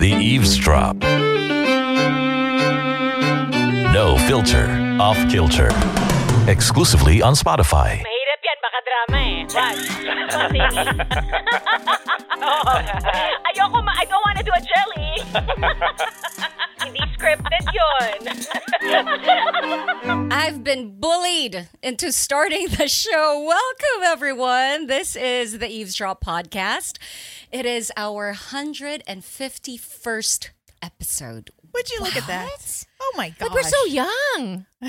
The 0.00 0.14
Eavesdrop. 0.14 0.96
No 3.92 4.16
filter, 4.26 4.96
off 4.98 5.18
kilter. 5.30 5.68
Exclusively 6.50 7.20
on 7.20 7.34
Spotify. 7.34 8.02
Mahirap 8.80 8.80
yan, 8.80 8.80
baka 8.80 8.88
drama 8.88 9.20
eh. 9.20 9.36
What? 12.40 12.88
Ayoko 13.52 13.84
ma, 13.84 13.92
I 13.96 14.04
don't 14.08 14.22
wanna 14.24 14.42
do 14.42 14.52
a 14.56 14.60
jelly. 14.60 15.20
Hindi 16.84 17.00
scripted 17.12 17.66
yun. 17.76 18.20
I've 20.32 20.64
been 20.64 20.98
bullied 20.98 21.68
into 21.82 22.10
starting 22.12 22.68
the 22.68 22.88
show. 22.88 23.44
Welcome, 23.46 24.02
everyone. 24.04 24.86
This 24.86 25.14
is 25.14 25.58
the 25.58 25.68
Eavesdrop 25.68 26.24
Podcast. 26.24 26.96
It 27.52 27.66
is 27.66 27.92
our 27.96 28.32
151st 28.32 30.48
episode. 30.82 31.50
Would 31.74 31.90
you 31.90 32.00
look 32.00 32.16
at 32.16 32.26
that? 32.28 32.86
Oh 33.12 33.16
my 33.16 33.30
god. 33.30 33.46
Like 33.46 33.54
we're 33.54 33.62
so 33.62 33.84
young. 33.86 34.66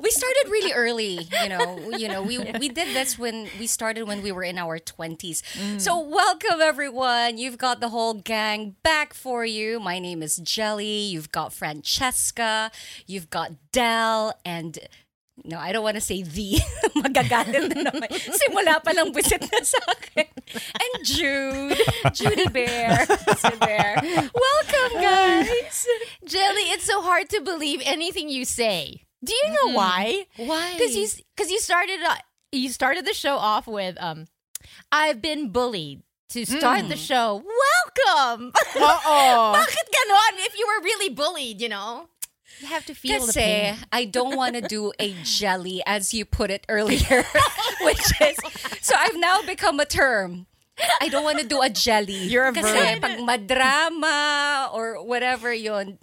we 0.00 0.10
started 0.10 0.44
really 0.48 0.72
early, 0.72 1.28
you 1.42 1.48
know. 1.48 1.90
You 1.90 2.08
know, 2.08 2.22
we 2.22 2.38
we 2.58 2.68
did 2.68 2.94
this 2.94 3.18
when 3.18 3.48
we 3.58 3.66
started 3.66 4.04
when 4.04 4.22
we 4.22 4.32
were 4.32 4.42
in 4.42 4.56
our 4.56 4.78
20s. 4.78 5.42
Mm. 5.42 5.80
So 5.80 6.00
welcome 6.00 6.60
everyone. 6.62 7.36
You've 7.36 7.58
got 7.58 7.80
the 7.80 7.90
whole 7.90 8.14
gang 8.14 8.76
back 8.82 9.12
for 9.12 9.44
you. 9.44 9.80
My 9.80 9.98
name 9.98 10.22
is 10.22 10.36
Jelly. 10.36 11.00
You've 11.00 11.30
got 11.30 11.52
Francesca. 11.52 12.70
You've 13.06 13.28
got 13.28 13.52
Dell 13.70 14.32
and 14.44 14.78
no, 15.44 15.58
I 15.58 15.72
don't 15.72 15.82
want 15.82 15.96
to 15.96 16.00
say 16.00 16.22
the. 16.22 16.60
Magagalit 16.96 17.72
na 17.74 17.90
naman. 17.90 18.08
Simula 18.12 18.82
pa 18.82 18.92
lang 18.92 19.12
busit 19.12 19.40
na 19.40 19.60
sa 19.64 19.78
akin. 19.88 20.28
And 20.54 20.94
Jude. 21.04 21.80
Judy 22.12 22.48
Bear. 22.48 23.06
Si 23.08 23.54
Bear. 23.60 23.96
Welcome, 24.32 24.92
guys. 25.00 25.86
Jelly, 26.24 26.66
it's 26.74 26.84
so 26.84 27.00
hard 27.02 27.28
to 27.30 27.40
believe 27.40 27.80
anything 27.84 28.28
you 28.28 28.44
say. 28.44 29.06
Do 29.24 29.32
you 29.32 29.48
know 29.52 29.76
why? 29.76 30.26
Why? 30.36 30.76
Because 30.76 30.96
you 30.96 31.06
because 31.36 31.50
you 31.50 31.60
started 31.60 32.00
uh, 32.00 32.16
you 32.52 32.68
started 32.70 33.04
the 33.04 33.12
show 33.12 33.36
off 33.36 33.66
with 33.66 34.00
um, 34.00 34.26
I've 34.90 35.20
been 35.20 35.50
bullied. 35.50 36.02
To 36.30 36.46
start 36.46 36.86
the 36.86 36.94
show, 36.94 37.42
welcome. 37.42 38.52
Uh-oh. 38.78 39.50
Bakit 39.50 39.86
ganon? 39.90 40.46
If 40.46 40.54
you 40.56 40.62
were 40.62 40.84
really 40.84 41.10
bullied, 41.10 41.60
you 41.60 41.68
know, 41.68 42.06
you 42.60 42.68
have 42.68 42.84
to 42.86 42.94
feel 42.94 43.20
the 43.20 43.32
Kasi 43.32 43.40
pain. 43.40 43.76
I 43.92 44.04
don't 44.04 44.36
want 44.36 44.54
to 44.56 44.62
do 44.62 44.92
a 44.98 45.14
jelly, 45.24 45.82
as 45.86 46.12
you 46.14 46.24
put 46.24 46.50
it 46.50 46.64
earlier, 46.68 47.24
which 47.82 48.00
is, 48.20 48.36
so 48.80 48.94
I've 48.96 49.16
now 49.16 49.42
become 49.42 49.80
a 49.80 49.86
term. 49.86 50.46
I 51.00 51.08
don't 51.08 51.24
want 51.24 51.38
to 51.40 51.46
do 51.46 51.60
a 51.60 51.68
jelly. 51.68 52.16
You're 52.28 52.48
a 52.48 52.52
Kasi 52.52 52.72
verb. 52.72 53.02
pag 53.04 53.18
madrama 53.20 54.72
or 54.72 55.04
whatever 55.04 55.52
yon, 55.52 55.98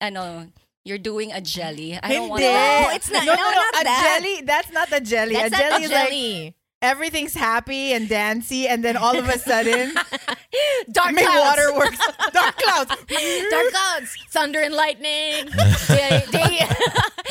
ano, 0.00 0.48
you're 0.84 0.98
doing 1.00 1.32
a 1.32 1.40
jelly. 1.40 1.98
I 2.02 2.12
don't 2.12 2.28
want 2.28 2.42
to. 2.42 2.48
No, 2.52 2.90
it's 2.92 3.10
not- 3.10 3.24
No, 3.24 3.32
no, 3.32 3.40
no, 3.40 3.48
no. 3.50 3.56
not 3.56 3.80
a 3.80 3.84
that. 3.84 4.18
jelly. 4.20 4.36
That's 4.44 4.70
not 4.72 4.88
a 4.92 5.00
jelly. 5.00 5.34
That's 5.34 5.48
a 5.48 5.56
not 5.56 5.60
jelly 5.60 5.82
a 5.82 5.86
is 5.86 5.90
like 5.92 6.08
jelly. 6.08 6.54
Everything's 6.82 7.34
happy 7.34 7.92
and 7.94 8.08
dancy, 8.08 8.68
and 8.68 8.84
then 8.84 8.96
all 8.96 9.16
of 9.16 9.28
a 9.28 9.38
sudden, 9.38 9.94
Dark 10.92 11.14
may 11.14 11.24
clouds. 11.24 11.40
waterworks, 11.40 11.98
dark 12.32 12.56
clouds. 12.58 12.90
Dark 12.90 13.68
clouds, 13.70 14.16
thunder 14.30 14.60
and 14.60 14.74
lightning, 14.74 15.46
day, 15.88 16.22
day, 16.30 16.60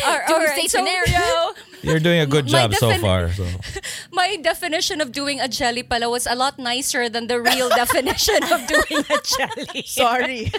All 0.08 0.20
doomsday 0.28 0.46
right, 0.46 0.70
so- 0.70 0.78
scenario. 0.80 1.54
You're 1.84 2.00
doing 2.00 2.20
a 2.22 2.28
good 2.28 2.46
My 2.46 2.68
job 2.68 2.76
so 2.76 2.94
far. 3.00 3.32
So 3.34 3.46
My 4.12 4.36
definition 4.38 5.02
of 5.02 5.12
doing 5.12 5.40
a 5.42 5.48
jelly 5.48 5.82
pala 5.82 6.10
was 6.10 6.28
a 6.28 6.36
lot 6.36 6.60
nicer 6.60 7.10
than 7.10 7.26
the 7.26 7.42
real 7.42 7.70
definition 7.70 8.38
of 8.54 8.62
doing 8.68 9.04
a 9.10 9.18
jelly. 9.26 9.82
Sorry. 9.86 10.52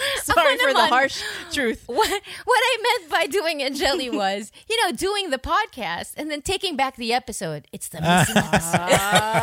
Sorry 0.22 0.56
for 0.58 0.72
the 0.72 0.86
harsh 0.86 1.22
truth. 1.52 1.84
What 1.86 2.08
what 2.44 2.60
I 2.70 2.76
meant 2.82 3.10
by 3.10 3.26
doing 3.26 3.62
a 3.62 3.70
jelly 3.70 4.10
was, 4.24 4.50
you 4.68 4.76
know, 4.84 4.92
doing 4.92 5.30
the 5.30 5.38
podcast 5.38 6.14
and 6.16 6.30
then 6.30 6.42
taking 6.42 6.76
back 6.76 6.96
the 6.96 7.12
episode. 7.12 7.66
It's 7.72 7.88
the 7.88 8.00
missing 8.00 8.36
episode. 8.36 8.90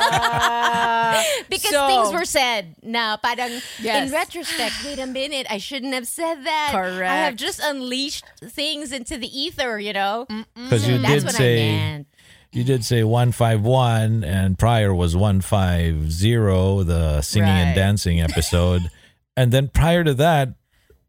Ah. 0.10 1.24
because 1.50 1.72
So- 1.72 1.88
things 1.88 2.14
were 2.14 2.26
said. 2.26 2.76
Now, 2.84 3.18
parang 3.18 3.62
Yes. 3.80 4.08
in 4.08 4.14
retrospect, 4.14 4.74
wait 4.86 5.00
a 5.00 5.06
minute, 5.08 5.48
I 5.50 5.58
shouldn't 5.58 5.94
have 5.94 6.08
said 6.08 6.44
that. 6.46 6.70
Correct. 6.72 7.12
I 7.12 7.16
have 7.26 7.36
just 7.36 7.60
unleashed 7.64 8.26
things 8.44 8.92
into 8.92 9.18
the 9.18 9.28
ether, 9.28 9.80
you 9.80 9.94
know. 9.94 10.26
because 10.56 10.88
you 10.88 10.98
That's 11.00 11.14
did 11.14 11.24
what 11.26 11.36
I 11.36 11.38
say 11.38 11.72
meant. 11.78 12.08
you 12.52 12.64
did 12.64 12.84
say 12.86 13.04
one 13.04 13.32
five 13.32 13.62
one, 13.62 14.24
and 14.24 14.58
prior 14.58 14.94
was 14.94 15.16
one 15.16 15.42
five 15.42 16.12
zero, 16.12 16.84
the 16.84 17.22
singing 17.22 17.50
and 17.50 17.76
dancing 17.76 18.22
episode, 18.22 18.90
and 19.38 19.54
then 19.54 19.70
prior 19.70 20.04
to 20.04 20.14
that, 20.16 20.58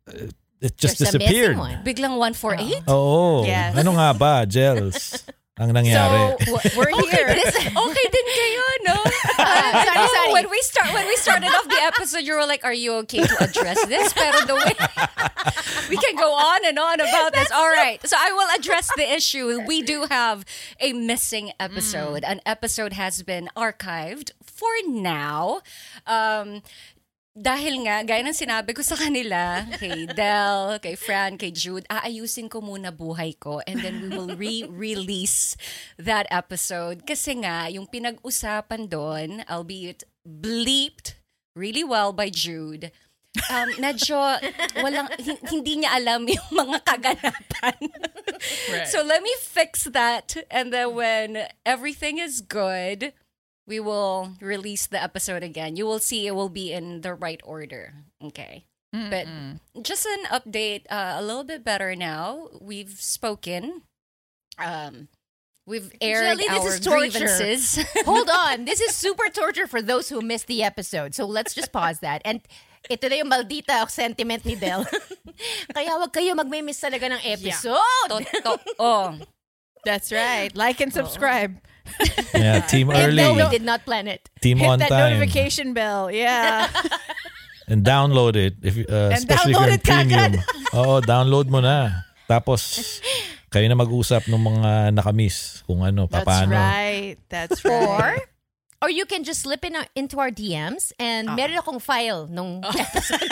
uh, 0.06 0.28
it 0.60 0.76
just 0.76 0.98
There's 0.98 1.14
a 1.14 1.18
missing 1.18 1.32
disappeared. 1.32 1.56
one. 1.56 1.82
Biglang 1.84 2.18
148? 2.18 2.84
Oo. 2.90 3.46
Yes. 3.46 3.74
Ano 3.78 3.96
nga 3.96 4.12
ba, 4.12 4.44
Gels? 4.44 5.24
Ang 5.58 5.74
nangyari. 5.74 6.38
So 6.46 6.54
we're 6.78 6.94
here. 7.10 7.34
okay 7.34 8.06
din 8.14 8.26
kayo, 8.30 8.64
no? 8.86 8.94
sorry, 9.82 10.06
sorry. 10.06 10.30
When 10.30 10.46
we 10.50 10.60
start, 10.62 10.94
when 10.94 11.06
we 11.06 11.16
started 11.18 11.50
off 11.50 11.66
the 11.66 11.82
episode, 11.82 12.22
you 12.22 12.38
were 12.38 12.46
like, 12.46 12.62
"Are 12.62 12.72
you 12.74 13.02
okay 13.02 13.26
to 13.26 13.36
address 13.42 13.82
this?" 13.90 14.14
Pero 14.14 14.38
the 14.46 14.54
way 14.54 14.70
we 15.90 15.98
can 15.98 16.14
go 16.14 16.30
on 16.30 16.62
and 16.62 16.78
on 16.78 17.02
about 17.02 17.34
this. 17.34 17.50
All 17.50 17.66
right, 17.66 17.98
so 18.06 18.14
I 18.14 18.30
will 18.30 18.50
address 18.54 18.86
the 18.94 19.02
issue. 19.10 19.58
We 19.66 19.82
do 19.82 20.06
have 20.06 20.46
a 20.78 20.94
missing 20.94 21.50
episode. 21.58 22.22
An 22.22 22.38
episode 22.46 22.94
has 22.94 23.26
been 23.26 23.50
archived 23.58 24.30
for 24.46 24.70
now. 24.86 25.62
Um, 26.06 26.62
dahil 27.36 27.86
nga, 27.86 28.02
gaya 28.02 28.24
ng 28.24 28.34
sinabi 28.34 28.74
ko 28.74 28.82
sa 28.82 28.98
kanila, 28.98 29.62
kay 29.78 30.06
Del, 30.18 30.80
kay 30.82 30.98
Fran, 30.98 31.38
kay 31.38 31.54
Jude, 31.54 31.86
aayusin 31.86 32.50
ko 32.50 32.58
muna 32.58 32.90
buhay 32.90 33.36
ko 33.38 33.62
and 33.68 33.78
then 33.80 34.02
we 34.02 34.08
will 34.10 34.32
re-release 34.34 35.54
that 36.00 36.26
episode. 36.34 37.06
Kasi 37.06 37.38
nga, 37.44 37.70
yung 37.70 37.86
pinag-usapan 37.86 38.90
doon, 38.90 39.46
albeit 39.46 40.02
bleeped 40.26 41.14
really 41.54 41.86
well 41.86 42.10
by 42.10 42.26
Jude, 42.26 42.90
um, 43.50 43.68
medyo 43.78 44.18
walang, 44.82 45.06
hin- 45.22 45.42
hindi 45.46 45.82
niya 45.82 45.94
alam 45.94 46.26
yung 46.26 46.50
mga 46.52 46.78
kaganapan. 46.82 47.78
So 48.86 49.02
let 49.02 49.18
me 49.26 49.34
fix 49.42 49.90
that 49.90 50.30
and 50.46 50.70
then 50.70 50.94
when 50.94 51.50
everything 51.66 52.22
is 52.22 52.38
good, 52.38 53.10
we 53.68 53.78
will 53.78 54.32
release 54.40 54.88
the 54.88 54.96
episode 55.00 55.44
again. 55.44 55.76
You 55.76 55.84
will 55.84 56.00
see 56.00 56.26
it 56.26 56.32
will 56.34 56.48
be 56.48 56.72
in 56.72 57.02
the 57.04 57.12
right 57.12 57.40
order. 57.44 57.92
Okay. 58.24 58.64
But 58.90 59.28
just 59.84 60.08
an 60.08 60.24
update, 60.32 60.88
uh, 60.88 61.20
a 61.20 61.22
little 61.22 61.44
bit 61.44 61.62
better 61.62 61.94
now. 61.94 62.48
We've 62.58 62.96
spoken. 62.96 63.82
Um, 64.56 65.08
we've 65.66 65.92
aired 66.00 66.40
Jelly, 66.40 66.48
this 66.48 66.64
our 66.64 66.72
is 66.72 66.80
torture. 66.80 67.18
grievances. 67.20 67.84
Hold 68.08 68.30
on. 68.32 68.64
This 68.64 68.80
is 68.80 68.96
super 68.96 69.28
torture 69.28 69.66
for 69.66 69.82
those 69.82 70.08
who 70.08 70.22
missed 70.22 70.46
the 70.48 70.62
episode. 70.64 71.14
So 71.14 71.26
let's 71.26 71.52
just 71.52 71.70
pause 71.70 72.00
that. 72.00 72.22
And 72.24 72.40
ito 72.88 73.08
na 73.12 73.16
yung 73.20 73.28
maldita 73.28 73.84
sentiment 73.92 74.46
ni 74.48 74.56
Del. 74.56 74.88
Kaya 75.76 76.00
wag 76.00 76.08
kayo 76.10 76.32
magme-miss 76.32 76.80
talaga 76.80 77.12
ng 77.12 77.20
episode. 77.28 78.08
To- 78.08 78.40
to- 78.40 78.60
oh, 78.80 79.20
That's 79.84 80.10
right. 80.10 80.48
Like 80.56 80.80
and 80.80 80.92
subscribe. 80.92 81.60
Yeah, 82.34 82.60
team 82.70 82.90
And 82.90 82.98
early, 83.12 83.22
no, 83.22 83.34
we 83.34 83.44
did 83.48 83.62
not 83.62 83.84
plan 83.84 84.06
it. 84.06 84.28
team 84.40 84.58
Hit 84.58 84.68
on 84.68 84.78
that 84.80 84.88
time, 84.88 85.16
notification 85.18 85.72
bell. 85.72 86.10
Yeah. 86.10 86.68
and 87.70 87.84
download 87.84 88.36
it. 88.36 88.56
If 88.62 88.80
uh, 88.84 89.12
And 89.12 89.20
especially 89.20 89.54
download 89.54 89.68
if 89.68 89.74
it 89.74 89.82
kagad. 89.84 90.30
premium. 90.40 90.76
Oo, 90.76 91.00
download 91.00 91.48
mo 91.48 91.60
na. 91.60 92.08
Tapos 92.26 93.00
kayo 93.52 93.64
na 93.64 93.74
mag-usap 93.74 94.28
ng 94.28 94.40
mga 94.40 94.70
nakamiss 94.92 95.64
kung 95.64 95.80
ano, 95.80 96.04
That's 96.04 96.24
paano. 96.24 96.52
right. 96.52 97.16
That's 97.28 97.64
Or 97.64 97.96
right. 97.96 98.28
or 98.78 98.92
you 98.92 99.08
can 99.08 99.24
just 99.24 99.42
slip 99.42 99.64
in 99.64 99.74
our- 99.74 99.90
into 99.96 100.20
our 100.20 100.30
DMs 100.30 100.92
and 101.00 101.32
meron 101.34 101.58
akong 101.58 101.80
file 101.82 102.28
nung 102.30 102.62
episode. 102.62 103.26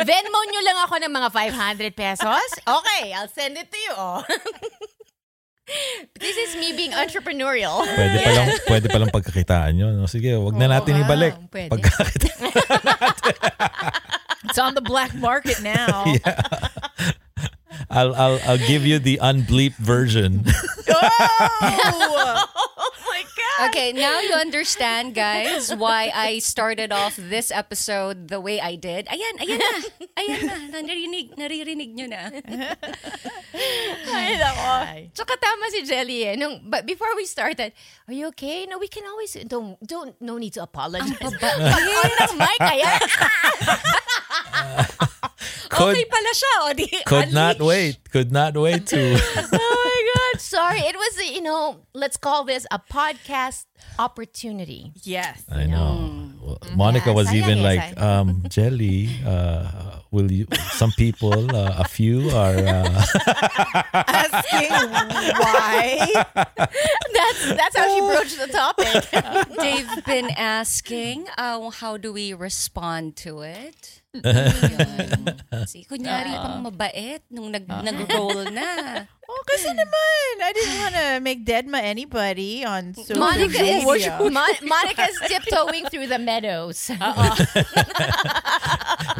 Venmo 0.00 0.40
nyo 0.48 0.60
lang 0.64 0.78
ako 0.88 0.94
ng 1.04 1.12
mga 1.12 1.28
500 1.28 1.92
pesos. 1.92 2.48
Okay, 2.64 3.12
I'll 3.12 3.28
send 3.28 3.58
it 3.60 3.68
to 3.68 3.76
you. 3.76 3.92
Oh. 3.92 4.22
This 6.20 6.36
is 6.36 6.56
me 6.60 6.76
being 6.76 6.92
entrepreneurial. 6.92 7.88
Pwede 7.88 8.16
pa 8.20 8.30
lang 8.36 8.48
pwede 8.68 8.86
pa 8.92 8.98
lang 9.00 9.10
pagkakitaan 9.10 9.72
'yon. 9.80 9.94
O, 10.04 10.06
sige, 10.06 10.36
wag 10.36 10.54
na 10.60 10.68
natin 10.68 11.00
ibalik. 11.00 11.32
Ah, 11.32 11.48
pwede. 11.48 11.70
Pagkakita. 11.72 12.28
It's 14.44 14.60
on 14.60 14.76
the 14.76 14.84
black 14.84 15.16
market 15.16 15.64
now. 15.64 16.04
I'll 17.90 18.12
I'll 18.14 18.38
I'll 18.44 18.64
give 18.68 18.84
you 18.84 19.00
the 19.00 19.18
unbleeped 19.24 19.80
version. 19.80 20.44
Oh! 20.94 22.44
Okay, 23.68 23.92
now 23.92 24.20
you 24.20 24.34
understand, 24.34 25.14
guys, 25.14 25.74
why 25.74 26.12
I 26.14 26.38
started 26.38 26.92
off 26.92 27.16
this 27.16 27.50
episode 27.50 28.28
the 28.28 28.40
way 28.40 28.60
I 28.60 28.76
did. 28.76 29.06
Ayan, 29.06 29.34
ayan 29.40 29.58
na. 29.58 29.70
Ayan 30.20 30.40
na. 30.44 30.54
Naririnig, 30.74 31.26
naririnig 31.38 31.90
nyo 31.94 32.06
na. 32.10 32.28
Ay, 34.12 34.36
nako. 34.36 34.72
Tsaka 35.14 35.32
tama 35.40 35.64
si 35.70 35.82
Jelly 35.86 36.24
eh. 36.28 36.34
Nung, 36.36 36.60
but 36.68 36.84
before 36.86 37.14
we 37.16 37.24
started, 37.24 37.72
are 38.08 38.14
you 38.14 38.28
okay? 38.34 38.66
No, 38.66 38.78
we 38.78 38.88
can 38.88 39.04
always, 39.06 39.32
don't, 39.46 39.78
don't, 39.86 40.14
no 40.20 40.36
need 40.36 40.52
to 40.54 40.62
apologize. 40.62 41.16
Pag 41.18 41.60
on 41.60 42.10
ng 42.28 42.34
mic, 42.38 42.60
ayan. 42.60 43.00
Could 45.68 45.96
okay 45.96 46.04
pala 46.06 46.32
siya. 46.32 46.54
O, 46.60 46.72
di, 46.72 46.86
could 47.04 47.32
not 47.32 47.58
wait. 47.60 47.98
Could 48.10 48.30
not 48.30 48.54
wait 48.56 48.86
to 48.94 49.18
my 49.18 49.42
God. 49.50 49.73
Sorry. 50.38 50.80
It 50.80 50.96
was, 50.96 51.30
you 51.30 51.40
know, 51.42 51.80
let's 51.94 52.16
call 52.16 52.44
this 52.44 52.66
a 52.70 52.78
podcast 52.78 53.66
opportunity. 53.98 54.92
yes. 55.02 55.42
I 55.50 55.66
know. 55.66 56.30
Well, 56.40 56.58
Monica 56.76 57.08
Yeah, 57.10 57.14
was 57.14 57.28
sayang 57.28 57.34
even 57.34 57.62
like, 57.62 58.00
um, 58.00 58.42
Jelly, 58.48 59.08
uh, 59.26 60.00
will 60.10 60.30
you, 60.30 60.46
some 60.72 60.92
people, 60.92 61.54
uh, 61.56 61.76
a 61.78 61.84
few 61.88 62.28
are, 62.30 62.56
uh, 62.56 63.04
Asking 63.94 64.70
why. 65.40 66.24
That's, 67.14 67.46
that's 67.46 67.76
how 67.76 67.88
she 67.94 68.00
broached 68.00 68.38
the 68.38 68.48
topic. 68.52 69.56
They've 69.58 70.04
been 70.04 70.30
asking, 70.36 71.26
uh, 71.38 71.70
how 71.70 71.96
do 71.96 72.12
we 72.12 72.34
respond 72.34 73.16
to 73.24 73.40
it? 73.40 74.02
Yun. 74.14 75.24
Si, 75.64 75.80
kunyari 75.88 76.34
ah. 76.36 76.44
pang 76.44 76.60
mabait 76.60 77.24
nung 77.32 77.48
nag, 77.48 77.64
ah. 77.70 77.80
nag-roll 77.80 78.46
na. 78.52 79.02
Oh, 79.24 79.40
kasi 79.48 79.72
naman. 79.72 80.32
I 80.44 80.52
didn't 80.52 80.78
want 80.84 80.94
to 81.00 81.06
make 81.24 81.48
deadma 81.48 81.80
anybody 81.80 82.60
on 82.60 82.92
social 82.92 83.24
Monica 83.24 83.56
is, 83.56 83.80
media. 83.80 84.20
Mon- 84.36 84.62
Monica's 84.68 85.16
tiptoeing 85.24 85.88
through 85.88 86.12
the 86.12 86.20
meadows. 86.20 86.92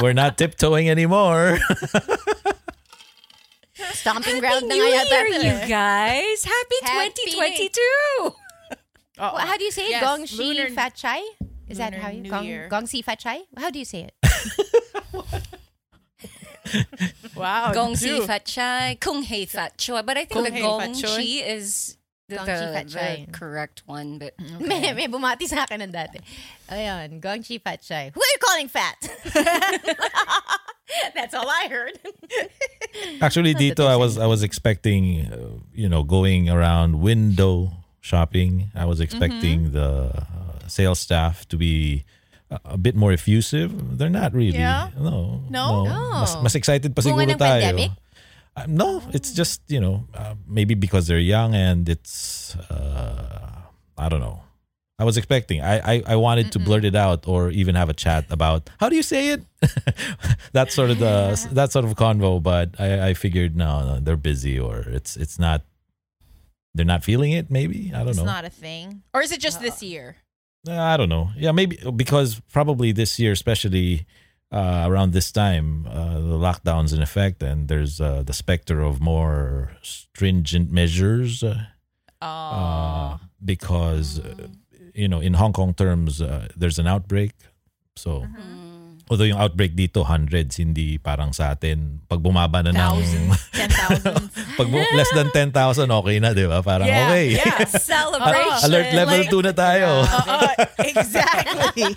we're 0.05 0.13
not 0.13 0.37
tiptoeing 0.37 0.93
anymore. 0.93 1.57
Stomping 3.97 4.45
ground 4.45 4.69
na 4.69 4.77
New 4.77 4.85
nga 4.85 5.03
yata. 5.03 5.09
Year, 5.09 5.41
you 5.41 5.57
guys! 5.73 6.45
Happy, 6.45 6.79
Happy 6.85 7.33
2022! 7.33 8.37
Well, 9.17 9.41
how 9.41 9.57
do 9.57 9.65
you 9.65 9.73
say 9.73 9.89
it? 9.89 9.97
Yes, 9.97 10.05
Gong 10.05 10.29
Shi 10.29 10.37
Lunar- 10.37 10.69
Fat 10.77 10.95
Chai? 10.95 11.25
Is 11.69 11.79
that 11.79 11.95
how 11.95 12.13
you 12.13 12.21
New 12.21 12.31
Gong, 12.31 12.45
Year. 12.45 12.69
Gong 12.69 12.87
Si 12.87 13.01
Fat 13.01 13.19
Chai? 13.19 13.41
How 13.57 13.71
do 13.71 13.79
you 13.79 13.89
say 13.89 14.13
it? 14.13 14.15
Wow. 17.37 17.73
Gong 17.73 17.97
Si 17.97 18.09
dude. 18.09 18.27
Fat 18.27 18.45
Chai, 18.45 18.97
Kung 19.01 19.23
Hei 19.23 19.47
Fat 19.47 19.77
Choi. 19.79 20.03
But 20.03 20.17
I 20.17 20.25
think 20.25 20.33
Kung 20.33 20.45
the 20.45 20.51
Hei 20.51 20.61
Gong 20.61 20.95
Chi 20.95 21.23
is 21.23 21.97
the, 22.29 22.37
Gong 22.37 22.47
Chi 22.47 22.57
the, 22.57 22.73
Fat 22.73 22.89
Chai. 22.89 23.25
the 23.27 23.33
correct 23.33 23.83
one. 23.87 24.19
But 24.19 24.35
May, 24.61 24.93
may 24.93 25.09
bumati 25.09 25.47
sa 25.47 25.65
akin 25.65 25.83
ng 25.83 25.93
dati. 25.93 26.21
Ayan, 26.71 27.21
Gong 27.21 27.43
Chi 27.43 27.59
Fat 27.59 27.83
Chai. 27.83 28.11
Who 28.15 28.21
are 28.21 28.33
you 28.33 28.39
calling 28.41 28.69
fat? 28.69 28.97
That's 31.15 31.35
all 31.35 31.49
I 31.49 31.69
heard. 31.69 31.99
Actually, 33.21 33.55
Dito, 33.55 33.87
I 33.87 33.97
was 33.97 34.19
I 34.19 34.27
was 34.27 34.43
expecting, 34.43 35.27
uh, 35.27 35.59
you 35.73 35.89
know, 35.89 36.05
going 36.05 36.49
around 36.49 37.01
window 37.01 37.73
shopping. 38.01 38.71
I 38.75 38.85
was 38.85 39.01
expecting 39.01 39.73
the 39.73 40.13
uh, 40.15 40.69
sales 40.69 41.01
staff 41.01 41.49
to 41.49 41.57
be 41.57 42.05
a, 42.65 42.79
bit 42.79 42.95
more 42.95 43.13
effusive. 43.13 43.99
They're 43.99 44.11
not 44.11 44.35
really. 44.35 44.59
Yeah? 44.59 44.91
No. 44.99 45.43
No? 45.51 45.85
Mas, 45.85 46.37
mas 46.43 46.55
excited 46.55 46.95
pa 46.95 47.03
Bunga 47.03 47.09
siguro 47.11 47.31
ng 47.31 47.39
tayo. 47.39 47.63
pandemic? 47.63 47.91
Uh, 48.57 48.67
no, 48.69 49.03
it's 49.11 49.33
just 49.33 49.63
you 49.67 49.81
know 49.81 50.07
uh, 50.15 50.35
maybe 50.47 50.75
because 50.75 51.07
they're 51.07 51.19
young 51.19 51.55
and 51.55 51.89
it's 51.89 52.55
uh, 52.71 53.67
I 53.99 54.09
don't 54.09 54.21
know. 54.21 54.43
I 54.97 55.03
was 55.03 55.17
expecting. 55.17 55.61
I 55.61 55.83
I, 55.83 56.15
I 56.15 56.17
wanted 56.17 56.53
to 56.53 56.59
blurt 56.63 56.85
it 56.85 56.95
out 56.95 57.27
or 57.27 57.51
even 57.51 57.75
have 57.75 57.91
a 57.91 57.95
chat 57.99 58.27
about 58.31 58.71
how 58.79 58.89
do 58.89 58.95
you 58.95 59.03
say 59.03 59.35
it. 59.35 59.43
that 60.53 60.71
sort 60.71 60.91
of 60.91 61.01
the 61.03 61.35
that 61.51 61.73
sort 61.73 61.85
of 61.85 61.95
convo, 61.97 62.41
but 62.41 62.79
I, 62.79 63.11
I 63.11 63.15
figured 63.15 63.57
no, 63.57 63.85
no, 63.85 63.99
they're 63.99 64.17
busy 64.17 64.59
or 64.59 64.87
it's 64.87 65.17
it's 65.17 65.39
not. 65.39 65.63
They're 66.77 66.85
not 66.85 67.05
feeling 67.05 67.31
it. 67.31 67.51
Maybe 67.51 67.93
I 67.95 68.03
don't 68.03 68.07
know. 68.07 68.11
It's 68.11 68.19
know. 68.19 68.25
not 68.25 68.45
a 68.45 68.51
thing. 68.51 69.03
Or 69.15 69.23
is 69.23 69.31
it 69.31 69.39
just 69.39 69.61
this 69.61 69.81
year? 69.83 70.17
I 70.69 70.97
don't 70.97 71.09
know. 71.09 71.31
Yeah, 71.37 71.53
maybe 71.53 71.79
because 71.95 72.41
probably 72.53 72.93
this 72.93 73.19
year, 73.19 73.33
especially 73.33 74.07
uh, 74.51 74.85
around 74.87 75.13
this 75.13 75.31
time, 75.33 75.87
uh, 75.87 76.15
the 76.15 76.39
lockdown's 76.39 76.93
in 76.93 77.03
effect, 77.03 77.43
and 77.43 77.69
there's 77.69 78.01
uh, 78.01 78.23
the 78.23 78.33
specter 78.33 78.81
of 78.81 79.01
more 79.01 79.73
stringent 79.83 80.71
measures. 80.73 81.43
Uh, 81.43 81.65
Oh. 82.23 82.27
uh, 82.27 83.19
because 83.45 84.19
uh, 84.19 84.49
you 84.95 85.09
know, 85.09 85.21
in 85.21 85.35
Hong 85.35 85.53
Kong 85.53 85.75
terms, 85.75 86.23
uh, 86.23 86.49
there's 86.57 86.79
an 86.79 86.87
outbreak. 86.87 87.33
So, 87.97 88.27
although 89.15 89.25
yung 89.25 89.39
outbreak 89.39 89.73
dito 89.73 90.03
hundreds, 90.03 90.59
hindi 90.59 90.99
parang 90.99 91.31
sa 91.31 91.55
atin. 91.55 92.03
Pag 92.05 92.19
bumaba 92.19 92.61
na 92.61 92.75
ng 92.75 92.77
Thousands, 92.77 93.39
ten 93.55 93.71
thousands. 93.71 94.29
pag 94.59 94.67
bu- 94.67 94.93
less 94.93 95.11
than 95.15 95.31
10,000, 95.31 95.55
okay 96.03 96.17
na, 96.19 96.35
di 96.35 96.45
ba? 96.45 96.61
Parang 96.61 96.91
Yeah, 96.91 97.09
okay. 97.09 97.27
yeah. 97.39 97.63
celebration. 97.95 98.67
Alert 98.67 98.91
level 98.93 99.21
Like- 99.23 99.31
2 99.31 99.47
na 99.47 99.53
tayo. 99.55 99.89
Uh, 100.35 100.51
exactly. 100.83 101.95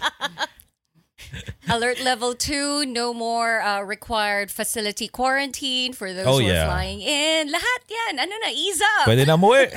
Alert 1.69 1.99
level 1.99 2.33
two, 2.33 2.85
no 2.85 3.13
more 3.13 3.59
uh, 3.59 3.81
required 3.81 4.47
facility 4.49 5.07
quarantine 5.07 5.91
for 5.91 6.13
those 6.13 6.23
Oh, 6.25 6.39
who 6.39 6.47
yeah. 6.47 6.63
are 6.63 6.71
flying 6.71 7.01
in. 7.01 7.49
Lahat 7.51 7.81
yan. 7.89 8.13
Ano 8.23 8.31
na, 8.39 8.49
ease 8.53 8.79
up. 9.01 9.07
Pwede 9.09 9.27
na 9.27 9.35
muwi. 9.35 9.67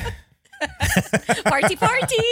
Party, 1.44 1.74
party. 1.74 2.28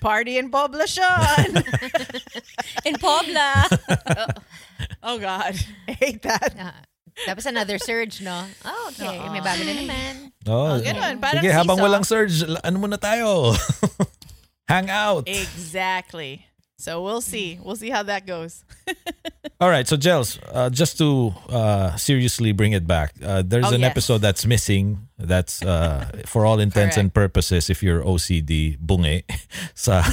Party 0.00 0.38
in 0.38 0.50
Poblacion. 0.50 1.52
In 2.88 2.94
Pobla. 2.96 3.66
oh 5.02 5.18
God, 5.18 5.54
I 5.88 5.92
hate 5.92 6.22
that. 6.22 6.54
Ah, 6.58 6.80
tapos 7.26 7.46
another 7.46 7.78
surge, 7.78 8.20
no? 8.22 8.46
Oh, 8.64 8.90
okay. 8.94 9.18
May 9.28 9.42
bago 9.42 9.62
na 9.66 9.74
naman. 9.74 10.14
Oh, 10.46 10.78
ganun. 10.80 11.20
Parang 11.20 11.42
Sige, 11.42 11.52
habang 11.52 11.76
seesaw. 11.76 11.86
walang 11.90 12.04
surge, 12.06 12.36
la- 12.46 12.62
ano 12.64 12.76
muna 12.78 12.96
tayo? 12.96 13.52
Hang 14.72 14.88
out. 14.88 15.24
Exactly. 15.28 16.47
So 16.78 17.02
we'll 17.02 17.20
see. 17.20 17.58
We'll 17.60 17.74
see 17.76 17.90
how 17.90 18.04
that 18.04 18.24
goes. 18.24 18.64
All 19.60 19.68
right, 19.68 19.88
so 19.88 19.96
Gels, 19.96 20.38
uh, 20.52 20.70
just 20.70 20.96
to 20.98 21.34
uh, 21.48 21.96
seriously 21.96 22.52
bring 22.52 22.70
it 22.72 22.86
back, 22.86 23.14
uh, 23.24 23.42
there's 23.44 23.66
Oh, 23.66 23.74
an 23.74 23.80
yes. 23.80 23.90
episode 23.90 24.18
that's 24.18 24.46
missing. 24.46 25.08
That's 25.18 25.60
uh, 25.64 26.22
for 26.26 26.46
all 26.46 26.60
intents 26.60 26.96
and 26.96 27.12
purposes, 27.12 27.68
if 27.68 27.82
you're 27.82 28.04
OCD, 28.04 28.78
bunge 28.78 29.24
sa 29.74 30.04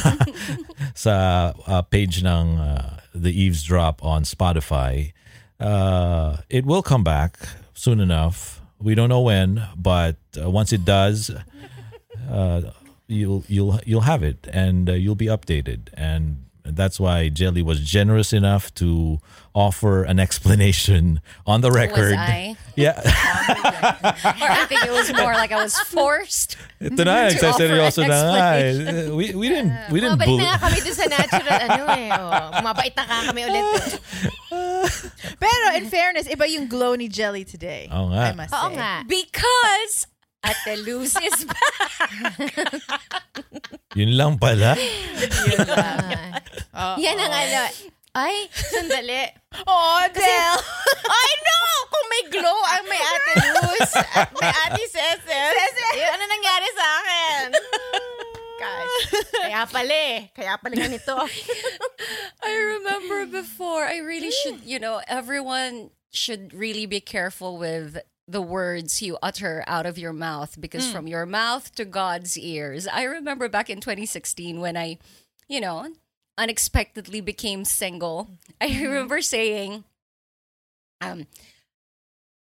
sa 0.95 1.53
uh, 1.67 1.83
page 1.83 2.23
ng 2.25 2.57
uh, 2.57 2.97
the 3.13 3.29
eavesdrop 3.29 4.03
on 4.03 4.23
Spotify. 4.23 5.13
Uh, 5.59 6.37
it 6.49 6.65
will 6.65 6.81
come 6.81 7.03
back 7.03 7.37
soon 7.75 7.99
enough. 7.99 8.59
We 8.81 8.95
don't 8.95 9.09
know 9.09 9.21
when, 9.21 9.61
but 9.77 10.17
uh, 10.41 10.49
once 10.49 10.73
it 10.73 10.83
does, 10.83 11.29
uh, 12.27 12.61
you'll 13.05 13.43
you'll 13.47 13.79
you'll 13.85 14.09
have 14.09 14.23
it 14.23 14.49
and 14.51 14.89
uh, 14.89 14.93
you'll 14.97 15.13
be 15.13 15.27
updated 15.29 15.93
and 15.93 16.44
that's 16.65 16.99
why 16.99 17.29
Jelly 17.29 17.61
was 17.61 17.79
generous 17.81 18.33
enough 18.33 18.73
to 18.75 19.19
offer 19.53 20.03
an 20.03 20.19
explanation 20.19 21.21
on 21.45 21.61
the 21.61 21.71
record. 21.71 22.15
I? 22.17 22.57
Yeah. 22.75 22.99
or 22.99 24.49
I 24.51 24.65
think 24.67 24.83
it 24.83 24.91
was 24.91 25.07
more 25.15 25.31
like 25.31 25.53
I 25.55 25.63
was 25.63 25.79
forced. 25.87 26.57
Ito 26.83 27.07
na, 27.07 27.31
to 27.31 27.47
offer 27.47 27.63
seryoso 27.63 28.03
an 28.03 28.11
na 28.11 28.19
nga. 28.19 28.47
explanation. 28.59 29.15
We, 29.15 29.25
we 29.31 29.47
didn't, 29.47 29.71
we 29.95 30.03
didn't 30.03 30.19
Mabait 30.19 30.27
bull- 30.27 30.43
na 30.43 30.59
nga 30.59 30.67
kami 30.67 30.83
dun 30.83 30.91
sa 30.91 31.07
natural, 31.07 31.55
ano 31.71 31.83
eh. 31.95 32.09
Oh, 32.11 32.59
mabait 32.67 32.91
na 32.91 33.03
ka 33.07 33.31
kami 33.31 33.47
ulit. 33.47 33.95
Pero 35.39 35.65
in 35.79 35.87
fairness, 35.87 36.27
iba 36.27 36.43
yung 36.51 36.67
glow 36.67 36.99
ni 36.99 37.07
Jelly 37.07 37.47
today. 37.47 37.87
Oo 37.95 38.11
nga. 38.11 38.27
I 38.27 38.35
must 38.35 38.51
Oo 38.51 38.67
say. 38.67 38.75
nga. 38.75 38.91
Because 39.07 39.93
Ate 40.45 40.77
Luz 40.85 41.17
is 41.17 41.45
back. 41.49 41.73
Yun 43.99 44.13
lang 44.13 44.37
pala. 44.37 44.77
Yan 47.01 47.17
ang 47.17 47.33
ano. 47.33 47.61
Ay, 48.15 48.47
sandali. 48.53 49.27
Oh, 49.67 49.99
Del. 50.13 50.55
I 51.03 51.29
know! 51.43 51.67
Kung 51.91 52.07
may 52.07 52.23
glow 52.31 52.59
ang 52.71 52.85
may 52.87 53.01
Ate 53.01 53.33
Luz 53.57 53.91
at 54.15 54.31
may 54.39 54.51
Ate 54.53 54.85
Cecil. 54.87 55.51
Yun, 55.99 56.09
ano 56.15 56.23
nangyari 56.23 56.69
sa 56.71 56.85
akin? 57.01 57.45
Gosh. 58.55 58.95
Kaya 59.35 59.61
pala 59.67 59.95
eh. 60.15 60.17
Kaya 60.31 60.53
pala 60.55 60.75
ganito. 60.79 61.11
I 62.47 62.51
remember 62.79 63.27
before, 63.27 63.83
I 63.83 63.99
really 63.99 64.31
should, 64.31 64.63
you 64.63 64.79
know, 64.79 65.01
everyone 65.11 65.91
should 66.15 66.53
really 66.55 66.85
be 66.85 67.03
careful 67.03 67.59
with 67.59 67.99
the 68.27 68.41
words 68.41 69.01
you 69.01 69.17
utter 69.21 69.63
out 69.67 69.85
of 69.85 69.97
your 70.01 70.13
mouth 70.13 70.57
because 70.59 70.89
from 70.89 71.05
your 71.07 71.25
mouth 71.25 71.73
to 71.75 71.85
God's 71.85 72.37
ears. 72.37 72.87
I 72.89 73.03
remember 73.03 73.47
back 73.49 73.69
in 73.69 73.79
2016 73.81 74.59
when 74.59 74.75
I, 74.75 74.97
you 75.47 75.61
know, 75.61 75.93
unexpectedly 76.37 77.21
became 77.21 77.65
single. 77.65 78.29
I 78.59 78.65
remember 78.81 79.21
saying, 79.21 79.83
um, 81.01 81.27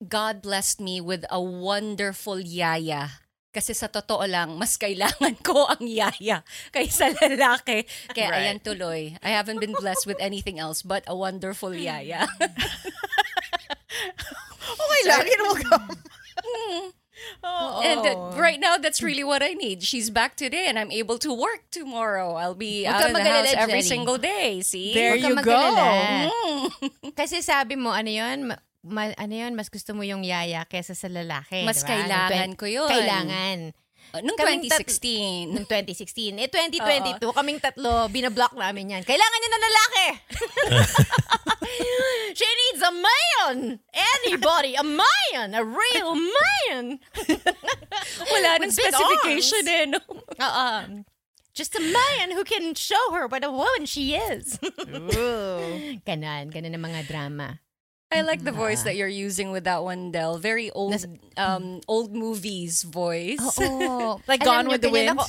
God 0.08 0.40
blessed 0.40 0.80
me 0.80 1.00
with 1.00 1.24
a 1.30 1.40
wonderful 1.40 2.40
yaya. 2.40 3.20
Kasi 3.54 3.70
sa 3.72 3.86
totoo 3.86 4.26
lang, 4.26 4.58
mas 4.58 4.74
kailangan 4.80 5.38
ko 5.44 5.68
ang 5.70 5.86
yaya 5.86 6.42
kaysa 6.74 7.14
lalaki. 7.14 7.86
Kaya 8.10 8.30
Right. 8.32 8.40
ayan 8.50 8.58
tuloy. 8.64 9.14
I 9.22 9.30
haven't 9.30 9.60
been 9.60 9.76
blessed 9.78 10.08
with 10.08 10.18
anything 10.18 10.58
else 10.58 10.82
but 10.82 11.04
a 11.06 11.14
wonderful 11.14 11.70
yaya. 11.76 12.26
Okay 14.64 15.02
lang, 15.08 15.24
it 15.24 15.40
will 15.40 15.58
come. 15.60 15.86
And 17.84 18.00
uh, 18.04 18.36
right 18.36 18.58
now, 18.58 18.76
that's 18.76 19.02
really 19.02 19.24
what 19.24 19.42
I 19.42 19.54
need. 19.54 19.82
She's 19.82 20.10
back 20.10 20.36
today 20.36 20.66
and 20.66 20.78
I'm 20.78 20.90
able 20.90 21.18
to 21.20 21.32
work 21.32 21.68
tomorrow. 21.70 22.34
I'll 22.34 22.56
be 22.56 22.84
Huwag 22.84 22.92
out 22.92 23.10
of 23.10 23.16
the 23.16 23.24
house 23.24 23.54
every 23.54 23.80
Jenny. 23.84 23.92
single 23.94 24.18
day. 24.18 24.60
See? 24.62 24.92
There 24.94 25.16
Huwag 25.16 25.28
you 25.28 25.34
go. 25.42 25.62
Mm. 25.62 26.64
Kasi 27.18 27.40
sabi 27.40 27.76
mo, 27.76 27.90
ano 27.92 28.10
yun? 28.10 28.52
Ma- 28.84 29.16
ano 29.16 29.34
yun? 29.34 29.56
Mas 29.56 29.68
gusto 29.72 29.94
mo 29.94 30.02
yung 30.04 30.24
yaya 30.24 30.66
kesa 30.68 30.92
sa 30.92 31.08
lalaki. 31.08 31.64
Mas 31.64 31.80
diba? 31.80 31.96
kailangan 31.96 32.50
ko 32.58 32.66
yun. 32.68 32.90
Kailangan. 32.90 33.72
Uh, 34.14 34.22
Nung 34.22 34.38
Kaming 34.38 34.62
tat- 34.70 34.86
2016. 34.86 35.50
Noong 35.58 35.66
2016. 35.66 36.38
Eh, 36.38 36.46
2022, 37.18 37.34
kaming 37.34 37.58
tatlo, 37.58 38.06
binablock 38.06 38.54
namin 38.54 38.94
yan. 38.94 39.02
Kailangan 39.02 39.38
niya 39.42 39.50
ng 39.50 39.64
lalaki. 39.66 40.06
She 42.34 42.46
needs 42.46 42.82
a 42.82 42.92
man. 42.94 43.80
Anybody, 43.90 44.74
a 44.78 44.84
man. 44.86 45.54
A 45.54 45.62
real 45.64 46.14
man. 46.14 46.98
Wala 48.30 48.48
nang 48.58 48.70
With 48.70 48.78
big 48.78 48.86
specification 48.94 49.64
arms. 49.66 49.74
eh. 49.74 49.84
No? 49.90 49.98
Uh, 50.38 50.82
just 51.54 51.74
a 51.74 51.82
man 51.82 52.30
who 52.34 52.42
can 52.44 52.74
show 52.74 53.10
her 53.14 53.26
what 53.26 53.42
a 53.42 53.50
woman 53.50 53.86
she 53.86 54.14
is. 54.14 54.58
ganon. 56.06 56.50
Ganon 56.54 56.74
ang 56.74 56.84
mga 56.84 57.06
drama. 57.10 57.58
I 58.12 58.20
like 58.22 58.44
the 58.44 58.52
voice 58.52 58.84
that 58.84 58.94
you're 58.94 59.08
using 59.10 59.50
with 59.50 59.64
that 59.64 59.82
one, 59.82 60.12
Del. 60.12 60.38
Very 60.38 60.70
old, 60.70 60.94
um, 61.36 61.80
old 61.88 62.14
movies 62.14 62.82
voice. 62.84 63.42
Oo. 63.58 64.20
Like 64.28 64.44
Gone 64.44 64.66
nyo, 64.66 64.70
with 64.70 64.82
the 64.82 64.88
ganyan 64.88 65.16
Wind? 65.16 65.18
Ako, 65.18 65.24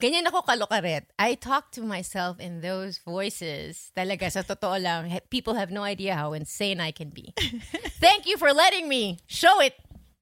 ganyan 0.00 0.24
ako 0.26 0.42
kalukaret. 0.48 1.04
I 1.18 1.34
talk 1.34 1.70
to 1.76 1.82
myself 1.82 2.40
in 2.40 2.62
those 2.62 2.96
voices. 3.04 3.92
Talaga, 3.92 4.32
sa 4.32 4.40
totoo 4.40 4.80
lang, 4.80 5.12
people 5.28 5.54
have 5.54 5.70
no 5.70 5.82
idea 5.84 6.14
how 6.16 6.32
insane 6.32 6.80
I 6.80 6.92
can 6.92 7.10
be. 7.10 7.34
Thank 8.00 8.24
you 8.24 8.38
for 8.40 8.52
letting 8.56 8.88
me 8.88 9.18
show 9.28 9.60
it. 9.60 9.74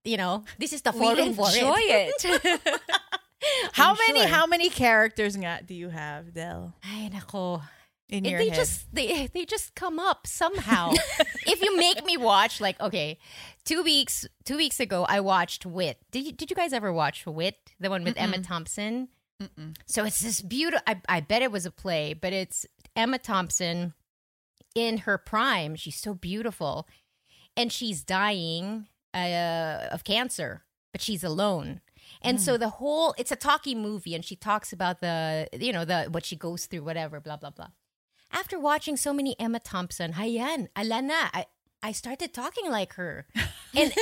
You 0.03 0.17
know, 0.17 0.43
this 0.59 0.73
is 0.73 0.83
the 0.83 0.91
We 0.91 0.99
forum 0.99 1.35
for 1.35 1.47
enjoy 1.55 1.79
it. 1.87 2.19
it. 2.25 2.81
How 3.73 3.93
I'm 3.95 3.99
many 4.09 4.21
sure. 4.27 4.29
how 4.35 4.47
many 4.47 4.69
characters 4.71 5.37
nga 5.39 5.63
do 5.63 5.71
you 5.75 5.89
have, 5.95 6.35
Del? 6.35 6.75
Ay, 6.83 7.07
nako. 7.15 7.63
In 8.09 8.25
Eh, 8.25 8.31
your 8.31 8.39
they 8.39 8.49
head? 8.49 8.57
just 8.57 8.95
they 8.95 9.27
they 9.27 9.45
just 9.45 9.75
come 9.75 9.99
up 9.99 10.27
somehow. 10.27 10.93
if 11.47 11.61
you 11.63 11.77
make 11.77 12.05
me 12.05 12.17
watch, 12.17 12.61
like 12.61 12.81
okay, 12.81 13.19
two 13.65 13.83
weeks 13.83 14.27
two 14.45 14.57
weeks 14.57 14.81
ago 14.81 15.05
I 15.09 15.21
watched 15.21 15.67
Wit. 15.67 15.99
Did 16.11 16.25
you, 16.27 16.33
did 16.33 16.49
you 16.51 16.57
guys 16.57 16.73
ever 16.73 16.93
watch 16.93 17.27
Wit? 17.27 17.57
The 17.79 17.91
one 17.91 18.05
with 18.05 18.17
Emma 18.17 18.39
Thompson. 18.39 19.09
So 19.87 20.05
it's 20.05 20.21
this 20.21 20.41
beautiful. 20.41 20.83
I 20.87 21.01
I 21.09 21.21
bet 21.21 21.43
it 21.43 21.53
was 21.53 21.65
a 21.67 21.71
play, 21.71 22.13
but 22.15 22.33
it's 22.33 22.67
Emma 22.97 23.19
Thompson 23.19 23.93
in 24.75 24.99
her 24.99 25.17
prime. 25.19 25.77
She's 25.77 25.97
so 25.97 26.13
beautiful, 26.15 26.89
and 27.57 27.71
she's 27.71 28.03
dying 28.03 28.89
uh, 29.15 29.87
of 29.93 30.03
cancer, 30.03 30.65
but 30.93 31.01
she's 31.03 31.23
alone. 31.23 31.81
And 32.23 32.41
so 32.41 32.57
the 32.57 32.71
whole 32.71 33.15
it's 33.19 33.31
a 33.31 33.37
talkie 33.37 33.75
movie, 33.77 34.15
and 34.15 34.25
she 34.25 34.35
talks 34.35 34.73
about 34.73 35.01
the 35.01 35.47
you 35.53 35.73
know 35.73 35.85
the 35.85 36.05
what 36.11 36.25
she 36.25 36.35
goes 36.37 36.67
through, 36.67 36.83
whatever, 36.83 37.21
blah 37.21 37.37
blah 37.37 37.51
blah. 37.51 37.69
After 38.31 38.59
watching 38.59 38.97
so 38.97 39.13
many 39.13 39.35
Emma 39.41 39.61
Thompson, 39.61 40.13
hayan, 40.15 40.69
alana, 40.77 41.31
I 41.33 41.47
I 41.83 41.93
started 41.93 42.35
talking 42.35 42.71
like 42.71 42.95
her. 42.95 43.27
And 43.77 43.93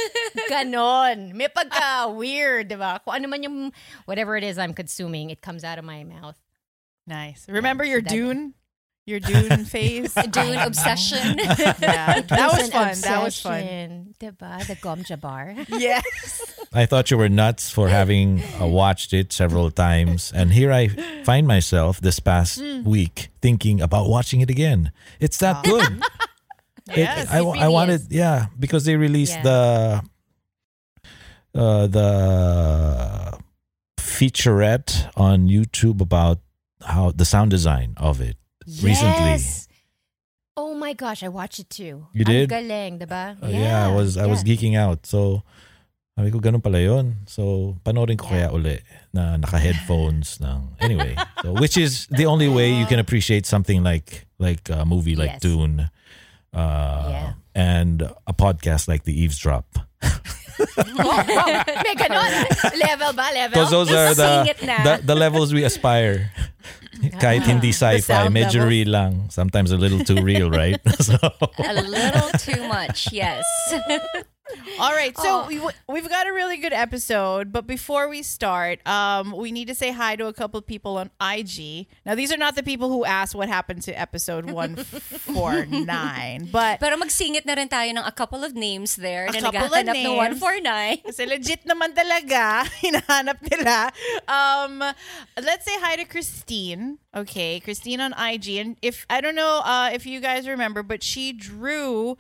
ganon. 0.49 1.35
May 1.35 1.49
pagka 1.49 2.15
weird, 2.15 2.71
diba? 2.71 3.03
Kung 3.05 3.15
ano 3.15 3.29
man 3.29 3.43
yung 3.43 3.73
whatever 4.07 4.37
it 4.37 4.45
is 4.45 4.59
I'm 4.59 4.73
consuming, 4.73 5.31
it 5.31 5.43
comes 5.43 5.65
out 5.65 5.79
of 5.79 5.85
my 5.85 6.05
mouth. 6.05 6.39
Nice. 7.07 7.47
Remember 7.49 7.85
so 7.85 7.91
your 7.91 8.01
that- 8.03 8.11
Dune? 8.11 8.55
Your 9.07 9.21
Dune 9.21 9.65
phase? 9.71 10.15
Dune 10.15 10.59
obsession. 10.59 11.39
yeah. 11.39 12.21
That 12.23 12.51
was 12.53 12.65
an 12.67 12.71
fun. 12.73 13.01
That 13.03 13.23
was 13.23 13.41
fun. 13.41 13.61
obsession, 13.63 14.15
Diba? 14.19 14.67
The 14.67 14.75
gom 14.75 15.05
jabbar. 15.05 15.65
Yes. 15.79 16.59
I 16.73 16.87
thought 16.87 17.11
you 17.13 17.17
were 17.17 17.29
nuts 17.29 17.71
for 17.71 17.89
having 17.89 18.43
uh, 18.61 18.67
watched 18.67 19.13
it 19.15 19.33
several 19.33 19.71
times. 19.71 20.33
And 20.35 20.53
here 20.53 20.73
I 20.73 20.89
find 21.23 21.47
myself 21.47 22.01
this 22.01 22.19
past 22.19 22.59
Hmm. 22.61 22.83
week 22.83 23.29
thinking 23.41 23.81
about 23.81 24.09
watching 24.09 24.41
it 24.41 24.51
again. 24.51 24.91
It's 25.21 25.39
that 25.39 25.63
good. 25.65 26.03
It- 26.91 26.99
Yes, 26.99 27.29
I, 27.31 27.41
it 27.43 27.59
I 27.63 27.69
wanted, 27.69 28.01
is. 28.03 28.09
yeah, 28.11 28.47
because 28.59 28.85
they 28.85 28.95
released 28.95 29.35
Yeah. 29.43 29.43
the 29.43 30.03
uh, 31.59 31.87
the 31.89 33.39
featurette 33.99 35.11
on 35.17 35.49
YouTube 35.49 36.01
about 36.01 36.39
how 36.85 37.11
the 37.11 37.25
sound 37.25 37.51
design 37.51 37.95
of 37.97 38.21
it 38.21 38.37
recently. 38.83 39.37
Yes. 39.39 39.69
Oh 40.57 40.75
my 40.75 40.93
gosh, 40.95 41.23
I 41.23 41.29
watched 41.29 41.59
it 41.61 41.69
too. 41.69 42.07
You 42.13 42.25
did? 42.25 42.51
Ang 42.51 42.65
galing, 42.69 42.93
diba? 43.01 43.37
Uh, 43.43 43.49
yeah, 43.49 43.87
I 43.87 43.93
was 43.93 44.17
I 44.17 44.27
was 44.27 44.41
yeah. 44.43 44.55
geeking 44.57 44.75
out. 44.77 45.05
So 45.05 45.43
sabi 46.17 46.33
ko 46.33 46.41
ganun 46.41 46.65
pala 46.65 46.81
yun. 46.81 47.29
So 47.29 47.77
panoorin 47.85 48.17
ko 48.17 48.25
Yeah. 48.33 48.49
kaya 48.49 48.57
uli 48.57 48.77
na 49.13 49.37
naka-headphones 49.37 50.41
ng 50.45 50.81
anyway. 50.81 51.13
So 51.45 51.53
which 51.53 51.77
is 51.77 52.09
the 52.09 52.25
only 52.25 52.49
way 52.49 52.73
you 52.73 52.89
can 52.89 52.97
appreciate 52.99 53.45
something 53.45 53.85
like 53.85 54.25
like 54.41 54.65
a 54.73 54.85
movie 54.89 55.13
like 55.17 55.37
Yes. 55.37 55.45
Dune. 55.45 55.93
Uh, 56.57 57.05
Yeah. 57.13 57.31
and 57.53 58.01
a 58.25 58.33
podcast 58.33 58.89
like 58.89 59.05
The 59.05 59.13
Eavesdrop. 59.13 59.77
May 61.85 61.95
ganon. 61.95 62.33
Level 62.81 63.13
ba? 63.13 63.27
Level? 63.33 63.55
Because 63.55 63.71
those 63.71 63.93
are 63.93 64.15
the, 64.15 64.55
the 64.61 65.01
the 65.05 65.15
levels 65.15 65.53
we 65.53 65.65
aspire. 65.65 66.33
Kahit 67.21 67.45
hindi 67.45 67.77
sci-fi, 67.77 68.01
sound 68.01 68.33
medyo 68.33 68.65
levels. 68.65 68.73
real 68.73 68.89
lang. 68.89 69.13
Sometimes 69.29 69.69
a 69.71 69.77
little 69.77 70.01
too 70.01 70.17
real, 70.25 70.49
right? 70.49 70.81
so, 71.01 71.17
a 71.61 71.83
little 71.85 72.31
too 72.41 72.65
much, 72.69 73.13
yes. 73.13 73.45
All 74.79 74.93
right, 74.93 75.17
so 75.19 75.47
we, 75.47 75.61
we've 75.89 76.09
got 76.09 76.27
a 76.29 76.33
really 76.33 76.57
good 76.57 76.73
episode, 76.73 77.51
but 77.53 77.67
before 77.67 78.09
we 78.09 78.23
start, 78.23 78.79
um, 78.87 79.33
we 79.37 79.51
need 79.51 79.67
to 79.69 79.75
say 79.75 79.91
hi 79.91 80.15
to 80.17 80.27
a 80.27 80.33
couple 80.33 80.59
of 80.59 80.67
people 80.67 80.99
on 80.99 81.11
IG. 81.21 81.87
Now, 82.05 82.15
these 82.15 82.31
are 82.33 82.37
not 82.37 82.55
the 82.55 82.63
people 82.63 82.89
who 82.89 83.05
asked 83.05 83.35
what 83.35 83.49
happened 83.49 83.83
to 83.83 83.93
episode 83.99 84.45
149, 84.51 86.49
but 86.53 86.79
Pero 86.81 86.97
magsingit 86.97 87.45
na 87.47 87.55
rin 87.55 87.69
tayo 87.69 87.91
ng 87.91 87.99
a 87.99 88.13
couple 88.13 88.45
of 88.45 88.55
names 88.55 88.97
there 88.97 89.27
A 89.27 89.33
na 89.33 89.51
couple 89.51 89.75
of 89.75 89.87
ng 89.87 89.93
names. 89.93 90.41
149. 90.41 91.03
kasi 91.11 91.27
legit 91.27 91.65
naman 91.67 91.93
talaga, 91.95 92.65
hinahanap 92.85 93.39
nila. 93.51 93.91
Um, 94.29 94.79
let's 95.43 95.65
say 95.65 95.75
hi 95.81 95.97
to 95.97 96.05
Christine. 96.05 96.99
Okay, 97.17 97.61
Christine 97.61 98.01
on 98.01 98.13
IG. 98.13 98.61
And 98.61 98.77
if, 98.83 99.07
I 99.09 99.21
don't 99.21 99.35
know 99.35 99.63
uh, 99.65 99.91
if 99.93 100.05
you 100.05 100.21
guys 100.21 100.47
remember, 100.47 100.83
but 100.83 101.03
she 101.03 101.33
drew 101.33 102.17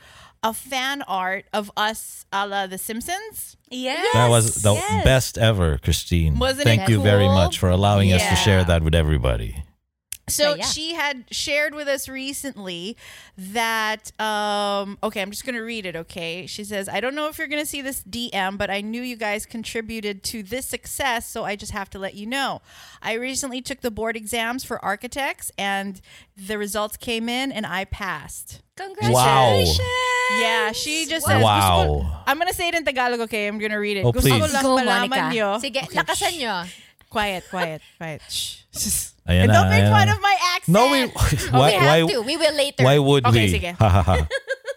a 0.46 0.52
fan 0.52 1.02
art 1.02 1.44
of 1.52 1.72
us 1.76 2.24
a 2.32 2.46
la 2.46 2.66
The 2.68 2.78
Simpsons. 2.78 3.56
Yes. 3.68 4.06
That 4.12 4.28
was 4.28 4.62
the 4.62 4.74
yes. 4.74 5.04
best 5.04 5.38
ever, 5.38 5.78
Christine. 5.78 6.38
Wasn't 6.38 6.62
Thank 6.64 6.82
it 6.82 6.90
you 6.90 7.02
very 7.02 7.26
much 7.26 7.58
for 7.58 7.68
allowing 7.68 8.12
us 8.12 8.22
to 8.28 8.36
share 8.36 8.62
that 8.64 8.82
with 8.82 8.94
everybody. 8.94 9.64
So 10.28 10.54
yeah. 10.54 10.64
she 10.64 10.94
had 10.94 11.24
shared 11.30 11.72
with 11.74 11.86
us 11.86 12.08
recently 12.08 12.96
that 13.38 14.10
um 14.20 14.98
okay, 15.02 15.22
I'm 15.22 15.30
just 15.30 15.44
going 15.44 15.54
to 15.54 15.60
read 15.60 15.86
it, 15.86 15.94
okay? 15.94 16.46
She 16.46 16.64
says, 16.64 16.88
"I 16.88 17.00
don't 17.00 17.14
know 17.14 17.28
if 17.28 17.38
you're 17.38 17.46
going 17.46 17.62
to 17.62 17.68
see 17.68 17.80
this 17.80 18.02
DM, 18.02 18.58
but 18.58 18.68
I 18.68 18.80
knew 18.80 19.02
you 19.02 19.16
guys 19.16 19.46
contributed 19.46 20.24
to 20.24 20.42
this 20.42 20.66
success, 20.66 21.28
so 21.28 21.44
I 21.44 21.54
just 21.54 21.70
have 21.72 21.90
to 21.90 22.00
let 22.00 22.14
you 22.14 22.26
know. 22.26 22.60
I 23.02 23.12
recently 23.14 23.62
took 23.62 23.82
the 23.82 23.90
board 23.92 24.16
exams 24.16 24.64
for 24.64 24.84
architects 24.84 25.52
and 25.56 26.00
the 26.36 26.58
results 26.58 26.96
came 26.96 27.28
in 27.28 27.52
and 27.52 27.64
I 27.64 27.84
passed." 27.84 28.62
Congratulations. 28.76 29.80
Yeah, 30.40 30.72
she 30.72 31.06
just 31.06 31.26
says, 31.26 31.38
Wow. 31.38 31.54
"Gusto 31.60 31.72
ko- 32.02 32.06
I'm 32.26 32.38
gonna 32.38 32.52
say 32.52 32.68
it 32.68 32.74
in 32.74 32.84
Tagalog, 32.84 33.20
okay? 33.30 33.46
I'm 33.46 33.58
gonna 33.58 33.78
read 33.78 33.96
it. 33.98 34.04
Oh, 34.04 34.10
Gusto 34.12 34.26
ko 34.28 34.38
please. 34.42 34.52
lang 34.52 34.62
Go, 34.62 34.76
malaman 34.76 35.08
Monica. 35.08 35.30
nyo. 35.30 35.48
Sige, 35.62 35.80
Okay, 35.86 35.94
lakasan 35.94 36.32
nyo. 36.36 36.54
Quiet, 37.08 37.44
quiet, 37.48 37.80
quiet. 37.96 38.20
Shh. 38.28 38.66
Ayan 39.26 39.46
and 39.46 39.48
na, 39.50 39.54
don't 39.62 39.70
make 39.70 39.82
ayan 39.82 39.90
fun 39.94 40.06
na. 40.06 40.12
of 40.14 40.20
my 40.22 40.36
accent. 40.54 40.70
No, 40.74 40.82
we 40.90 40.98
why 41.50 41.70
we 41.70 41.74
have 41.74 41.86
why 41.86 41.98
to. 42.12 42.18
We 42.22 42.34
will 42.36 42.54
later. 42.54 42.82
why 42.84 42.98
would 42.98 43.24
Okay, 43.26 43.46
we? 43.46 43.54
sige. 43.54 43.70
Ha 43.78 43.88
ha 43.88 44.02
ha. 44.02 44.14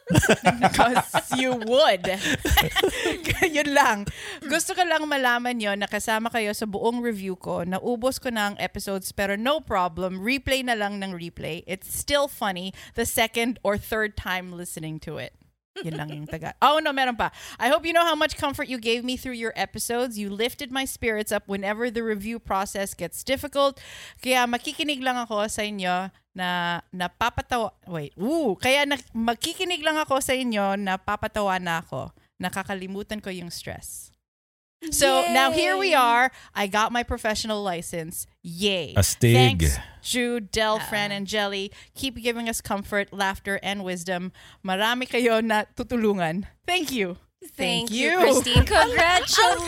Because 0.62 1.38
you 1.38 1.54
would. 1.54 2.06
Yun 3.56 3.70
lang. 3.74 4.10
Gusto 4.42 4.74
ko 4.74 4.82
lang 4.82 5.06
malaman 5.06 5.62
yon 5.62 5.80
na 5.80 5.88
kasama 5.90 6.34
kayo 6.34 6.50
sa 6.54 6.66
buong 6.66 7.02
review 7.06 7.38
ko. 7.38 7.62
Naubos 7.62 8.18
ko 8.18 8.34
na 8.34 8.54
ang 8.54 8.56
episodes 8.58 9.14
pero 9.14 9.38
no 9.38 9.62
problem. 9.62 10.22
Replay 10.22 10.66
na 10.66 10.74
lang 10.74 10.98
ng 10.98 11.14
replay. 11.14 11.62
It's 11.70 11.90
still 11.94 12.26
funny 12.26 12.74
the 12.98 13.06
second 13.06 13.62
or 13.62 13.78
third 13.78 14.18
time 14.18 14.50
listening 14.54 14.98
to 15.06 15.22
it. 15.22 15.38
Yun 15.84 15.96
lang 15.96 16.10
yung 16.12 16.28
taga. 16.28 16.54
Oh 16.60 16.80
no, 16.84 16.92
meron 16.92 17.16
pa. 17.16 17.32
I 17.56 17.70
hope 17.70 17.86
you 17.86 17.94
know 17.94 18.04
how 18.04 18.16
much 18.16 18.36
comfort 18.36 18.68
you 18.68 18.80
gave 18.80 19.04
me 19.04 19.16
through 19.16 19.40
your 19.40 19.54
episodes. 19.56 20.20
You 20.20 20.30
lifted 20.30 20.72
my 20.72 20.84
spirits 20.84 21.32
up 21.32 21.48
whenever 21.48 21.88
the 21.88 22.04
review 22.04 22.40
process 22.40 22.92
gets 22.94 23.24
difficult. 23.24 23.80
Kaya 24.20 24.44
makikinig 24.44 25.00
lang 25.00 25.16
ako 25.16 25.48
sa 25.48 25.64
inyo 25.64 26.12
na 26.36 26.82
napapatawa. 26.94 27.74
Wait, 27.88 28.14
ooh, 28.18 28.56
kaya 28.56 28.86
na, 28.86 28.98
makikinig 29.14 29.82
lang 29.82 29.98
ako 29.98 30.22
sa 30.22 30.34
inyo 30.34 30.78
na 30.78 30.98
papatawa 30.98 31.58
na 31.58 31.82
ako. 31.82 32.14
Nakakalimutan 32.40 33.20
ko 33.20 33.30
yung 33.34 33.52
stress. 33.52 34.10
So 34.92 35.28
now 35.36 35.52
here 35.52 35.76
we 35.76 35.94
are. 35.94 36.32
I 36.56 36.68
got 36.68 36.96
my 36.96 37.04
professional 37.04 37.62
license. 37.62 38.26
Yay. 38.42 38.96
Astig. 38.96 39.36
Thanks, 39.36 39.78
Jude, 40.02 40.52
Del, 40.52 40.80
Fran, 40.80 41.12
and 41.12 41.28
Jelly. 41.28 41.72
Keep 41.96 42.24
giving 42.24 42.48
us 42.48 42.62
comfort, 42.62 43.12
laughter, 43.12 43.60
and 43.62 43.84
wisdom. 43.84 44.32
Marami 44.64 45.04
kayo 45.04 45.44
na 45.44 45.68
tutulungan. 45.76 46.48
Thank 46.66 46.96
you. 46.96 47.18
Thank, 47.56 47.92
you, 47.92 48.20
Christine. 48.20 48.66
Congratulations. 48.72 49.60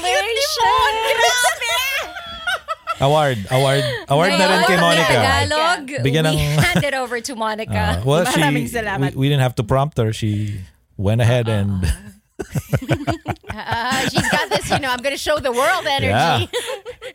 Award, 3.00 3.38
award, 3.50 3.84
award 4.10 4.30
na 4.38 4.46
rin 4.52 4.64
kay 4.66 4.78
Monica. 4.78 5.14
Tagalog, 5.14 5.88
Bigyan 6.06 6.26
we 6.28 6.38
ng- 6.38 6.38
hand 6.38 6.84
it 6.84 6.94
over 6.94 7.22
to 7.22 7.36
Monica. 7.36 8.02
Uh, 8.02 8.04
well, 8.06 8.26
she, 8.26 8.42
we, 8.44 9.10
we 9.16 9.30
didn't 9.30 9.42
have 9.42 9.56
to 9.56 9.64
prompt 9.64 9.98
her. 9.98 10.14
She 10.14 10.62
went 10.98 11.22
ahead 11.22 11.48
and 11.48 11.86
Uh, 13.54 14.10
she's 14.10 14.30
got 14.30 14.50
this, 14.50 14.70
you 14.72 14.80
know, 14.80 14.90
I'm 14.90 15.00
going 15.02 15.14
to 15.14 15.18
show 15.18 15.38
the 15.38 15.52
world 15.52 15.86
energy. 15.86 16.08
Yeah. 16.08 16.46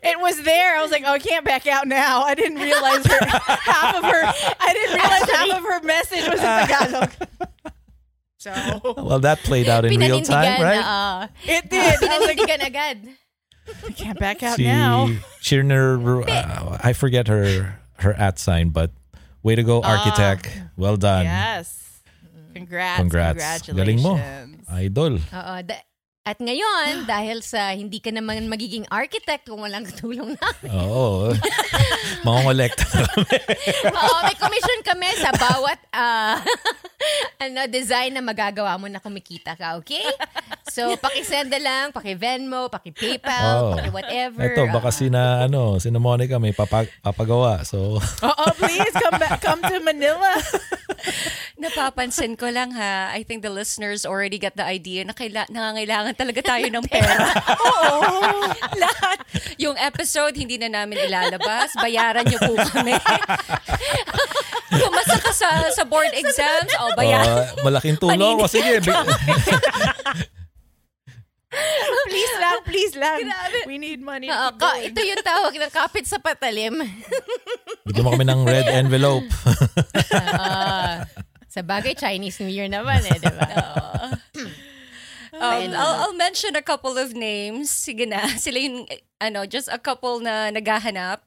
It 0.03 0.19
was 0.21 0.41
there. 0.43 0.77
I 0.77 0.81
was 0.83 0.91
like, 0.91 1.03
oh, 1.05 1.13
I 1.13 1.19
can't 1.19 1.43
back 1.43 1.65
out 1.65 1.87
now. 1.87 2.21
I 2.21 2.35
didn't 2.35 2.59
realize 2.59 3.03
her, 3.05 3.25
half 3.25 3.95
of 3.95 4.03
her. 4.03 4.23
I 4.59 4.73
didn't 4.73 4.95
realize 4.95 5.29
half 5.31 5.57
of 5.57 5.63
her 5.63 5.81
message 5.81 6.29
was 6.29 6.39
in 6.39 6.45
Tagalog. 6.45 7.11
So 8.37 8.93
well, 8.95 9.19
that 9.19 9.39
played 9.39 9.67
out 9.67 9.85
in 9.85 9.99
real 9.99 10.21
time, 10.21 10.61
right? 10.61 10.77
uh, 10.77 11.27
it 11.43 11.67
did. 11.69 12.03
I 12.03 12.19
was 12.19 12.27
like, 12.27 12.37
pinanindigan 12.37 12.67
agad. 12.67 13.09
I 13.87 13.91
can't 13.91 14.19
back 14.19 14.43
out 14.43 14.57
She, 14.57 14.65
now. 14.65 15.09
Shirner, 15.41 16.23
uh, 16.27 16.77
I 16.83 16.93
forget 16.93 17.27
her 17.27 17.79
her 17.99 18.13
at 18.13 18.39
sign, 18.39 18.69
but 18.69 18.91
way 19.43 19.55
to 19.55 19.63
go, 19.63 19.81
ah. 19.83 19.97
architect. 19.97 20.49
well 20.77 20.97
done. 20.97 21.25
Yes. 21.25 22.01
Congrats. 22.53 22.97
Congrats. 22.97 23.67
Galing 23.67 24.01
mo. 24.01 24.17
Congratulations. 24.17 24.65
Idol. 24.69 25.13
Uh, 25.31 25.35
uh, 25.35 25.37
Oo, 25.37 25.61
da- 25.63 25.86
at 26.27 26.37
ngayon, 26.37 27.03
dahil 27.09 27.39
sa 27.39 27.71
hindi 27.71 28.03
ka 28.03 28.11
naman 28.11 28.51
magiging 28.51 28.83
architect 28.91 29.47
kung 29.47 29.63
walang 29.63 29.87
tulong 29.95 30.35
na. 30.35 30.47
Oo. 30.67 31.31
Mangongolekta 32.21 32.83
na 32.83 33.07
kami. 33.07 33.37
Oo, 33.95 34.15
may 34.21 34.35
commission 34.35 34.79
kami 34.83 35.07
sa 35.15 35.31
bawat 35.31 35.79
ah, 35.89 36.35
ano 37.43 37.63
design 37.67 38.11
na 38.11 38.19
magagawa 38.19 38.75
mo 38.75 38.91
na 38.91 38.99
kumikita 38.99 39.55
ka, 39.55 39.79
okay? 39.79 40.03
So, 40.67 40.99
paki-send 40.99 41.47
na 41.47 41.63
lang, 41.63 41.85
paki-Venmo, 41.89 42.67
paki-PayPal, 42.67 43.55
Oo. 43.63 43.73
paki-whatever. 43.73 44.43
Ito, 44.43 44.67
baka 44.67 44.91
Ah. 44.91 44.93
sina, 44.93 45.21
ano, 45.41 45.79
sina 45.79 45.95
Monica 45.97 46.35
may 46.37 46.51
papa, 46.51 46.83
papagawa. 46.99 47.63
So, 47.63 48.03
Oh, 48.19 48.51
please 48.53 48.91
come 48.91 49.15
back. 49.15 49.39
Come 49.39 49.63
to 49.63 49.79
Manila. 49.79 50.35
Napapansin 51.57 52.35
ko 52.35 52.51
lang 52.51 52.73
ha, 52.73 53.09
I 53.09 53.23
think 53.23 53.41
the 53.41 53.49
listeners 53.49 54.03
already 54.03 54.37
got 54.37 54.53
the 54.53 54.61
idea 54.61 55.01
na 55.01 55.13
kaila- 55.13 55.47
nangangailangan 55.47 56.13
talaga 56.17 56.41
tayo 56.41 56.65
ng 56.65 56.85
pera. 56.89 57.29
Oo. 57.69 57.93
Lahat. 58.83 59.19
Yung 59.61 59.77
episode, 59.77 60.33
hindi 60.33 60.57
na 60.57 60.73
namin 60.73 61.05
ilalabas. 61.05 61.77
Bayaran 61.77 62.25
niyo 62.25 62.41
po 62.41 62.57
kami. 62.57 62.97
Pumasa 64.81 65.17
ka 65.21 65.31
sa, 65.31 65.49
sa 65.71 65.83
board 65.85 66.11
exams, 66.11 66.73
o 66.81 66.91
bayaran. 66.93 67.45
uh, 67.47 67.63
malaking 67.63 67.95
tulong. 67.95 68.41
O 68.41 68.49
sige, 68.49 68.81
bi- 68.81 69.05
please 72.07 72.35
lang, 72.37 72.57
please 72.61 72.93
lang. 72.93 73.17
We 73.65 73.79
need 73.79 74.03
money. 74.03 74.27
keep 74.27 74.55
ka- 74.59 74.81
ito 74.83 74.99
yung 74.99 75.23
tawag 75.23 75.53
ng 75.55 75.71
kapit 75.71 76.05
sa 76.05 76.19
patalim. 76.19 76.77
bigyan 77.87 78.03
mo 78.03 78.11
kami 78.11 78.27
ng 78.27 78.41
red 78.43 78.67
envelope. 78.67 79.25
Ah, 80.11 81.07
sa 81.47 81.63
bagay, 81.63 81.95
Chinese 81.95 82.43
New 82.43 82.51
Year 82.51 82.67
naman 82.67 83.01
eh, 83.01 83.17
di 83.17 83.31
ba? 83.31 83.47
Um, 85.41 85.73
I'll, 85.73 85.95
I'll 86.09 86.13
mention 86.13 86.55
a 86.55 86.61
couple 86.61 86.97
of 86.97 87.13
names. 87.13 87.69
Sige 87.71 88.07
na. 88.07 88.27
Sila 88.41 88.59
yung, 88.59 88.87
ano, 89.21 89.45
just 89.45 89.69
a 89.71 89.77
couple 89.77 90.19
na 90.19 90.49
naghahanap. 90.51 91.19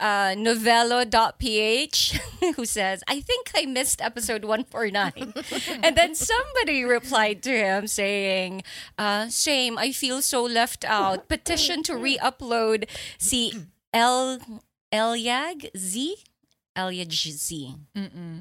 Uh, 0.00 0.34
Novello.ph 0.36 2.18
who 2.56 2.64
says, 2.64 3.04
I 3.06 3.20
think 3.20 3.52
I 3.54 3.66
missed 3.66 4.02
episode 4.02 4.44
149. 4.44 5.12
and 5.84 5.94
then 5.94 6.16
somebody 6.16 6.82
replied 6.82 7.42
to 7.44 7.50
him 7.54 7.86
saying, 7.86 8.64
uh, 8.98 9.28
Same, 9.28 9.78
I 9.78 9.92
feel 9.92 10.20
so 10.20 10.42
left 10.42 10.84
out. 10.84 11.28
Petition 11.28 11.84
to 11.84 11.94
re-upload 11.96 12.90
si 13.18 13.54
El 13.94 14.40
Elyag 14.92 15.70
Z? 15.76 16.16
Elyag 16.74 17.12
Z. 17.12 17.76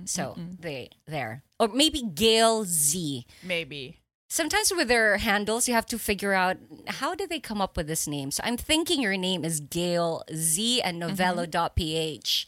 So, 0.06 0.36
they 0.60 0.90
there. 1.06 1.44
Or 1.60 1.68
maybe 1.68 2.02
Gail 2.02 2.66
Z 2.66 3.28
Maybe. 3.44 4.01
Sometimes 4.32 4.72
with 4.72 4.88
their 4.88 5.18
handles, 5.18 5.68
you 5.68 5.76
have 5.76 5.86
to 5.92 6.00
figure 6.00 6.32
out 6.32 6.56
how 6.88 7.14
did 7.14 7.30
they 7.30 7.40
come 7.40 7.60
up 7.60 7.76
with 7.76 7.88
this 7.88 8.08
name. 8.08 8.32
So 8.32 8.42
I'm 8.48 8.56
thinking 8.56 9.02
your 9.02 9.18
name 9.18 9.44
is 9.44 9.60
Gail 9.60 10.24
Z 10.32 10.82
and 10.82 11.04
mm-hmm. 11.04 11.12
Novello.ph. 11.12 12.48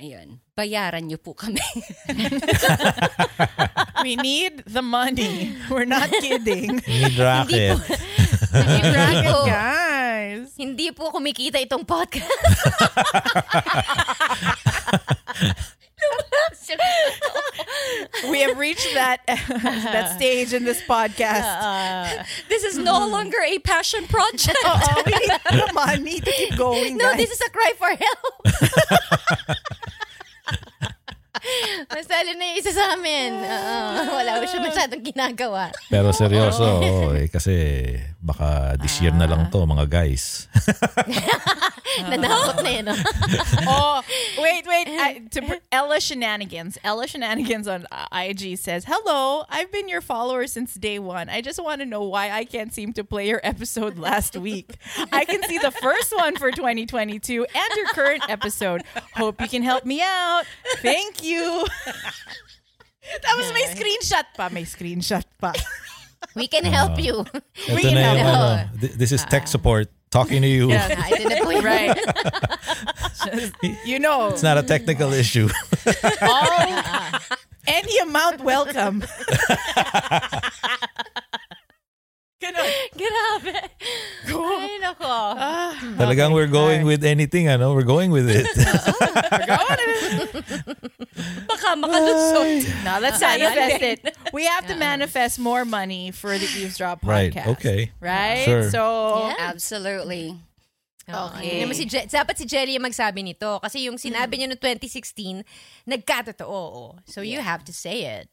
Ayun. 0.00 0.40
Bayaran 0.58 1.06
niyo 1.06 1.22
po 1.22 1.36
kami. 1.36 1.60
We 4.02 4.16
need 4.16 4.64
the 4.64 4.80
money. 4.80 5.54
We're 5.68 5.84
not 5.84 6.08
kidding. 6.24 6.80
Need 6.88 7.20
racket. 7.20 7.78
Hindi 8.48 9.28
po, 9.28 9.44
Guys. 9.52 10.56
hindi 10.56 10.88
po 10.96 11.12
kumikita 11.12 11.60
itong 11.60 11.84
podcast. 11.84 12.48
We 18.30 18.40
have 18.42 18.58
reached 18.58 18.94
that 18.94 19.20
that 19.26 20.12
stage 20.16 20.52
in 20.52 20.64
this 20.64 20.82
podcast. 20.82 22.26
this 22.48 22.62
is 22.64 22.78
no 22.78 23.06
longer 23.08 23.38
a 23.44 23.58
passion 23.60 24.06
project. 24.06 24.58
Oo, 24.64 25.02
we 25.06 25.12
need 25.12 25.30
the 25.50 25.70
money 25.72 26.18
to 26.20 26.30
keep 26.30 26.56
going, 26.56 26.96
No, 26.96 27.10
guys. 27.10 27.16
this 27.26 27.30
is 27.30 27.40
a 27.40 27.50
cry 27.50 27.72
for 27.78 27.90
help. 27.90 28.34
Masali 31.88 32.36
na 32.36 32.44
yung 32.52 32.58
isa 32.60 32.72
sa 32.74 32.92
amin. 32.94 33.32
Oo, 33.40 34.00
wala 34.12 34.44
ko 34.44 34.44
siya 34.44 34.60
masyadong 34.60 35.00
ginagawa. 35.02 35.72
Pero 35.88 36.12
seryoso, 36.12 36.84
oo, 36.84 37.16
eh, 37.16 37.32
kasi 37.32 37.54
baka 38.22 38.76
this 38.80 39.00
year 39.00 39.12
na 39.12 39.26
lang 39.26 39.50
to, 39.50 39.64
mga 39.64 39.88
guys. 39.88 40.48
Nanakot 41.98 42.62
na 42.62 42.70
yun. 42.70 42.84
no? 42.84 42.94
oh, 43.68 44.02
wait, 44.38 44.64
wait. 44.66 44.86
I, 44.88 45.22
to 45.30 45.42
pr- 45.42 45.64
Ella 45.72 46.00
Shenanigans. 46.00 46.78
Ella 46.84 47.06
Shenanigans 47.06 47.66
on 47.66 47.86
uh, 47.90 48.06
IG 48.12 48.58
says, 48.58 48.84
Hello, 48.86 49.44
I've 49.48 49.72
been 49.72 49.88
your 49.88 50.00
follower 50.00 50.46
since 50.46 50.74
day 50.74 50.98
one. 50.98 51.28
I 51.28 51.40
just 51.40 51.62
want 51.62 51.80
to 51.80 51.86
know 51.86 52.04
why 52.04 52.30
I 52.30 52.44
can't 52.44 52.72
seem 52.72 52.92
to 52.94 53.04
play 53.04 53.28
your 53.28 53.40
episode 53.42 53.98
last 53.98 54.36
week. 54.36 54.76
I 55.12 55.24
can 55.24 55.42
see 55.44 55.58
the 55.58 55.70
first 55.70 56.14
one 56.16 56.36
for 56.36 56.50
2022 56.50 57.44
and 57.44 57.70
your 57.76 57.86
current 57.88 58.22
episode. 58.28 58.82
Hope 59.16 59.40
you 59.40 59.48
can 59.48 59.62
help 59.62 59.84
me 59.84 60.00
out. 60.02 60.44
Thank 60.78 61.22
you. 61.22 61.66
Tapos 63.24 63.50
may 63.52 63.66
screenshot 63.74 64.26
pa. 64.36 64.48
May 64.52 64.62
screenshot 64.62 65.24
pa. 65.40 65.52
We 66.34 66.46
can 66.46 66.64
help 66.64 67.00
you. 67.00 67.24
Ito 67.68 67.74
We 67.74 67.82
na 67.90 67.90
know. 67.90 68.14
yung 68.14 68.28
ano, 68.28 68.68
this 68.96 69.10
is 69.12 69.24
tech 69.26 69.48
support 69.48 69.88
talking 70.10 70.42
to 70.42 70.48
you. 70.48 70.70
Yeah. 70.70 70.86
Ah, 70.98 71.08
ito 71.10 71.24
na 71.26 71.36
po 71.42 71.50
right. 71.62 71.96
you 73.88 73.98
know, 73.98 74.28
It's 74.30 74.42
not 74.42 74.58
a 74.58 74.62
technical 74.66 75.12
issue. 75.12 75.48
all, 76.22 76.66
any 77.66 77.98
amount 78.02 78.42
welcome. 78.42 79.02
Ganun. 82.50 82.68
Grabe. 82.98 83.54
Ay, 84.30 84.74
nako. 84.82 85.14
Talagang 85.96 86.34
we're 86.34 86.50
going 86.50 86.82
with 86.82 87.04
anything, 87.06 87.46
ano? 87.48 87.72
We're 87.74 87.86
going 87.86 88.10
with 88.10 88.26
it. 88.28 88.42
Baka 91.46 91.68
makalusot. 91.76 92.64
No, 92.84 92.98
let's 93.00 93.20
manifest 93.20 93.82
it. 93.82 94.00
We 94.32 94.44
have 94.46 94.66
to 94.66 94.74
manifest 94.76 95.38
more 95.38 95.64
money 95.64 96.10
for 96.10 96.36
the 96.36 96.46
eavesdrop 96.58 97.04
Right, 97.04 97.32
podcast. 97.32 97.46
okay. 97.58 97.90
Right. 98.00 98.44
Sure. 98.44 98.70
So 98.70 98.82
Yeah. 99.30 99.50
Absolutely. 99.52 100.36
Okay. 101.10 101.18
Okay. 101.42 101.56
Naman 101.66 101.74
si 101.74 101.84
Je- 101.90 102.06
dapat 102.06 102.38
si 102.38 102.46
Jelly 102.46 102.78
yung 102.78 102.86
magsabi 102.86 103.26
nito. 103.26 103.58
Kasi 103.58 103.90
yung 103.90 103.98
sinabi 103.98 104.38
niya 104.38 104.46
no 104.46 104.54
2016, 104.54 105.42
nagkatotoo. 105.90 107.02
So 107.10 107.20
you 107.20 107.42
have 107.42 107.66
to 107.66 107.74
say 107.74 108.06
it. 108.06 108.30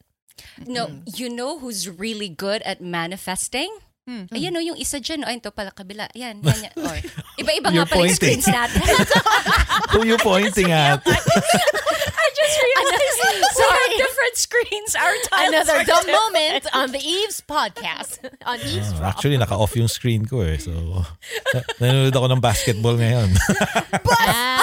No, 0.62 1.02
you 1.18 1.26
know 1.26 1.58
who's 1.58 1.90
really 1.90 2.30
good 2.30 2.62
at 2.62 2.78
manifesting? 2.78 3.66
Ayan 4.08 4.52
o, 4.52 4.60
yung 4.60 4.76
isa 4.76 4.98
dyan. 4.98 5.20
Ay, 5.22 5.36
ito 5.36 5.50
pala 5.50 5.68
kabila. 5.68 6.08
Yan, 6.12 6.40
yan, 6.46 6.58
yan. 6.64 6.74
Or, 6.78 6.96
iba-iba 7.36 7.68
nga 7.68 7.76
You're 7.76 7.84
pala 7.84 8.08
yung 8.08 8.16
pointing. 8.16 8.40
screens 8.40 8.48
natin. 8.48 8.80
Who 9.92 10.02
you 10.02 10.16
pointing 10.16 10.72
at? 10.72 11.04
I 11.08 12.26
just 12.34 12.56
realized 12.56 13.58
we 13.58 13.64
have 13.66 13.94
different 13.98 14.36
screens. 14.36 14.90
Our 14.94 15.14
times 15.26 15.48
Another 15.52 15.76
are 15.76 15.84
dumb 15.84 16.06
different. 16.06 16.24
moment 16.24 16.62
on 16.72 16.88
the 16.90 17.02
Eves 17.02 17.42
podcast. 17.42 18.22
on 18.44 18.56
Eves 18.60 18.94
Ah, 18.96 19.10
Actually, 19.10 19.36
naka-off 19.36 19.74
yung 19.74 19.88
screen 19.88 20.24
ko 20.24 20.40
eh. 20.40 20.56
So, 20.56 20.70
na- 20.72 21.66
nanonood 21.78 22.14
ako 22.14 22.26
ng 22.30 22.40
basketball 22.40 22.96
ngayon. 22.96 23.34
Ah, 24.08 24.62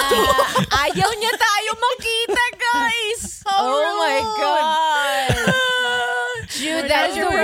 ayaw 0.88 1.10
niya 1.14 1.32
tayo 1.34 1.70
makita, 1.76 2.44
guys. 2.56 3.22
oh 3.46 3.86
my 3.96 4.18
God. 4.36 4.85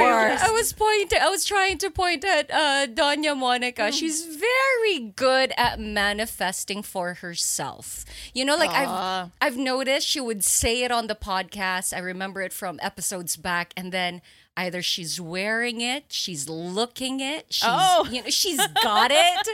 Worst. 0.00 0.44
I 0.44 0.50
was 0.50 0.72
pointing. 0.72 1.18
I 1.20 1.28
was 1.28 1.44
trying 1.44 1.78
to 1.78 1.90
point 1.90 2.24
at 2.24 2.50
uh, 2.50 2.87
Doña 2.87 3.37
Monica. 3.37 3.92
She's 3.92 4.24
very 4.24 4.98
good 5.14 5.52
at 5.57 5.78
manifesting 5.81 6.83
for 6.83 7.14
herself. 7.14 8.05
You 8.33 8.44
know, 8.44 8.57
like 8.57 8.70
I've 8.70 9.31
I've 9.40 9.57
noticed 9.57 10.07
she 10.07 10.20
would 10.20 10.44
say 10.44 10.83
it 10.83 10.90
on 10.90 11.07
the 11.07 11.14
podcast. 11.14 11.94
I 11.94 11.98
remember 12.00 12.42
it 12.42 12.52
from 12.52 12.78
episodes 12.83 13.37
back, 13.37 13.72
and 13.76 13.92
then 13.92 14.22
either 14.57 14.83
she's 14.83 15.20
wearing 15.20 15.81
it, 15.81 16.05
she's 16.09 16.48
looking 16.48 17.20
it, 17.20 17.46
she's 17.50 17.68
Oh. 17.68 18.07
you 18.11 18.22
know 18.22 18.31
she's 18.31 18.61
got 18.83 19.11
it. 19.11 19.48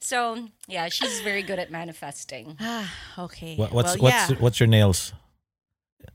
So 0.00 0.48
yeah, 0.68 0.88
she's 0.90 1.20
very 1.20 1.42
good 1.42 1.58
at 1.58 1.70
manifesting. 1.70 2.58
okay. 3.18 3.56
What, 3.56 3.72
what's 3.72 3.94
well, 3.96 4.12
what's 4.12 4.30
yeah. 4.30 4.36
what's 4.38 4.60
your 4.60 4.66
nails? 4.66 5.12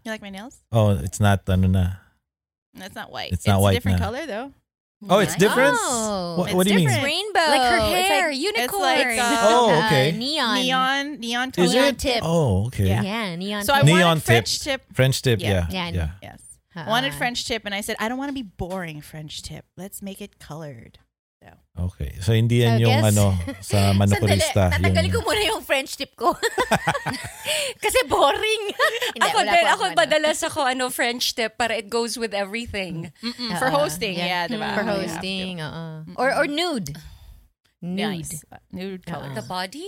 You 0.05 0.11
like 0.11 0.21
my 0.21 0.29
nails? 0.29 0.57
Oh, 0.71 0.91
it's 0.91 1.19
not 1.19 1.49
ano 1.49 1.67
na. 1.67 1.85
That's 2.73 2.95
not 2.95 3.11
white. 3.11 3.31
It's 3.33 3.45
not 3.47 3.61
white 3.61 3.71
a 3.71 3.75
different 3.75 3.99
na. 3.99 4.05
color 4.05 4.25
though. 4.25 4.53
Oh, 5.09 5.19
it's 5.19 5.35
different. 5.37 5.77
Oh, 5.79 6.35
what, 6.39 6.47
it's 6.47 6.55
what 6.55 6.67
do 6.67 6.73
you 6.73 6.79
different. 6.79 7.03
mean? 7.05 7.23
Rainbow. 7.33 7.39
Like 7.39 7.71
her 7.71 7.77
It's 7.97 8.07
hair, 8.09 8.27
like, 8.31 8.37
unicorn. 8.37 8.81
like, 8.81 9.07
uh, 9.17 9.37
Oh, 9.43 9.71
uh, 9.81 9.85
okay. 9.85 10.11
neon. 10.11 10.55
Neon, 10.55 11.19
neon 11.21 11.51
Is. 11.57 11.73
Neon 11.73 11.85
it? 11.85 11.99
tip. 11.99 12.19
Oh, 12.21 12.65
okay. 12.67 12.87
Yeah. 12.87 13.01
Yeah, 13.01 13.35
neon. 13.37 13.63
So 13.63 13.73
I 13.73 13.77
tip. 13.77 13.85
Neon 13.85 14.01
wanted 14.01 14.23
French 14.23 14.59
tip. 14.59 14.81
tip. 14.85 14.95
French 14.95 15.21
tip, 15.21 15.39
Yeah. 15.39 15.67
yeah. 15.69 15.87
Yeah. 15.87 15.89
Yeah. 15.93 16.09
Yes. 16.21 16.41
Uh, 16.75 16.83
Wanted 16.87 17.13
French 17.13 17.45
tip, 17.45 17.63
and 17.65 17.73
I 17.73 17.79
said 17.81 17.95
I 17.99 18.09
don't 18.09 18.17
want 18.17 18.29
to 18.29 18.33
be 18.33 18.43
boring 18.43 18.99
French 19.01 19.41
tip. 19.41 19.65
Let's 19.77 20.01
make 20.01 20.21
it 20.21 20.37
colored. 20.37 20.99
Okay. 21.79 22.11
So 22.19 22.35
hindi 22.35 22.59
yan 22.61 22.75
I 22.75 22.83
yung 22.83 22.91
guess- 22.99 23.09
ano 23.15 23.25
sa 23.63 23.93
manukulista. 23.95 24.67
Sandali, 24.71 24.83
tatanggalin 24.83 25.11
ko 25.11 25.19
muna 25.23 25.41
yung 25.47 25.63
French 25.63 25.95
tip 25.95 26.11
ko. 26.15 26.35
Kasi 27.83 27.99
boring. 28.05 28.63
Hindi, 29.15 29.25
Ako 29.25 29.37
din, 29.41 29.65
ako 29.65 29.83
ano. 29.89 29.95
madalas 29.95 30.39
ako 30.43 30.59
ano 30.67 30.83
French 30.89 31.33
tip 31.33 31.57
para 31.57 31.73
it 31.73 31.89
goes 31.89 32.17
with 32.17 32.33
everything. 32.33 33.09
Mm, 33.23 33.57
For 33.57 33.71
Uh-uh. 33.71 33.79
hosting, 33.87 34.15
yeah, 34.15 34.45
diba? 34.45 34.69
For 34.75 34.83
You 34.83 34.87
have 34.87 34.99
to. 34.99 35.07
hosting, 35.07 35.53
oo. 35.61 35.85
Or, 36.15 36.29
or 36.35 36.45
nude. 36.45 36.93
Nude. 37.81 37.97
Nice. 38.21 38.43
Uh, 38.51 38.57
Nude 38.71 39.05
color. 39.05 39.31
The 39.33 39.41
body? 39.41 39.87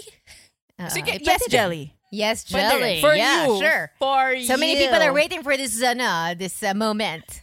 Oo. 0.79 0.89
Sige, 0.89 1.19
Eh, 1.19 1.19
yes, 1.21 1.43
jelly. 1.49 1.93
Yes, 2.11 2.43
jelly. 2.43 2.99
For 2.99 3.15
yeah, 3.15 3.45
you. 3.47 3.59
sure. 3.59 3.91
For 3.99 4.35
So 4.43 4.57
many 4.57 4.75
you. 4.75 4.87
people 4.87 4.99
are 4.99 5.13
waiting 5.13 5.43
for 5.43 5.55
this 5.55 5.75
ano, 5.81 6.33
this 6.35 6.63
uh, 6.63 6.73
moment. 6.73 7.40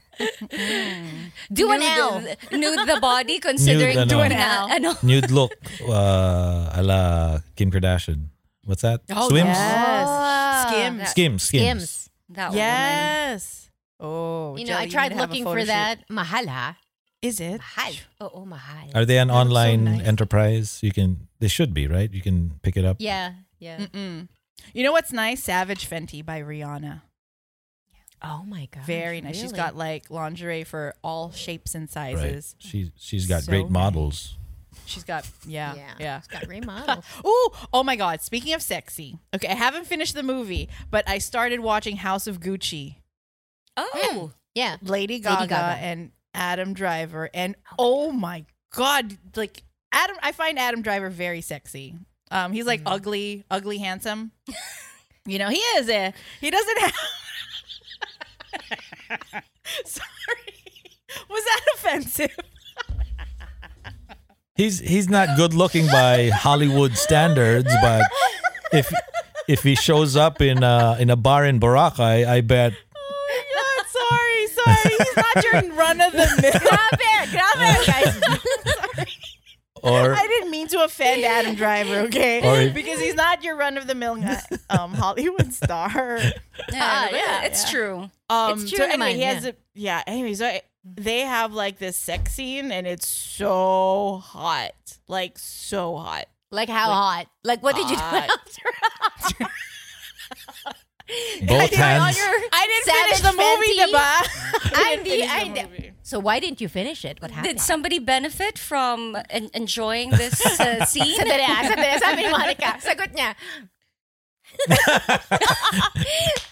Do 1.53 1.71
an 1.73 1.83
L. 1.83 2.21
nude, 2.21 2.37
nude 2.53 2.89
the 2.89 2.99
body 3.01 3.39
considering 3.39 3.97
Nude, 3.97 4.11
ano. 4.13 4.17
doing 4.19 4.31
Do 4.31 4.35
an 4.37 4.41
L. 4.41 4.67
ano. 4.71 4.91
nude 5.03 5.31
look 5.31 5.53
uh, 5.89 6.75
ala 6.77 7.43
Kim 7.57 7.71
Kardashian. 7.71 8.29
What's 8.65 8.83
that? 8.83 9.01
Oh, 9.11 9.29
Swims? 9.29 9.49
Yes. 9.49 10.07
Ah. 10.09 10.67
Skims. 10.69 11.09
Skims. 11.11 11.43
Skims. 11.43 11.43
Skims. 11.43 12.11
That 12.31 12.49
woman. 12.51 12.59
Yes. 12.59 13.71
Oh, 14.01 14.57
You 14.57 14.67
know, 14.67 14.77
I 14.77 14.87
tried 14.87 15.09
need 15.09 15.15
to 15.17 15.21
have 15.21 15.31
a 15.31 15.33
looking 15.33 15.45
for 15.45 15.59
shoot. 15.61 15.67
that. 15.67 16.07
Mahala. 16.11 16.77
Is 17.23 17.41
it? 17.41 17.59
Mahal. 17.59 17.95
Oo, 18.23 18.45
mahal. 18.45 18.91
Are 18.95 19.05
they 19.05 19.19
an 19.19 19.29
They 19.29 19.35
look 19.35 19.41
so 19.43 19.49
online 19.49 19.85
nice. 19.85 20.07
enterprise? 20.07 20.79
You 20.83 20.93
can. 20.93 21.27
They 21.41 21.49
should 21.49 21.73
be 21.75 21.87
right. 21.89 22.13
You 22.13 22.21
can 22.23 22.61
pick 22.63 22.77
it 22.77 22.85
up. 22.85 22.97
Yeah, 23.01 23.33
yeah. 23.59 23.79
Mm-mm. 23.89 24.29
You 24.75 24.85
know 24.85 24.93
what's 24.93 25.11
nice? 25.13 25.43
Savage 25.43 25.89
Fenty 25.89 26.23
by 26.25 26.39
Rihanna. 26.43 27.03
Oh 28.23 28.45
my 28.47 28.69
god. 28.73 28.85
Very 28.85 29.21
nice. 29.21 29.39
She's 29.41 29.53
got 29.53 29.77
like 29.77 30.11
lingerie 30.11 30.65
for 30.65 30.95
all 31.03 31.31
shapes 31.33 31.75
and 31.75 31.83
Right. 31.95 32.15
sizes. 32.17 32.57
She 32.59 32.93
she's 32.97 33.27
got 33.27 33.43
So 33.45 33.53
great 33.53 33.65
nice. 33.65 33.71
models. 33.71 34.35
She's 34.87 35.05
got 35.05 35.29
yeah, 35.47 35.75
Yeah. 35.75 35.95
yeah. 36.01 36.21
She's 36.21 36.29
got 36.29 36.47
great 36.47 36.65
models. 36.67 37.05
Ooh, 37.25 37.51
oh 37.73 37.83
my 37.85 37.97
god. 37.97 38.21
Speaking 38.23 38.55
of 38.55 38.63
sexy. 38.63 39.19
Okay, 39.35 39.49
I 39.49 39.55
haven't 39.55 39.87
finished 39.87 40.15
the 40.15 40.23
movie, 40.23 40.69
but 40.91 41.09
I 41.09 41.19
started 41.19 41.61
watching 41.61 41.97
House 41.97 42.27
of 42.27 42.41
Gucci. 42.41 42.97
Oh. 43.77 43.89
Hmm. 43.93 44.27
yeah. 44.55 44.77
Lady 44.83 45.21
Gaga, 45.21 45.47
Gaga. 45.47 45.79
and 45.81 46.11
Adam 46.35 46.73
Driver 46.75 47.31
and 47.33 47.55
oh, 47.79 48.09
oh 48.09 48.13
my 48.13 48.45
god, 48.75 49.17
like 49.37 49.63
Adam 49.93 50.17
I 50.23 50.33
find 50.33 50.59
Adam 50.59 50.83
Driver 50.83 51.11
very 51.11 51.41
sexy. 51.41 51.95
Um 52.31 52.53
he's 52.53 52.67
like 52.67 52.81
mm. 52.83 52.93
ugly, 52.93 53.45
ugly 53.51 53.79
handsome. 53.79 54.33
you 55.27 55.39
know, 55.39 55.49
he 55.49 55.59
is 55.59 55.89
a 55.89 56.13
he 56.41 56.51
doesn't 56.51 56.79
have 56.81 56.93
Sorry. 59.85 60.55
Was 61.29 61.45
that 61.45 61.61
offensive? 61.75 62.37
He's 64.55 64.81
he's 64.81 65.09
not 65.09 65.37
good 65.37 65.55
looking 65.55 65.87
by 65.87 66.31
Hollywood 66.31 66.97
standards, 66.97 67.73
but 67.81 68.03
if 68.73 68.93
if 69.47 69.63
he 69.63 69.75
shows 69.77 70.17
up 70.17 70.43
in 70.43 70.63
a, 70.63 70.97
in 70.99 71.11
a 71.11 71.17
bar 71.17 71.45
in 71.45 71.61
Boracay, 71.61 72.27
I 72.27 72.41
bet 72.41 72.73
Oh 72.97 73.29
my 73.29 73.43
god, 73.55 73.87
sorry, 73.95 74.47
sorry. 74.49 74.97
He's 74.99 75.17
not 75.17 75.45
your 75.45 75.77
run 75.77 76.01
of 76.01 76.13
the 76.13 76.29
mill. 76.43 76.53
Grabe, 76.53 77.29
grabe, 77.31 77.87
guys. 77.87 78.21
or 79.83 80.15
I 80.15 80.27
didn't 80.27 80.51
mean 80.51 80.69
to 80.69 80.83
offend 80.85 81.25
Adam 81.25 81.55
Driver, 81.55 82.01
okay? 82.07 82.41
Or- 82.69 82.73
because 82.73 83.01
he's 83.01 83.15
not 83.15 83.43
your 83.45 83.57
run 83.57 83.77
of 83.79 83.87
the 83.87 83.95
mill 83.95 84.15
um, 84.71 84.95
Hollywood 84.95 85.53
star. 85.53 86.21
Yeah, 86.73 87.09
yeah, 87.13 87.45
it's 87.45 87.65
yeah. 87.65 87.71
true. 87.71 88.11
Um, 88.29 88.53
It's 88.61 88.71
so 88.71 88.77
true 88.77 88.85
anyway, 88.87 89.13
naman, 89.13 89.17
he 89.17 89.23
has 89.23 89.45
yeah. 89.45 89.51
a 89.51 89.55
yeah. 89.75 90.03
Anyway, 90.07 90.35
so 90.35 90.59
they 90.85 91.21
have 91.21 91.53
like 91.55 91.79
this 91.79 91.97
sex 91.97 92.35
scene, 92.35 92.73
and 92.73 92.87
it's 92.87 93.07
so 93.09 94.21
hot, 94.23 94.73
like 95.07 95.39
so 95.39 95.97
hot. 95.97 96.27
Like 96.51 96.69
how 96.69 96.91
hot? 96.91 97.27
Like 97.45 97.63
what 97.63 97.77
did 97.77 97.89
you 97.89 97.97
do 97.97 98.03
after? 98.03 98.29
both 101.47 101.75
hands. 101.75 102.19
I 102.53 102.67
didn't 102.67 102.95
finish 102.95 103.21
the 103.21 103.33
movie, 103.33 103.79
Fenty? 103.79 103.93
diba? 103.93 104.75
I 104.77 104.97
didn't 104.97 105.05
di- 105.05 105.27
finish 105.29 105.49
the 105.49 105.55
di- 105.55 105.63
movie. 105.65 105.93
So 106.09 106.19
why 106.19 106.41
didn't 106.41 106.63
you 106.63 106.69
finish 106.69 107.05
it? 107.05 107.21
What 107.21 107.31
happened? 107.33 107.59
Did 107.59 107.61
somebody 107.61 107.99
benefit 107.99 108.59
from 108.59 109.15
en- 109.29 109.51
enjoying 109.53 110.09
this 110.09 110.41
uh, 110.59 110.83
scene? 110.91 111.13
Sandali 111.21 111.45
ah, 111.45 111.61
sandali. 111.69 112.01
Sabi 112.01 112.23
ni 112.25 112.31
Monica, 112.33 112.81
sagot 112.81 113.13
niya. 113.13 113.37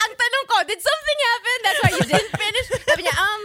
Ang 0.04 0.12
tanong 0.12 0.44
ko, 0.44 0.56
did 0.68 0.76
something 0.76 1.18
happen? 1.24 1.56
That's 1.64 1.80
why 1.80 1.90
you 1.96 2.04
didn't 2.04 2.36
finish? 2.36 2.66
Sabi 2.84 3.00
niya, 3.08 3.16
um... 3.16 3.44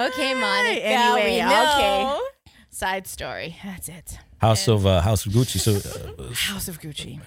okay, 0.08 0.32
Monica, 0.32 0.80
Anyway, 0.80 1.28
we 1.28 1.44
know. 1.44 1.60
okay. 1.60 2.00
Side 2.72 3.04
story. 3.04 3.60
That's 3.60 3.92
it. 3.92 4.16
House 4.38 4.68
of 4.68 4.86
uh, 4.86 5.00
House 5.00 5.26
of 5.26 5.32
Gucci. 5.32 5.58
So 5.58 5.72
uh, 5.74 6.32
House 6.34 6.68
of 6.68 6.80
Gucci. 6.80 7.20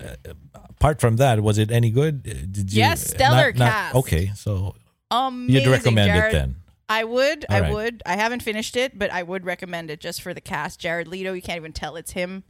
apart 0.54 1.00
from 1.02 1.18
that, 1.18 1.42
was 1.42 1.58
it 1.58 1.72
any 1.72 1.90
good? 1.92 2.26
Uh, 2.28 2.34
Did 2.52 2.72
you? 2.74 2.80
Yes, 2.80 3.10
stellar 3.10 3.52
not- 3.54 3.56
not- 3.60 3.72
cast. 3.72 3.96
okay, 3.96 4.32
so 4.36 4.76
Amazing. 5.12 5.56
you'd 5.66 5.72
recommend 5.72 6.08
Jared, 6.12 6.34
it 6.34 6.38
then. 6.38 6.56
I 6.88 7.04
would. 7.04 7.46
All 7.50 7.56
I 7.56 7.60
right. 7.62 7.74
would. 7.74 8.02
I 8.06 8.16
haven't 8.16 8.42
finished 8.44 8.76
it, 8.76 8.98
but 8.98 9.12
I 9.12 9.22
would 9.24 9.46
recommend 9.46 9.92
it 9.92 10.00
just 10.00 10.22
for 10.22 10.34
the 10.34 10.42
cast. 10.42 10.80
Jared 10.80 11.08
Leto, 11.08 11.34
you 11.34 11.42
can't 11.42 11.58
even 11.58 11.74
tell 11.74 11.96
it's 11.96 12.12
him. 12.12 12.44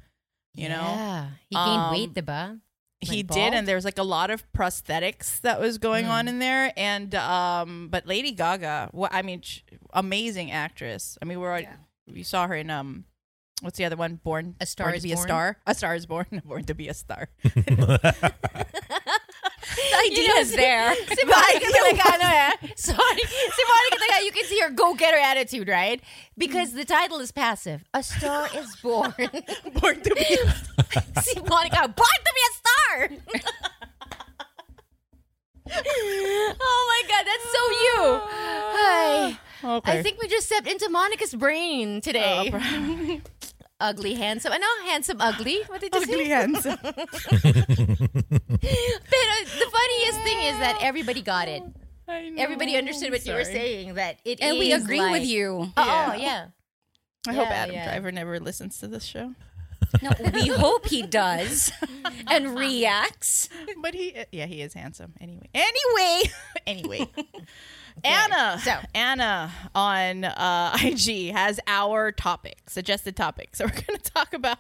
You 0.55 0.69
know? 0.69 0.75
Yeah. 0.81 1.27
He 1.49 1.55
gained 1.55 1.81
Um, 1.81 1.91
weight, 1.91 2.13
diba? 2.13 2.59
he 3.01 3.07
Like 3.23 3.27
did 3.27 3.27
bald? 3.27 3.53
and 3.53 3.67
there's 3.67 3.85
like 3.85 3.97
a 3.97 4.03
lot 4.03 4.29
of 4.29 4.43
prosthetics 4.51 5.39
that 5.41 5.59
was 5.61 5.77
going 5.77 6.05
on 6.07 6.25
Mm. 6.25 6.29
in 6.29 6.39
there 6.39 6.73
and 6.75 7.15
um 7.15 7.87
but 7.89 8.05
lady 8.05 8.33
gaga 8.33 8.89
what 8.91 9.13
i 9.13 9.21
mean 9.21 9.39
sh- 9.41 9.61
amazing 9.93 10.51
actress 10.51 11.17
i 11.21 11.25
mean 11.25 11.39
we're 11.39 11.47
already, 11.47 11.69
we 12.11 12.23
saw 12.23 12.45
her 12.47 12.55
in 12.55 12.69
um 12.69 13.05
what's 13.61 13.77
the 13.77 13.85
other 13.85 13.95
one 13.95 14.15
born 14.23 14.55
A 14.59 14.65
Star 14.65 14.87
born 14.87 14.95
is 14.95 15.01
to 15.03 15.07
be 15.07 15.13
Born? 15.13 15.23
a 15.25 15.27
star 15.27 15.57
a 15.67 15.75
star 15.75 15.95
is 15.95 16.05
born 16.05 16.25
born 16.45 16.63
to 16.65 16.73
be 16.73 16.87
a 16.87 16.93
star 16.93 17.29
The 19.91 20.11
idea 20.11 20.33
is 20.39 20.51
there. 20.55 20.95
Si 20.95 21.25
Monica 21.25 21.67
talaga, 21.67 22.13
ano 22.15 22.25
eh. 22.25 22.51
Sorry. 22.75 23.21
Si 23.21 23.63
Monica 23.69 23.97
talaga, 24.01 24.25
you 24.25 24.31
can 24.31 24.45
see 24.45 24.59
her 24.61 24.69
go-getter 24.71 25.17
attitude, 25.17 25.67
right? 25.67 26.01
Because 26.37 26.73
the 26.73 26.85
title 26.85 27.19
is 27.19 27.31
passive. 27.31 27.83
A 27.93 28.01
star 28.01 28.49
is 28.55 28.75
born. 28.81 29.13
born 29.79 30.01
to 30.01 30.15
be 30.15 30.37
si 31.21 31.39
Monica, 31.47 31.87
born 31.87 32.19
to 32.25 32.33
be 32.33 32.43
a 32.49 32.53
star! 32.57 33.09
oh 35.71 36.85
my 36.89 37.01
God, 37.07 37.25
that's 37.27 37.47
so 37.53 37.63
you. 37.85 38.19
Hi. 38.73 39.39
okay 39.77 39.99
I 39.99 40.03
think 40.03 40.19
we 40.21 40.27
just 40.27 40.47
stepped 40.47 40.67
into 40.67 40.89
Monica's 40.89 41.35
brain 41.35 42.01
today. 42.01 42.51
Oh, 42.53 43.21
ugly, 43.79 44.13
handsome. 44.15 44.51
Ano? 44.53 44.65
Handsome, 44.85 45.21
ugly? 45.21 45.61
What 45.67 45.81
did 45.81 45.93
you 45.95 46.01
ugly 46.01 46.25
say? 46.25 46.29
handsome 46.29 46.77
Pero 46.83 46.93
the 48.59 49.69
funniest 49.71 50.19
thing 50.23 50.39
is 50.49 50.57
that 50.59 50.77
everybody 50.81 51.21
got 51.21 51.47
it. 51.47 51.63
I 52.07 52.29
know. 52.29 52.41
Everybody 52.41 52.75
understood 52.75 53.11
what 53.11 53.25
you 53.25 53.33
were 53.33 53.43
saying. 53.45 53.93
That 53.95 54.17
it 54.25 54.39
And 54.41 54.57
we 54.57 54.71
agree 54.73 54.99
like- 55.01 55.11
with 55.21 55.25
you. 55.27 55.71
Oh, 55.77 55.81
oh 55.83 55.83
Yeah. 55.85 56.09
oh, 56.09 56.15
yeah. 56.17 56.45
i 57.27 57.33
hope 57.33 57.47
Yeah, 57.49 57.53
adam 57.63 57.75
yeah. 57.75 57.85
driver 57.85 58.11
never 58.11 58.39
listens 58.39 58.79
to 58.79 58.87
this 58.87 59.03
show 59.03 59.35
No, 60.01 60.11
we 60.33 60.47
hope 60.65 60.87
he 60.87 61.01
does 61.03 61.71
and 62.27 62.57
reacts. 62.57 63.49
but 63.81 63.93
he 63.93 64.15
yeah 64.31 64.45
he 64.47 64.61
is 64.61 64.73
handsome 64.73 65.13
anyway 65.19 65.49
anyway 65.53 66.21
anyway 66.67 67.01
Anna, 68.03 68.59
so- 68.63 68.79
Anna 68.93 69.51
on 69.75 70.25
uh, 70.25 70.77
IG 70.83 71.31
has 71.31 71.59
our 71.67 72.11
topic, 72.11 72.69
suggested 72.69 73.15
topic. 73.15 73.55
So 73.55 73.65
we're 73.65 73.71
going 73.71 73.99
to 73.99 74.11
talk 74.11 74.33
about 74.33 74.57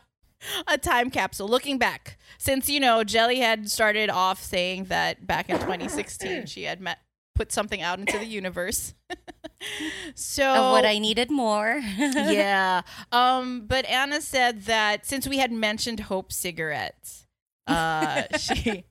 a 0.67 0.77
time 0.77 1.09
capsule. 1.09 1.47
Looking 1.47 1.77
back, 1.77 2.17
since 2.37 2.69
you 2.69 2.79
know 2.79 3.03
Jelly 3.03 3.39
had 3.39 3.69
started 3.69 4.09
off 4.09 4.41
saying 4.41 4.85
that 4.85 5.25
back 5.27 5.49
in 5.49 5.57
2016 5.57 6.45
she 6.45 6.63
had 6.63 6.79
met 6.79 6.99
put 7.35 7.51
something 7.53 7.81
out 7.81 7.99
into 7.99 8.17
the 8.17 8.25
universe. 8.25 8.93
so 10.15 10.43
Of 10.43 10.71
what 10.71 10.85
I 10.85 10.99
needed 10.99 11.31
more. 11.31 11.79
yeah. 11.97 12.81
Um, 13.11 13.65
but 13.65 13.85
Anna 13.85 14.19
said 14.21 14.63
that 14.63 15.05
since 15.05 15.27
we 15.27 15.37
had 15.37 15.51
mentioned 15.51 16.01
Hope 16.01 16.31
cigarettes, 16.33 17.25
uh, 17.67 18.23
she. 18.37 18.83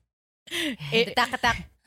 It, 0.51 1.13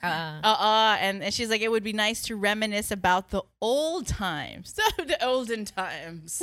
Tak-tak. 0.02 0.44
Uh, 0.44 0.46
uh-uh 0.48 0.96
and, 1.00 1.22
and 1.22 1.32
she's 1.32 1.48
like 1.48 1.60
it 1.60 1.70
would 1.70 1.84
be 1.84 1.92
nice 1.92 2.22
to 2.22 2.36
reminisce 2.36 2.90
about 2.90 3.30
the 3.30 3.42
old 3.60 4.06
times 4.06 4.72
the 4.98 5.16
olden 5.24 5.64
times 5.64 6.42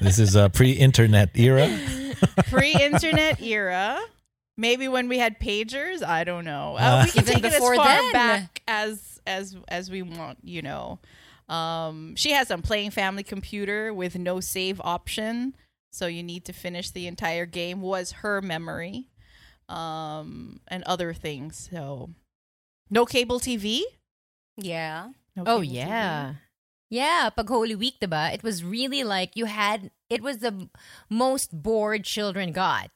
This 0.00 0.18
is 0.18 0.36
a 0.36 0.48
pre-internet 0.48 1.30
era. 1.36 1.68
pre-internet 2.50 3.40
era 3.42 3.98
maybe 4.56 4.88
when 4.88 5.08
we 5.08 5.18
had 5.18 5.38
pagers 5.40 6.02
i 6.02 6.24
don't 6.24 6.44
know 6.44 6.76
uh, 6.78 6.82
Uh. 6.82 7.02
we 7.06 7.10
can 7.12 7.24
take 7.24 7.38
it 7.44 7.52
as 7.52 7.58
far 7.58 7.76
then. 7.76 8.12
back 8.12 8.62
as 8.66 9.20
as 9.26 9.56
as 9.68 9.90
we 9.90 10.02
want 10.02 10.38
you 10.42 10.62
know 10.62 10.98
um 11.48 12.14
she 12.16 12.32
has 12.32 12.50
a 12.50 12.58
playing 12.58 12.90
family 12.90 13.22
computer 13.22 13.92
with 13.94 14.16
no 14.18 14.40
save 14.40 14.80
option 14.82 15.54
so 15.92 16.06
you 16.06 16.22
need 16.22 16.44
to 16.44 16.52
finish 16.52 16.90
the 16.90 17.06
entire 17.06 17.46
game 17.46 17.80
was 17.80 18.12
her 18.22 18.40
memory 18.42 19.08
um 19.68 20.60
and 20.68 20.82
other 20.84 21.12
things 21.12 21.68
so 21.70 22.10
no 22.90 23.04
cable 23.04 23.38
tv 23.40 23.82
yeah. 24.56 25.08
no 25.36 25.42
oh, 25.46 25.60
cable 25.60 25.62
TV? 25.62 25.74
yeah. 25.76 26.34
Yeah, 26.90 27.28
pag 27.30 27.48
Holy 27.48 27.74
Week, 27.76 28.00
diba? 28.00 28.32
It 28.32 28.42
was 28.42 28.64
really 28.64 29.04
like 29.04 29.36
you 29.36 29.44
had, 29.44 29.90
it 30.08 30.22
was 30.22 30.38
the 30.38 30.68
most 31.10 31.52
bored 31.52 32.02
children 32.02 32.50
got. 32.50 32.90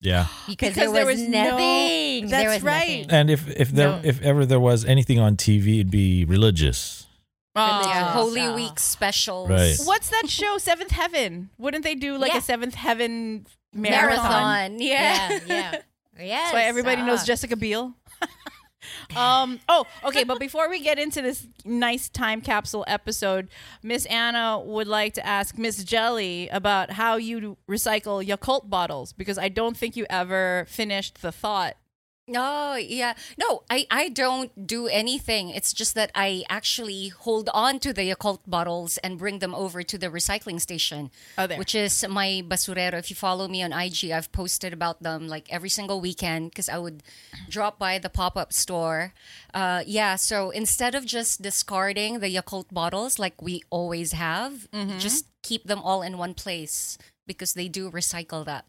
Yeah. 0.00 0.26
Because, 0.48 0.74
Because 0.74 0.74
there, 0.74 0.92
there 0.92 1.06
was, 1.06 1.20
was 1.20 1.28
no- 1.28 1.50
nothing. 1.50 2.28
there 2.28 2.48
That's 2.50 2.54
was 2.54 2.62
right. 2.64 3.06
nothing. 3.06 3.10
And 3.10 3.30
if 3.30 3.46
if 3.48 3.70
there 3.70 3.88
No. 3.88 4.00
if 4.02 4.22
ever 4.22 4.46
there 4.46 4.60
was 4.60 4.84
anything 4.84 5.20
on 5.20 5.36
TV, 5.36 5.74
it'd 5.80 5.90
be 5.90 6.24
religious. 6.24 7.06
Oh. 7.54 7.82
Yeah, 7.86 8.10
Holy 8.12 8.40
so- 8.40 8.56
Week 8.56 8.78
specials. 8.80 9.50
Right. 9.50 9.76
What's 9.84 10.08
that 10.08 10.28
show? 10.28 10.56
Seventh 10.70 10.90
Heaven. 10.90 11.50
Wouldn't 11.58 11.84
they 11.84 11.94
do 11.94 12.16
like 12.16 12.32
Yeah. 12.32 12.38
a 12.38 12.42
Seventh 12.42 12.74
Heaven 12.74 13.46
marathon? 13.72 14.24
Marathon. 14.24 14.80
Yeah. 14.80 15.30
Yeah, 15.30 15.38
yeah. 15.46 15.70
Yes. 16.18 16.44
That's 16.44 16.54
why 16.54 16.62
everybody 16.62 17.02
knows 17.02 17.22
ah. 17.22 17.26
Jessica 17.26 17.56
Biel. 17.56 17.94
um. 19.16 19.60
Oh, 19.68 19.86
okay. 20.04 20.24
But 20.24 20.38
before 20.38 20.68
we 20.68 20.80
get 20.80 20.98
into 20.98 21.22
this 21.22 21.46
nice 21.64 22.08
time 22.08 22.40
capsule 22.40 22.84
episode, 22.86 23.48
Miss 23.82 24.06
Anna 24.06 24.60
would 24.60 24.88
like 24.88 25.14
to 25.14 25.26
ask 25.26 25.58
Miss 25.58 25.82
Jelly 25.84 26.48
about 26.48 26.92
how 26.92 27.16
you 27.16 27.56
recycle 27.68 28.24
Yakult 28.24 28.68
bottles 28.68 29.12
because 29.12 29.38
I 29.38 29.48
don't 29.48 29.76
think 29.76 29.96
you 29.96 30.06
ever 30.10 30.66
finished 30.68 31.22
the 31.22 31.32
thought. 31.32 31.76
No, 32.26 32.74
yeah. 32.76 33.12
No, 33.36 33.64
I, 33.68 33.86
I 33.90 34.08
don't 34.08 34.66
do 34.66 34.86
anything. 34.86 35.50
It's 35.50 35.74
just 35.74 35.94
that 35.94 36.10
I 36.14 36.42
actually 36.48 37.08
hold 37.08 37.50
on 37.52 37.78
to 37.80 37.92
the 37.92 38.10
Yakult 38.10 38.38
bottles 38.46 38.96
and 38.98 39.18
bring 39.18 39.40
them 39.40 39.54
over 39.54 39.82
to 39.82 39.98
the 39.98 40.06
recycling 40.08 40.58
station. 40.58 41.10
Oh. 41.36 41.46
Which 41.48 41.74
is 41.74 42.02
my 42.08 42.42
basurero. 42.48 42.94
If 42.94 43.10
you 43.10 43.16
follow 43.16 43.46
me 43.46 43.62
on 43.62 43.74
IG, 43.74 44.10
I've 44.10 44.32
posted 44.32 44.72
about 44.72 45.02
them 45.02 45.28
like 45.28 45.52
every 45.52 45.68
single 45.68 46.00
weekend 46.00 46.50
because 46.50 46.70
I 46.70 46.78
would 46.78 47.02
drop 47.50 47.78
by 47.78 47.98
the 47.98 48.08
pop 48.08 48.38
up 48.38 48.54
store. 48.54 49.12
Uh, 49.52 49.82
yeah, 49.86 50.16
so 50.16 50.48
instead 50.48 50.94
of 50.94 51.04
just 51.04 51.42
discarding 51.42 52.20
the 52.20 52.34
Yakult 52.34 52.72
bottles 52.72 53.18
like 53.18 53.42
we 53.42 53.62
always 53.68 54.12
have, 54.12 54.66
Mm-hmm. 54.72 54.98
just 54.98 55.26
keep 55.42 55.64
them 55.64 55.80
all 55.80 56.00
in 56.00 56.16
one 56.16 56.32
place 56.32 56.96
because 57.26 57.52
they 57.52 57.68
do 57.68 57.90
recycle 57.90 58.44
that. 58.46 58.64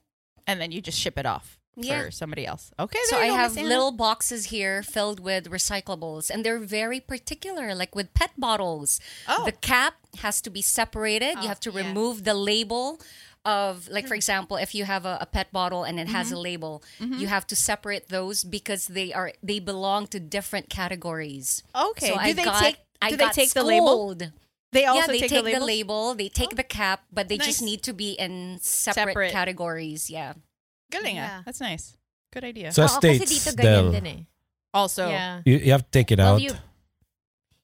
And 0.45 0.59
then 0.59 0.71
you 0.73 0.81
just 0.81 0.99
ship 0.99 1.17
it 1.17 1.25
off 1.25 1.57
Yeah. 1.77 2.03
for 2.05 2.11
somebody 2.11 2.45
else. 2.45 2.71
Okay. 2.79 2.99
So 3.05 3.17
I 3.17 3.25
have 3.27 3.55
little 3.55 3.91
boxes 3.91 4.45
here 4.45 4.81
filled 4.83 5.19
with 5.19 5.49
recyclables, 5.49 6.29
and 6.29 6.43
they're 6.45 6.59
very 6.59 6.99
particular, 6.99 7.75
like 7.75 7.93
with 7.95 8.13
pet 8.13 8.31
bottles. 8.37 8.99
Oh. 9.27 9.43
The 9.45 9.51
cap 9.51 9.95
has 10.19 10.41
to 10.41 10.49
be 10.49 10.61
separated. 10.61 11.35
you 11.41 11.47
have 11.47 11.59
to 11.61 11.71
remove 11.71 12.23
the 12.23 12.33
label 12.33 12.99
of, 13.43 13.87
like, 13.89 14.05
Hmm. 14.05 14.07
for 14.09 14.15
example, 14.15 14.57
if 14.57 14.73
you 14.73 14.85
have 14.85 15.05
a, 15.05 15.17
a 15.21 15.25
pet 15.25 15.51
bottle 15.51 15.83
and 15.83 15.99
it 15.99 16.07
Mm-hmm. 16.07 16.15
has 16.15 16.31
a 16.31 16.37
label, 16.37 16.81
you 16.99 17.27
have 17.27 17.45
to 17.47 17.55
separate 17.55 18.07
those 18.09 18.43
because 18.43 18.87
they 18.87 19.13
are 19.13 19.33
they 19.43 19.59
belong 19.59 20.07
to 20.07 20.19
different 20.19 20.69
categories. 20.69 21.61
Okay. 21.75 22.07
So 22.07 22.13
do 22.13 22.19
I 22.19 22.33
they 22.33 22.43
got, 22.43 22.59
take? 22.63 22.77
I 23.01 23.09
do 23.11 23.17
they 23.17 23.29
take 23.29 23.51
the 23.53 23.63
label? 23.63 24.15
They 24.71 24.85
also 24.85 25.01
yeah, 25.01 25.07
they 25.07 25.19
take, 25.19 25.29
take, 25.29 25.43
the 25.43 25.51
label. 25.51 25.65
label. 25.67 26.15
They 26.15 26.27
take 26.29 26.55
the 26.55 26.63
cap, 26.63 27.03
but 27.13 27.27
they 27.29 27.37
Nice. 27.37 27.47
just 27.47 27.61
need 27.61 27.81
to 27.83 27.93
be 27.93 28.11
in 28.13 28.57
separate, 28.61 29.13
Separate. 29.13 29.31
categories. 29.31 30.09
Yeah. 30.09 30.33
Galing 30.95 31.17
ah. 31.19 31.21
Yeah. 31.21 31.41
That's 31.45 31.59
nice. 31.61 31.97
Good 32.31 32.43
idea. 32.43 32.71
So 32.71 32.83
Oo, 32.83 32.87
kasi 32.87 33.19
states, 33.25 33.31
dito 33.31 33.51
ganyan 33.55 33.63
Del, 33.63 33.91
din 33.91 34.07
eh. 34.07 34.21
also, 34.73 35.07
yeah. 35.07 35.39
you, 35.45 35.55
you 35.57 35.71
have 35.71 35.83
to 35.83 35.91
take 35.91 36.11
it 36.11 36.19
Well, 36.19 36.35
out. 36.35 36.41
you, 36.41 36.51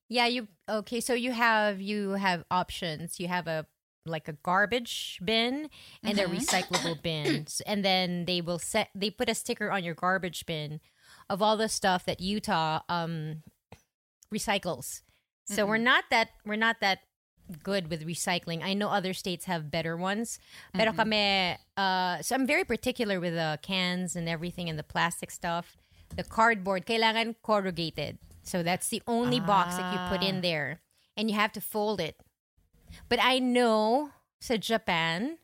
yeah, 0.08 0.28
you 0.28 0.48
okay. 0.70 1.00
So 1.00 1.14
you 1.14 1.32
have 1.32 1.80
you 1.82 2.16
have 2.16 2.44
options. 2.52 3.20
You 3.20 3.28
have 3.28 3.48
a 3.48 3.66
like 4.06 4.28
a 4.28 4.34
garbage 4.44 5.20
bin 5.24 5.70
and 6.04 6.18
a 6.20 6.26
recyclable 6.26 7.02
bins, 7.04 7.62
and 7.68 7.84
then 7.84 8.26
they 8.26 8.42
will 8.42 8.60
set. 8.60 8.90
They 8.96 9.10
put 9.12 9.30
a 9.30 9.36
sticker 9.36 9.72
on 9.72 9.84
your 9.84 9.94
garbage 9.96 10.46
bin 10.46 10.80
of 11.30 11.42
all 11.42 11.56
the 11.56 11.68
stuff 11.70 12.06
that 12.06 12.20
Utah 12.20 12.82
um 12.88 13.44
recycles. 14.34 15.02
So 15.52 15.66
we're 15.66 15.84
not 15.84 16.06
that 16.12 16.30
we're 16.46 16.56
not 16.56 16.80
that 16.80 17.00
good 17.64 17.90
with 17.90 18.06
recycling. 18.06 18.64
I 18.64 18.74
know 18.74 18.90
other 18.90 19.14
states 19.14 19.46
have 19.46 19.72
better 19.72 19.96
ones. 19.98 20.40
Pero 20.74 20.92
kami, 20.94 21.58
uh, 21.78 22.22
so 22.22 22.36
I'm 22.36 22.48
very 22.48 22.64
particular 22.64 23.20
with 23.20 23.34
the 23.34 23.60
cans 23.62 24.16
and 24.16 24.28
everything 24.28 24.70
and 24.70 24.78
the 24.78 24.84
plastic 24.84 25.32
stuff. 25.32 25.78
The 26.16 26.24
cardboard, 26.24 26.86
kailangan 26.86 27.36
corrugated. 27.44 28.18
So 28.44 28.64
that's 28.64 28.90
the 28.90 29.02
only 29.08 29.40
box 29.40 29.78
that 29.78 29.94
you 29.94 30.18
put 30.18 30.28
in 30.28 30.42
there. 30.42 30.82
And 31.16 31.30
you 31.30 31.36
have 31.36 31.52
to 31.54 31.62
fold 31.62 32.02
it. 32.02 32.16
But 33.08 33.20
I 33.22 33.40
know 33.40 34.12
sa 34.40 34.58
Japan, 34.58 35.38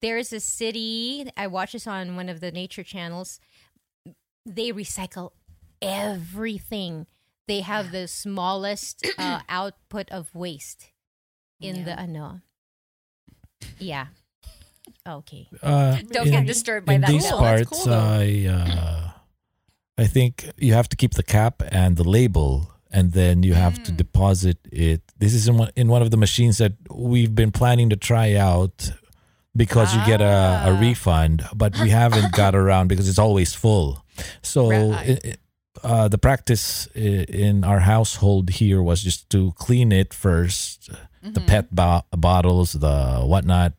there's 0.00 0.32
a 0.32 0.40
city, 0.40 1.28
I 1.36 1.46
watch 1.46 1.72
this 1.72 1.86
on 1.86 2.16
one 2.16 2.28
of 2.28 2.40
the 2.40 2.50
nature 2.52 2.82
channels. 2.82 3.40
They 4.46 4.72
recycle 4.72 5.30
everything. 5.80 7.06
They 7.48 7.60
have 7.60 7.90
the 7.90 8.06
smallest 8.06 9.06
uh, 9.18 9.40
output 9.48 10.10
of 10.10 10.34
waste 10.34 10.91
in 11.62 11.84
the 11.84 11.98
ano. 11.98 12.40
Yeah. 13.78 14.06
Okay. 15.06 15.48
Uh, 15.62 15.96
Don't 16.10 16.26
in, 16.26 16.32
get 16.32 16.46
disturbed 16.46 16.86
by 16.86 16.94
in 16.94 17.00
that. 17.02 17.10
these 17.10 17.24
Del. 17.24 17.40
That's 17.40 17.68
parts, 17.70 17.84
cool. 17.84 17.92
I 17.94 18.46
uh, 18.48 19.10
I 19.98 20.06
think 20.06 20.50
you 20.58 20.74
have 20.74 20.88
to 20.90 20.96
keep 20.96 21.14
the 21.14 21.22
cap 21.22 21.62
and 21.70 21.96
the 21.96 22.04
label, 22.04 22.70
and 22.90 23.12
then 23.12 23.42
you 23.42 23.54
have 23.54 23.74
Mm. 23.78 23.84
to 23.84 23.92
deposit 23.92 24.58
it. 24.70 25.02
This 25.18 25.34
is 25.34 25.48
in 25.48 25.56
one, 25.58 25.70
in 25.76 25.88
one 25.88 26.02
of 26.02 26.10
the 26.10 26.16
machines 26.16 26.58
that 26.58 26.72
we've 26.90 27.34
been 27.34 27.52
planning 27.52 27.90
to 27.90 27.96
try 27.96 28.34
out 28.34 28.92
because 29.54 29.94
you 29.94 30.00
get 30.06 30.20
a, 30.20 30.62
a 30.66 30.72
refund, 30.80 31.44
but 31.54 31.78
we 31.80 31.90
haven't 31.90 32.32
got 32.42 32.54
around 32.54 32.88
because 32.88 33.08
it's 33.08 33.18
always 33.18 33.54
full. 33.54 34.02
So 34.42 34.70
Right. 34.70 35.10
i- 35.24 35.28
i- 35.28 35.36
uh, 35.84 36.06
the 36.08 36.18
practice 36.18 36.86
in 36.94 37.64
our 37.64 37.80
household 37.80 38.50
here 38.50 38.80
was 38.82 39.02
just 39.02 39.28
to 39.30 39.52
clean 39.56 39.90
it 39.90 40.14
first. 40.14 40.90
The 41.22 41.38
mm-hmm. 41.38 41.46
pet 41.46 41.72
bo- 41.72 42.02
bottles, 42.10 42.72
the 42.72 43.22
whatnot, 43.22 43.74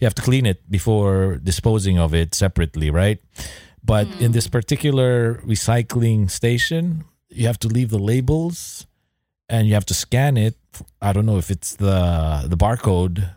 you 0.00 0.06
have 0.06 0.14
to 0.14 0.22
clean 0.22 0.46
it 0.46 0.64
before 0.70 1.36
disposing 1.36 1.98
of 1.98 2.14
it 2.14 2.34
separately, 2.34 2.90
right? 2.90 3.20
But 3.84 4.08
in 4.18 4.32
this 4.32 4.46
mm-hmm. 4.46 4.52
particular 4.52 5.34
recycling 5.44 6.30
station, 6.30 7.04
you 7.28 7.46
have 7.46 7.58
to 7.60 7.68
leave 7.68 7.90
the 7.90 7.98
labels 7.98 8.86
and 9.48 9.68
you 9.68 9.74
have 9.74 9.86
to 9.86 9.94
scan 9.94 10.36
it. 10.36 10.56
I 11.00 11.12
don't 11.12 11.26
know 11.26 11.38
if 11.38 11.50
it's 11.50 11.76
the 11.76 12.44
the 12.48 12.56
barcode, 12.56 13.30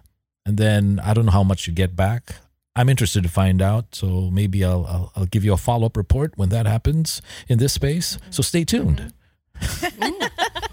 and 0.46 0.58
then 0.58 1.00
I 1.04 1.14
don't 1.14 1.26
know 1.26 1.32
how 1.32 1.44
much 1.44 1.68
you 1.68 1.74
get 1.74 1.96
back. 1.96 2.36
I'm 2.76 2.90
interested 2.90 3.24
to 3.24 3.30
find 3.30 3.62
out, 3.62 3.96
so 3.96 4.30
maybe 4.32 4.64
I'll 4.64 4.86
I'll, 4.88 5.12
I'll 5.16 5.26
give 5.26 5.46
you 5.46 5.54
a 5.54 5.58
follow 5.58 5.86
up 5.86 5.98
report 5.98 6.34
when 6.36 6.50
that 6.50 6.66
happens 6.66 7.22
in 7.48 7.60
this 7.60 7.74
space. 7.74 8.18
So 8.30 8.42
stay 8.42 8.64
tuned. 8.64 9.14
Mm-hmm. 9.60 10.26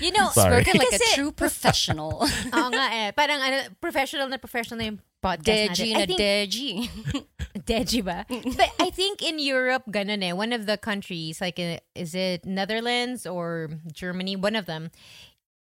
You 0.00 0.12
know, 0.12 0.28
Sorry. 0.30 0.62
Spoken 0.62 0.78
like 0.78 1.00
a 1.00 1.14
true 1.14 1.32
professional. 1.32 2.22
Oo 2.54 2.68
nga 2.70 2.86
eh. 2.92 3.10
Parang 3.16 3.40
ano, 3.40 3.72
professional 3.80 4.28
na 4.28 4.36
professional 4.36 4.78
na 4.78 4.86
yung 4.92 5.00
podcast 5.22 5.72
Deji 5.72 5.90
natin. 5.90 5.96
na 5.96 5.98
I 5.98 6.06
think, 6.06 6.20
deji. 6.20 6.70
Deji 7.66 8.00
ba? 8.04 8.18
But 8.28 8.70
I 8.78 8.90
think 8.90 9.22
in 9.22 9.38
Europe, 9.40 9.84
ganun 9.88 10.22
eh. 10.22 10.32
One 10.32 10.52
of 10.52 10.66
the 10.66 10.76
countries, 10.76 11.40
like, 11.40 11.58
uh, 11.58 11.80
is 11.94 12.14
it 12.14 12.44
Netherlands 12.44 13.26
or 13.26 13.70
Germany? 13.90 14.36
One 14.36 14.54
of 14.54 14.66
them. 14.66 14.90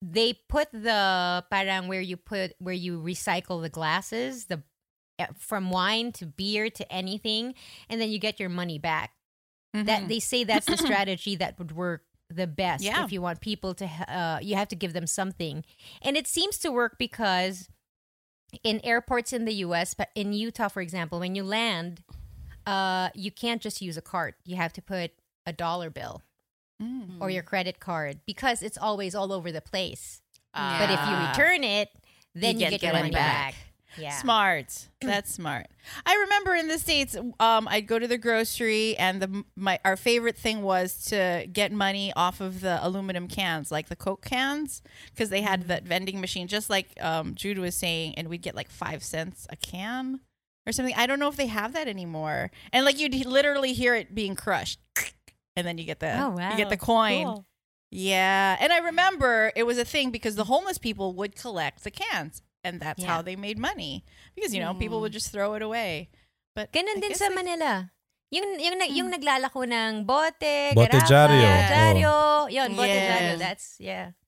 They 0.03 0.37
put 0.49 0.69
the 0.73 1.41
parang 1.49 1.89
where 1.89 2.05
you 2.05 2.21
put 2.21 2.53
where 2.61 2.77
you 2.77 3.01
recycle 3.01 3.63
the 3.65 3.73
glasses, 3.73 4.47
the 4.53 4.61
uh, 5.19 5.33
from 5.41 5.71
wine 5.73 6.13
to 6.21 6.27
beer 6.29 6.69
to 6.69 6.85
anything, 6.93 7.55
and 7.89 7.97
then 7.97 8.13
you 8.13 8.21
get 8.21 8.37
your 8.39 8.53
money 8.53 8.77
back. 8.79 9.17
That 9.77 10.09
they 10.09 10.21
say 10.21 10.45
that's 10.45 10.65
the 10.65 10.77
strategy 10.81 11.37
that 11.37 11.59
would 11.61 11.73
work 11.73 12.06
the 12.29 12.47
best 12.47 12.83
Yeah. 12.83 13.05
if 13.05 13.13
you 13.13 13.23
want 13.23 13.41
people 13.41 13.75
to. 13.75 13.85
Uh, 13.85 14.39
you 14.43 14.57
have 14.57 14.69
to 14.69 14.77
give 14.77 14.93
them 14.93 15.07
something, 15.07 15.65
and 16.03 16.17
it 16.17 16.27
seems 16.27 16.59
to 16.59 16.71
work 16.73 16.97
because 16.99 17.69
in 18.63 18.81
airports 18.85 19.33
in 19.33 19.45
the 19.45 19.55
US, 19.55 19.95
but 19.95 20.11
in 20.15 20.33
Utah, 20.33 20.69
for 20.69 20.81
example, 20.81 21.19
when 21.21 21.35
you 21.35 21.43
land, 21.45 22.03
uh, 22.67 23.11
you 23.15 23.31
can't 23.31 23.61
just 23.63 23.81
use 23.83 23.97
a 23.97 24.03
cart. 24.03 24.37
You 24.45 24.57
have 24.57 24.73
to 24.75 24.83
put 24.83 25.13
a 25.45 25.53
dollar 25.53 25.91
bill 25.91 26.23
or 27.21 27.31
your 27.31 27.43
credit 27.43 27.81
card 27.81 28.21
because 28.27 28.63
it's 28.63 28.77
always 28.77 29.15
all 29.15 29.33
over 29.33 29.51
the 29.51 29.63
place. 29.63 30.21
But 30.53 30.91
if 30.91 31.01
you 31.09 31.17
return 31.29 31.65
it, 31.65 31.89
then 32.35 32.55
you, 32.55 32.61
get 32.61 32.71
get, 32.73 32.83
your 32.83 32.93
the 32.93 32.99
money 32.99 33.03
money 33.11 33.15
back. 33.15 33.53
back. 33.53 33.55
Yeah. 33.99 34.19
Smart. 34.19 34.89
That's 35.01 35.33
smart. 35.35 35.67
I 36.05 36.15
remember 36.17 36.55
in 36.55 36.69
the 36.69 36.79
states, 36.79 37.17
um, 37.41 37.69
I'd 37.69 37.87
go 37.87 37.99
to 37.99 38.07
the 38.07 38.19
grocery, 38.19 38.97
and 38.97 39.23
the 39.23 39.45
my 39.57 39.79
our 39.85 39.97
favorite 39.97 40.37
thing 40.37 40.63
was 40.63 41.05
to 41.07 41.47
get 41.53 41.73
money 41.73 42.13
off 42.15 42.41
of 42.41 42.61
the 42.61 42.79
aluminum 42.85 43.29
cans, 43.29 43.71
like 43.71 43.89
the 43.89 43.97
Coke 43.97 44.25
cans, 44.25 44.83
because 45.13 45.31
they 45.31 45.43
had 45.43 45.65
that 45.69 45.85
vending 45.85 46.21
machine, 46.21 46.49
just 46.49 46.69
like 46.71 46.89
um, 47.01 47.35
Jude 47.35 47.59
was 47.59 47.75
saying, 47.75 48.15
and 48.17 48.29
we'd 48.29 48.43
get 48.43 48.55
like 48.55 48.71
five 48.71 49.03
cents 49.03 49.47
a 49.51 49.57
can 49.57 50.21
or 50.67 50.73
something. 50.73 50.95
I 50.97 51.07
don't 51.07 51.19
know 51.19 51.29
if 51.29 51.37
they 51.37 51.47
have 51.47 51.73
that 51.75 51.89
anymore. 51.89 52.51
And 52.73 52.85
like 52.85 52.99
you'd 52.99 53.15
literally 53.27 53.73
hear 53.73 53.95
it 53.95 54.15
being 54.15 54.35
crushed, 54.37 54.81
and 55.55 55.67
then 55.67 55.79
you 55.79 55.85
get 55.85 56.01
the 56.01 56.21
Oh, 56.21 56.33
you 56.33 56.57
get 56.57 56.69
the 56.69 56.77
coin. 56.77 57.25
Cool. 57.25 57.47
Yeah, 57.93 58.57
and 58.61 58.73
I 58.73 58.79
remember 58.79 59.53
it 59.55 59.63
was 59.63 59.79
a 59.79 59.85
thing 59.85 60.11
because 60.11 60.35
the 60.35 60.45
homeless 60.45 60.77
people 60.77 61.15
would 61.15 61.37
collect 61.37 61.85
the 61.85 61.91
cans, 61.93 62.43
and 62.67 62.83
that's 62.83 62.99
Yeah. 62.99 63.15
how 63.15 63.23
they 63.23 63.39
made 63.39 63.57
money. 63.57 64.03
Because 64.35 64.51
you 64.51 64.59
know 64.59 64.75
people 64.75 64.99
would 64.99 65.15
just 65.15 65.31
throw 65.31 65.55
it 65.55 65.63
away. 65.63 66.11
But 66.53 66.75
Ganun 66.75 66.99
I 66.99 67.03
din 67.07 67.15
sa 67.15 67.31
Manila. 67.31 67.95
Yung, 68.27 68.59
yung, 68.59 68.75
nag- 68.75 68.91
yung 68.91 69.09
naglalako 69.09 69.71
ng 69.71 70.03
bote, 70.03 70.75
Bote 70.75 70.91
garapa, 70.91 71.07
dyaryo. 71.07 71.51
dyaryo. 71.71 72.15
Yun, 72.51 72.71
bote 72.75 72.91
Yeah. 72.91 73.07
dyaryo. 73.07 73.35
That's, 73.39 73.67
yeah. 73.79 74.19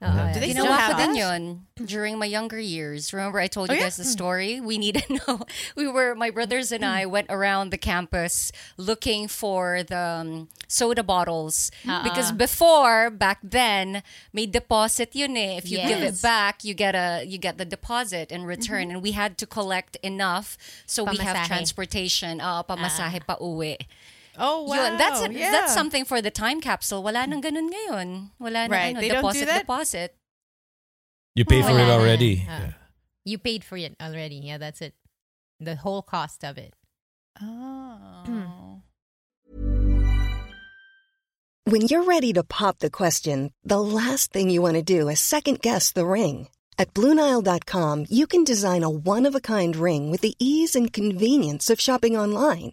Yeah. 0.00 0.30
Do 0.32 0.38
they 0.38 0.46
yeah. 0.46 0.52
still 0.52 0.66
Ginawa 0.66 0.78
have 0.78 0.92
ko 0.92 0.96
that? 1.10 1.16
yun 1.16 1.66
during 1.74 2.18
my 2.18 2.26
younger 2.26 2.60
years. 2.60 3.12
Remember 3.12 3.40
I 3.40 3.48
told 3.48 3.68
you 3.68 3.74
Oh, 3.74 3.78
yeah? 3.78 3.90
guys 3.90 3.96
the 3.98 4.04
story? 4.06 4.60
We 4.60 4.78
need 4.78 4.94
to 5.02 5.18
know. 5.18 5.42
We 5.76 5.88
were, 5.90 6.14
my 6.14 6.30
brothers 6.30 6.70
and 6.70 6.84
I 6.84 7.02
went 7.06 7.26
around 7.30 7.70
the 7.70 7.78
campus 7.78 8.52
looking 8.76 9.26
for 9.26 9.82
the 9.82 9.98
um, 10.22 10.48
soda 10.68 11.02
bottles. 11.02 11.70
Because 11.82 12.30
before, 12.30 13.10
back 13.10 13.38
then, 13.42 14.02
may 14.32 14.46
deposit 14.46 15.14
yun 15.18 15.36
eh. 15.36 15.58
If 15.58 15.66
you 15.70 15.78
give 15.78 16.02
it 16.02 16.22
back, 16.22 16.62
you 16.62 16.74
get 16.74 16.94
a 16.94 17.24
you 17.26 17.38
get 17.38 17.58
the 17.58 17.64
deposit 17.66 18.30
in 18.30 18.44
return. 18.46 18.90
And 18.94 19.02
we 19.02 19.12
had 19.18 19.36
to 19.38 19.46
collect 19.46 19.96
enough 20.02 20.56
so 20.86 21.02
we 21.02 21.18
have 21.18 21.36
Pamasahe. 21.36 21.46
transportation. 21.46 22.40
Uh, 22.40 22.62
pamasahe 22.62 23.18
pa 23.26 23.34
uwi. 23.42 23.76
Oh 24.38 24.62
wow, 24.64 24.76
Yun, 24.76 24.96
that's 24.98 25.20
it. 25.22 25.32
yeah. 25.32 25.50
that's 25.50 25.74
something 25.74 26.04
for 26.04 26.22
the 26.22 26.30
time 26.30 26.60
capsule. 26.60 27.02
Wala 27.02 27.26
nang 27.26 27.42
ganun 27.42 27.70
ngayon. 27.70 28.30
Wala 28.38 28.68
nang 28.68 28.70
Right, 28.70 28.94
ano, 28.96 29.00
they 29.00 29.08
don't 29.08 29.22
do 29.22 29.28
deposit 29.34 29.46
that? 29.46 29.60
deposit. 29.66 30.14
You 31.34 31.44
pay 31.44 31.62
for 31.62 31.70
it 31.74 31.86
na. 31.86 31.94
already. 31.94 32.46
Ah. 32.48 32.74
You 33.24 33.38
paid 33.38 33.62
for 33.64 33.76
it 33.76 33.94
already. 34.00 34.36
Yeah, 34.36 34.58
that's 34.58 34.80
it. 34.80 34.94
The 35.60 35.76
whole 35.76 36.02
cost 36.02 36.44
of 36.44 36.56
it. 36.58 36.74
Oh. 37.42 38.82
When 41.64 41.82
you're 41.82 42.04
ready 42.04 42.32
to 42.32 42.42
pop 42.42 42.78
the 42.78 42.90
question, 42.90 43.52
the 43.62 43.80
last 43.80 44.32
thing 44.32 44.48
you 44.50 44.62
want 44.62 44.76
to 44.76 44.82
do 44.82 45.08
is 45.08 45.20
second 45.20 45.60
guess 45.60 45.92
the 45.92 46.06
ring. 46.06 46.48
At 46.78 46.94
Bluenile.com, 46.94 48.06
you 48.08 48.26
can 48.26 48.42
design 48.44 48.82
a 48.82 48.88
one 48.88 49.26
of 49.26 49.34
a 49.34 49.40
kind 49.40 49.76
ring 49.76 50.10
with 50.10 50.22
the 50.22 50.34
ease 50.38 50.74
and 50.74 50.92
convenience 50.92 51.68
of 51.70 51.80
shopping 51.80 52.16
online. 52.16 52.72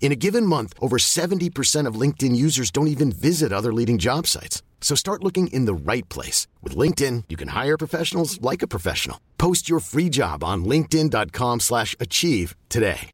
In 0.00 0.12
a 0.12 0.16
given 0.16 0.44
month, 0.46 0.74
over 0.80 0.98
70% 0.98 1.86
of 1.88 1.94
LinkedIn 2.00 2.36
users 2.36 2.70
don't 2.70 2.88
even 2.88 3.10
visit 3.10 3.52
other 3.52 3.72
leading 3.72 3.96
job 3.98 4.26
sites. 4.26 4.62
So 4.82 4.94
start 4.94 5.24
looking 5.24 5.46
in 5.48 5.64
the 5.64 5.74
right 5.74 6.06
place. 6.10 6.46
With 6.62 6.76
LinkedIn, 6.76 7.24
you 7.30 7.36
can 7.38 7.48
hire 7.48 7.78
professionals 7.78 8.38
like 8.42 8.60
a 8.62 8.66
professional. 8.68 9.18
Post 9.38 9.66
your 9.68 9.80
free 9.80 10.10
job 10.10 10.44
on 10.44 10.64
linkedin.com 10.66 11.60
slash 11.60 11.96
achieve 11.98 12.54
today. 12.68 13.10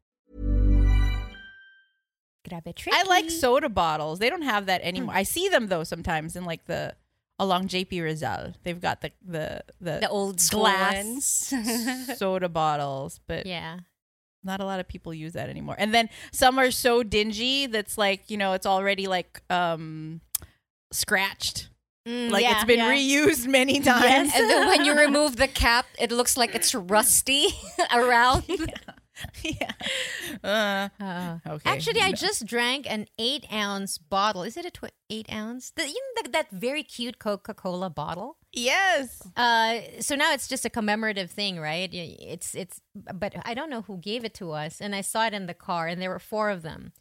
I 2.91 3.03
like 3.07 3.29
soda 3.29 3.69
bottles. 3.69 4.19
They 4.19 4.29
don't 4.29 4.41
have 4.41 4.65
that 4.65 4.81
anymore. 4.81 5.13
I 5.15 5.23
see 5.23 5.47
them 5.47 5.67
though 5.67 5.83
sometimes 5.83 6.35
in 6.35 6.43
like 6.43 6.65
the 6.65 6.95
along 7.39 7.67
JP 7.67 8.01
Rizal. 8.03 8.53
They've 8.63 8.81
got 8.81 9.01
the 9.01 9.11
the 9.25 9.63
the, 9.79 9.99
The 10.01 10.09
old 10.09 10.41
glass 10.49 11.53
soda 12.17 12.49
bottles, 12.49 13.19
but 13.27 13.45
Yeah. 13.45 13.79
Not 14.43 14.59
a 14.59 14.65
lot 14.65 14.79
of 14.79 14.87
people 14.87 15.13
use 15.13 15.33
that 15.33 15.49
anymore. 15.49 15.75
And 15.77 15.93
then 15.93 16.09
some 16.31 16.57
are 16.59 16.71
so 16.71 17.03
dingy 17.03 17.67
that's 17.67 17.97
like 17.97 18.29
you 18.29 18.37
know 18.37 18.53
it's 18.53 18.65
already 18.65 19.07
like 19.07 19.41
um 19.49 20.21
scratched, 20.91 21.69
Mm, 22.07 22.31
like 22.31 22.41
yeah, 22.41 22.55
it's 22.55 22.65
been 22.65 22.79
yeah. 22.79 22.91
reused 22.91 23.45
many 23.47 23.79
times. 23.79 24.31
and 24.35 24.49
then 24.49 24.67
when 24.67 24.83
you 24.85 24.97
remove 25.05 25.35
the 25.35 25.47
cap, 25.47 25.85
it 25.99 26.11
looks 26.11 26.35
like 26.35 26.55
it's 26.55 26.73
rusty 26.73 27.47
around. 27.93 28.43
yeah. 28.47 28.65
Uh, 30.43 30.89
Uh, 30.99 31.37
okay. 31.47 31.69
Actually, 31.69 32.01
I 32.01 32.11
just 32.13 32.45
drank 32.45 32.85
an 32.89 33.07
eight 33.19 33.45
ounce 33.51 33.97
bottle. 33.97 34.43
Is 34.43 34.57
it 34.57 34.65
a 34.65 34.71
tw- 34.71 34.93
eight 35.09 35.31
ounce? 35.31 35.71
The, 35.75 35.83
you 35.87 35.93
know 36.15 36.21
that, 36.23 36.31
that 36.31 36.49
very 36.51 36.83
cute 36.83 37.19
Coca 37.19 37.53
Cola 37.53 37.89
bottle. 37.89 38.37
yes. 38.53 39.21
Uh, 39.35 39.79
so 39.99 40.15
now 40.15 40.33
it's 40.33 40.47
just 40.47 40.65
a 40.65 40.69
commemorative 40.69 41.29
thing, 41.31 41.59
right? 41.59 41.89
It's 41.93 42.55
it's, 42.55 42.81
but 42.95 43.33
I 43.45 43.53
don't 43.53 43.69
know 43.69 43.81
who 43.83 43.97
gave 43.97 44.23
it 44.25 44.33
to 44.35 44.51
us, 44.51 44.81
and 44.81 44.95
I 44.95 45.01
saw 45.01 45.25
it 45.27 45.33
in 45.33 45.45
the 45.47 45.53
car, 45.53 45.87
and 45.87 46.01
there 46.01 46.09
were 46.09 46.19
four 46.19 46.49
of 46.49 46.61
them. 46.61 46.93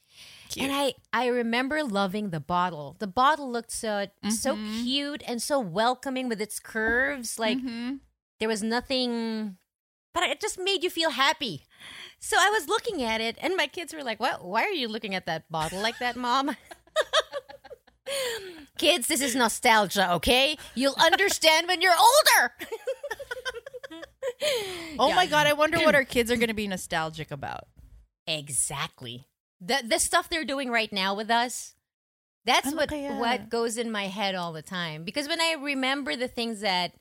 And 0.59 0.73
I 0.73 0.95
I 1.13 1.27
remember 1.29 1.85
loving 1.85 2.31
the 2.31 2.41
bottle. 2.41 2.97
The 2.99 3.07
bottle 3.07 3.51
looked 3.51 3.71
so 3.73 4.07
so 4.29 4.57
cute 4.83 5.23
and 5.27 5.41
so 5.41 5.61
welcoming 5.61 6.29
with 6.29 6.41
its 6.41 6.59
curves. 6.59 7.39
Like 7.39 7.59
there 8.41 8.49
was 8.49 8.63
nothing, 8.63 9.57
but 10.13 10.23
it 10.25 10.41
just 10.41 10.59
made 10.59 10.83
you 10.83 10.91
feel 10.91 11.11
happy. 11.11 11.65
So 12.19 12.37
I 12.39 12.51
was 12.51 12.69
looking 12.69 13.03
at 13.03 13.21
it, 13.21 13.37
and 13.41 13.57
my 13.57 13.67
kids 13.67 13.95
were 13.95 14.03
like, 14.03 14.21
"What? 14.21 14.45
Why 14.45 14.65
are 14.65 14.71
you 14.73 14.89
looking 14.89 15.15
at 15.15 15.27
that 15.27 15.51
bottle 15.51 15.81
like 15.81 15.99
that, 15.99 16.17
mom?" 16.17 16.57
Kids, 18.79 19.07
this 19.07 19.21
is 19.21 19.37
nostalgia, 19.37 20.13
okay? 20.15 20.57
You'll 20.75 20.97
understand 20.99 21.69
when 21.69 21.81
you're 21.81 21.95
older. 21.95 22.53
Oh 24.99 25.13
my 25.15 25.27
god, 25.27 25.47
I 25.47 25.53
wonder 25.53 25.79
what 25.79 25.95
our 25.95 26.05
kids 26.05 26.31
are 26.31 26.37
going 26.37 26.49
to 26.49 26.55
be 26.55 26.67
nostalgic 26.67 27.31
about. 27.31 27.69
Exactly. 28.27 29.27
The 29.61 29.83
the 29.87 29.99
stuff 29.99 30.29
they're 30.29 30.45
doing 30.45 30.71
right 30.71 30.93
now 30.93 31.15
with 31.15 31.31
us. 31.31 31.75
That's 32.45 32.73
what 32.73 32.89
kaya? 32.89 33.17
what 33.17 33.51
goes 33.51 33.77
in 33.77 33.91
my 33.91 34.07
head 34.07 34.35
all 34.35 34.53
the 34.53 34.63
time. 34.63 35.05
Because 35.05 35.29
when 35.29 35.41
I 35.41 35.57
remember 35.61 36.17
the 36.17 36.29
things 36.29 36.61
that 36.61 36.93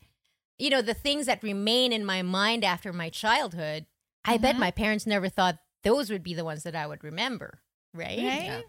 you 0.60 0.70
know, 0.70 0.82
the 0.82 0.94
things 0.94 1.26
that 1.26 1.42
remain 1.42 1.92
in 1.94 2.06
my 2.06 2.22
mind 2.22 2.64
after 2.64 2.92
my 2.94 3.10
childhood, 3.10 3.86
I 4.26 4.38
bet 4.38 4.52
Mm-hmm. 4.54 4.60
my 4.60 4.72
parents 4.72 5.08
never 5.08 5.30
thought 5.30 5.58
those 5.84 6.10
would 6.10 6.24
be 6.24 6.34
the 6.34 6.44
ones 6.46 6.64
that 6.64 6.76
I 6.76 6.86
would 6.86 7.04
remember. 7.04 7.62
Right? 7.94 8.20
Right? 8.20 8.64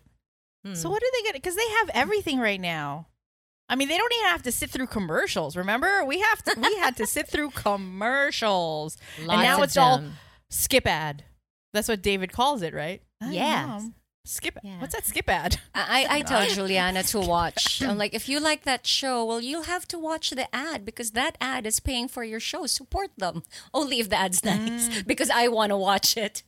Hmm. 0.64 0.74
So 0.74 0.88
what 0.90 1.02
are 1.02 1.10
they 1.12 1.22
going 1.22 1.34
to 1.34 1.40
cuz 1.40 1.56
they 1.56 1.68
have 1.80 1.90
everything 1.92 2.38
right 2.38 2.60
now. 2.60 3.08
I 3.68 3.76
mean, 3.76 3.88
they 3.88 3.96
don't 3.98 4.12
even 4.14 4.26
have 4.30 4.42
to 4.44 4.52
sit 4.52 4.70
through 4.70 4.88
commercials. 4.88 5.56
Remember? 5.56 6.04
We 6.04 6.20
have 6.20 6.42
to 6.44 6.54
we 6.60 6.74
had 6.76 6.96
to 6.96 7.06
sit 7.06 7.28
through 7.28 7.50
commercials. 7.54 8.96
and 9.18 9.28
now 9.28 9.62
it's 9.62 9.76
all 9.76 10.02
skip 10.50 10.86
ad. 10.86 11.24
That's 11.72 11.88
what 11.88 12.02
David 12.02 12.32
calls 12.32 12.62
it, 12.62 12.74
right? 12.74 13.02
Yes. 13.28 13.66
Mom. 13.68 13.94
Skip. 14.24 14.58
Yeah. 14.62 14.80
What's 14.80 14.94
that 14.94 15.06
skip 15.06 15.28
ad? 15.28 15.58
I, 15.74 16.06
I 16.08 16.22
tell 16.22 16.46
Juliana 16.46 17.02
to 17.04 17.20
watch. 17.20 17.82
I'm 17.86 17.96
like, 17.96 18.14
if 18.14 18.28
you 18.28 18.38
like 18.38 18.64
that 18.64 18.86
show, 18.86 19.24
well, 19.24 19.40
you'll 19.40 19.62
have 19.62 19.88
to 19.88 19.98
watch 19.98 20.30
the 20.30 20.54
ad 20.54 20.84
because 20.84 21.12
that 21.12 21.38
ad 21.40 21.66
is 21.66 21.80
paying 21.80 22.06
for 22.06 22.22
your 22.22 22.40
show. 22.40 22.66
Support 22.66 23.10
them. 23.16 23.42
Only 23.74 23.98
if 23.98 24.10
the 24.10 24.16
ad's 24.16 24.44
nice 24.44 25.02
because 25.02 25.30
I 25.30 25.48
want 25.48 25.70
to 25.70 25.76
watch 25.76 26.16
it. 26.16 26.42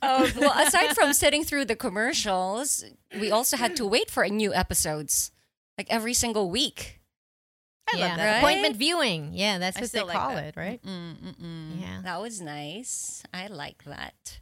Uh, 0.00 0.30
well, 0.38 0.66
aside 0.66 0.94
from 0.94 1.12
sitting 1.12 1.44
through 1.44 1.66
the 1.66 1.76
commercials, 1.76 2.84
we 3.20 3.30
also 3.30 3.56
had 3.56 3.76
to 3.76 3.86
wait 3.86 4.10
for 4.10 4.26
new 4.26 4.54
episodes, 4.54 5.30
like 5.76 5.88
every 5.90 6.14
single 6.14 6.50
week. 6.50 7.00
I 7.92 7.98
yeah. 7.98 8.08
love 8.08 8.16
that. 8.16 8.38
Appointment 8.38 8.76
viewing. 8.76 9.32
Yeah, 9.34 9.58
that's 9.58 9.76
what 9.76 9.82
they 9.82 9.88
still 9.88 10.06
like 10.06 10.16
call 10.16 10.36
that. 10.36 10.44
it, 10.44 10.56
right? 10.56 10.82
Mm, 10.82 11.16
mm, 11.16 11.40
mm. 11.40 11.80
Yeah. 11.80 12.00
That 12.02 12.22
was 12.22 12.40
nice. 12.40 13.22
I 13.34 13.48
like 13.48 13.84
that. 13.84 14.38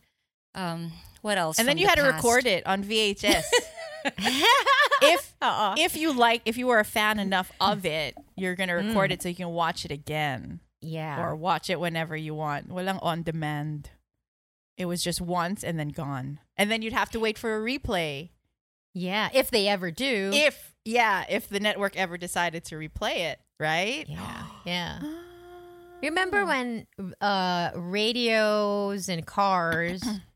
Um, 0.54 0.92
what 1.22 1.38
else? 1.38 1.58
And 1.58 1.66
then 1.68 1.78
you 1.78 1.84
the 1.84 1.90
had 1.90 1.96
to 1.96 2.02
record 2.04 2.46
it 2.46 2.66
on 2.66 2.82
VHS. 2.84 3.44
if 5.02 5.34
Uh-uh. 5.42 5.74
if 5.78 5.96
you 5.96 6.12
like, 6.12 6.42
if 6.44 6.56
you 6.56 6.66
were 6.66 6.78
a 6.78 6.84
fan 6.84 7.18
enough 7.18 7.52
of 7.60 7.84
it, 7.84 8.16
you're 8.36 8.54
gonna 8.54 8.72
Mm. 8.74 8.88
record 8.88 9.12
it 9.12 9.22
so 9.22 9.28
you 9.28 9.34
can 9.34 9.50
watch 9.50 9.84
it 9.84 9.90
again 9.90 10.60
Yeah. 10.80 11.20
or 11.22 11.36
watch 11.36 11.68
it 11.70 11.78
whenever 11.80 12.16
you 12.16 12.34
want. 12.34 12.68
Walang 12.70 12.98
on 13.02 13.22
demand. 13.22 13.90
It 14.76 14.86
was 14.86 15.02
just 15.04 15.20
once 15.20 15.62
and 15.62 15.78
then 15.78 15.90
gone, 15.90 16.40
and 16.56 16.70
then 16.70 16.80
you'd 16.82 16.94
have 16.94 17.10
to 17.10 17.20
wait 17.20 17.36
for 17.38 17.54
a 17.56 17.60
replay. 17.60 18.30
yeah. 18.94 19.28
If 19.34 19.50
they 19.50 19.68
ever 19.68 19.90
do. 19.90 20.30
If 20.32 20.74
yeah, 20.84 21.24
if 21.28 21.48
the 21.48 21.60
network 21.60 21.96
ever 21.96 22.16
decided 22.16 22.64
to 22.64 22.76
replay 22.76 23.16
it, 23.30 23.38
right? 23.58 24.06
Yeah. 24.08 24.44
Yeah. 24.64 25.00
Remember 26.02 26.46
when 26.46 26.86
uh 27.20 27.70
radios 27.74 29.08
and 29.10 29.26
cars 29.26 30.02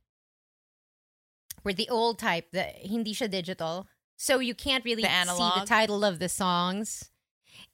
were 1.65 1.73
the 1.73 1.89
old 1.89 2.19
type, 2.19 2.51
the 2.53 2.63
hindi 2.63 3.15
siya 3.15 3.31
digital. 3.31 3.87
So 4.17 4.39
you 4.39 4.55
can't 4.55 4.85
really 4.85 5.03
The 5.03 5.25
see 5.25 5.51
the 5.61 5.67
title 5.67 6.05
of 6.05 6.19
the 6.19 6.29
songs. 6.29 7.11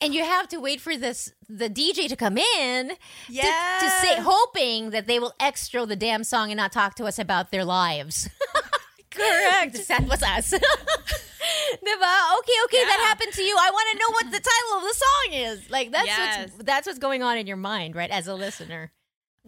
And 0.00 0.14
you 0.14 0.24
have 0.24 0.48
to 0.48 0.58
wait 0.58 0.80
for 0.80 0.96
this 0.96 1.32
the 1.48 1.68
DJ 1.68 2.08
to 2.08 2.16
come 2.16 2.38
in 2.38 2.88
to, 2.88 3.34
to 3.80 3.90
say 4.02 4.16
hoping 4.20 4.90
that 4.90 5.06
they 5.06 5.18
will 5.18 5.34
extra 5.38 5.84
the 5.84 5.96
damn 5.96 6.24
song 6.24 6.50
and 6.50 6.56
not 6.56 6.72
talk 6.72 6.94
to 6.96 7.04
us 7.04 7.18
about 7.18 7.50
their 7.50 7.64
lives. 7.64 8.28
Correct. 9.10 9.88
that 9.88 10.06
was 10.08 10.22
us. 10.22 10.52
Diba? 11.82 12.38
Okay, 12.38 12.58
okay, 12.64 12.84
that 12.84 13.04
happened 13.08 13.32
to 13.34 13.42
you. 13.42 13.56
I 13.58 13.70
want 13.70 13.88
to 13.92 13.98
know 13.98 14.10
what 14.12 14.24
the 14.26 14.40
title 14.40 14.78
of 14.78 14.82
the 14.82 14.94
song 14.94 15.28
is. 15.32 15.70
Like 15.70 15.90
that's 15.92 16.06
Yes. 16.06 16.50
what's 16.52 16.64
that's 16.64 16.86
what's 16.86 16.98
going 16.98 17.22
on 17.22 17.36
in 17.36 17.46
your 17.46 17.56
mind, 17.56 17.94
right? 17.96 18.10
As 18.10 18.26
a 18.26 18.34
listener. 18.34 18.92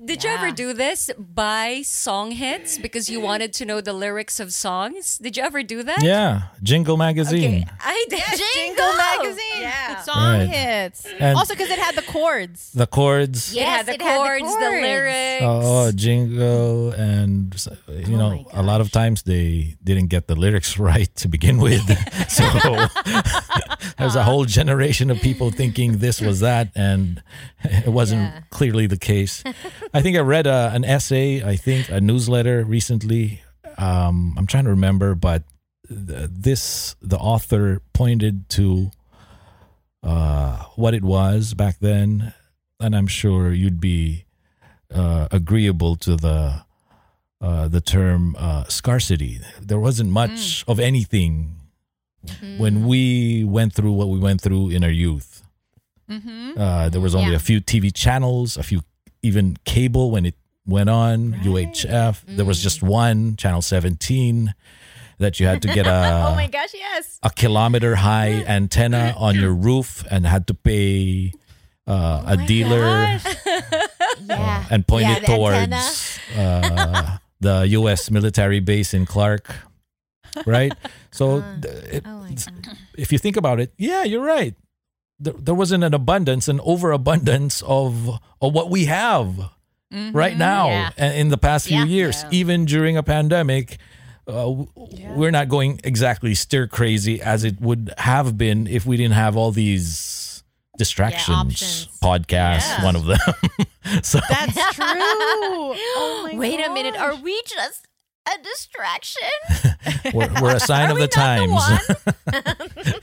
Did 0.03 0.25
you 0.25 0.31
ever 0.31 0.51
do 0.51 0.73
this? 0.73 1.11
by 1.19 1.83
song 1.83 2.31
hits 2.33 2.79
because 2.79 3.11
you 3.11 3.21
wanted 3.21 3.53
to 3.55 3.67
know 3.67 3.81
the 3.83 3.93
lyrics 3.93 4.41
of 4.41 4.53
songs? 4.55 5.19
Did 5.19 5.37
you 5.37 5.43
ever 5.43 5.63
do 5.63 5.83
that? 5.83 6.03
Yeah, 6.03 6.45
Jingle 6.63 6.97
Magazine. 6.97 7.67
I 7.79 8.05
did. 8.09 8.23
Jingle 8.55 8.93
magazine, 8.97 9.61
Yeah. 9.61 10.01
song 10.01 10.39
Right. 10.39 10.49
hits. 10.49 11.05
And- 11.21 11.37
also, 11.37 11.53
because 11.55 11.69
it 11.71 11.79
had 11.79 11.95
the 11.95 12.03
chords. 12.03 12.73
The 12.73 12.87
chords. 12.87 13.53
It 13.55 13.59
had 13.63 13.65
Yes, 13.65 13.87
the 13.87 13.93
it 13.95 14.03
had 14.03 14.15
the 14.15 14.25
chords, 14.25 14.55
the, 14.55 14.61
chords. 14.61 14.83
lyrics. 14.83 15.43
Oh, 15.43 15.87
oh 15.87 15.93
jingle, 15.93 16.91
and 16.93 17.55
you 18.09 18.17
Oh 18.17 18.19
know, 18.19 18.47
a 18.55 18.63
lot 18.63 18.81
of 18.81 18.91
times 18.91 19.23
they 19.25 19.77
didn't 19.85 20.07
get 20.09 20.27
the 20.27 20.35
lyrics 20.35 20.79
right 20.91 21.15
to 21.17 21.29
begin 21.29 21.59
with. 21.59 21.85
so 22.31 22.45
there's 23.99 24.17
a 24.17 24.25
whole 24.25 24.47
generation 24.47 25.11
of 25.11 25.21
people 25.21 25.51
thinking 25.51 25.99
this 25.99 26.19
was 26.21 26.41
that, 26.41 26.69
and 26.75 27.23
it 27.63 27.89
wasn't 27.93 28.23
Yeah. 28.23 28.41
clearly 28.51 28.87
the 28.87 28.97
case. 28.99 29.45
I 29.95 30.01
think 30.03 30.17
I 30.17 30.21
read 30.21 30.47
a, 30.47 30.71
an 30.75 30.85
essay, 30.85 31.43
I 31.43 31.57
think 31.57 31.89
a 31.91 32.01
newsletter 32.01 32.65
recently. 32.65 33.43
Um, 33.79 34.35
I'm 34.37 34.47
trying 34.47 34.65
to 34.65 34.71
remember, 34.71 35.15
but 35.15 35.43
th- 35.89 36.29
this 36.31 36.95
the 37.03 37.19
author 37.19 37.81
pointed 37.93 38.49
to 38.51 38.91
uh, 40.03 40.65
what 40.77 40.95
it 40.95 41.03
was 41.05 41.55
back 41.55 41.79
then, 41.81 42.33
and 42.81 42.95
I'm 42.97 43.07
sure 43.07 43.53
you'd 43.53 43.81
be 43.81 44.25
uh, 44.93 45.29
agreeable 45.31 45.97
to 45.97 46.17
the 46.17 46.65
uh, 47.41 47.69
the 47.69 47.81
term 47.81 48.37
uh, 48.39 48.65
scarcity. 48.65 49.41
There 49.61 49.79
wasn't 49.81 50.11
much 50.11 50.65
of 50.69 50.79
anything 50.79 51.57
when 52.59 52.87
we 52.87 53.43
went 53.45 53.73
through 53.73 53.93
what 53.93 54.09
we 54.09 54.19
went 54.19 54.41
through 54.41 54.71
in 54.71 54.85
our 54.85 54.91
youth. 54.91 55.43
Mm-hmm. 56.09 56.53
Uh, 56.57 56.89
there 56.89 57.01
was 57.01 57.15
only 57.15 57.31
Yeah. 57.31 57.37
a 57.37 57.41
few 57.41 57.61
TV 57.61 57.93
channels, 57.93 58.57
a 58.57 58.63
few 58.63 58.83
even 59.23 59.57
cable 59.65 60.11
when 60.11 60.27
it 60.27 60.35
went 60.67 60.91
on 60.91 61.33
UHF. 61.43 62.23
There 62.27 62.45
was 62.45 62.63
just 62.63 62.83
one 62.83 63.37
channel 63.37 63.63
17 63.63 64.55
that 65.19 65.39
you 65.41 65.47
had 65.47 65.63
to 65.63 65.69
get 65.69 65.87
a 65.87 66.27
oh 66.29 66.35
my 66.35 66.49
gosh, 66.49 66.75
yes. 66.75 67.19
a 67.23 67.31
kilometer 67.31 67.95
high 67.97 68.45
antenna 68.47 69.15
on 69.19 69.35
your 69.37 69.53
roof 69.53 70.05
and 70.11 70.27
had 70.27 70.47
to 70.49 70.55
pay 70.55 71.33
uh, 71.87 72.23
a 72.27 72.37
dealer 72.47 73.19
Yeah. 74.25 74.65
and 74.71 74.87
point 74.87 75.07
Yeah, 75.07 75.17
it 75.19 75.25
towards 75.27 76.19
uh, 76.37 77.19
the 77.41 77.67
U.S. 77.83 78.11
military 78.11 78.61
base 78.61 78.95
in 78.95 79.07
Clark, 79.07 79.51
right? 80.47 80.73
So, 81.11 81.43
th- 81.61 81.75
it, 81.85 82.03
Oh 82.07 82.25
if 82.97 83.11
you 83.13 83.19
think 83.19 83.37
about 83.37 83.59
it, 83.61 83.73
yeah, 83.79 84.05
you're 84.05 84.25
right. 84.25 84.55
There, 85.23 85.35
there 85.39 85.55
wasn't 85.55 85.85
an 85.85 85.95
abundance, 85.95 86.49
an 86.49 86.61
overabundance 86.65 87.63
of 87.63 88.19
of 88.41 88.53
what 88.53 88.71
we 88.71 88.87
have 88.87 89.51
right 90.13 90.37
now 90.37 90.69
Yeah. 90.97 91.13
in 91.13 91.29
the 91.29 91.39
past 91.39 91.69
few 91.69 91.79
Yeah. 91.79 91.85
years. 91.85 92.25
Even 92.31 92.65
during 92.65 92.97
a 92.97 93.03
pandemic, 93.03 93.79
uh, 94.27 94.33
w- 94.33 94.69
we're 95.15 95.31
not 95.31 95.49
going 95.49 95.81
exactly 95.85 96.35
stir 96.35 96.67
crazy 96.67 97.21
as 97.23 97.45
it 97.45 97.61
would 97.61 97.93
have 97.99 98.37
been 98.37 98.67
if 98.67 98.85
we 98.87 98.97
didn't 98.97 99.15
have 99.15 99.37
all 99.37 99.53
these 99.53 100.43
distractions. 100.79 101.37
options. 101.37 101.89
Podcasts, 102.03 102.79
Yeah. 102.79 102.85
one 102.85 102.97
of 102.97 103.05
them. 103.05 103.19
so 104.03 104.19
That's 104.29 104.55
true. 104.75 104.85
oh 104.89 106.29
my 106.33 106.39
Wait 106.39 106.59
a 106.67 106.71
minute. 106.73 106.97
Are 106.97 107.15
we 107.17 107.41
just 107.47 107.87
a 108.27 108.43
distraction? 108.43 109.29
we're, 110.15 110.31
we're 110.41 110.57
a 110.57 110.61
sign 110.61 110.89
Are 110.89 110.93
of 110.93 110.97
we 110.99 111.07
the 111.07 111.13
not 111.17 111.39
the 112.33 112.43
times. 112.43 112.99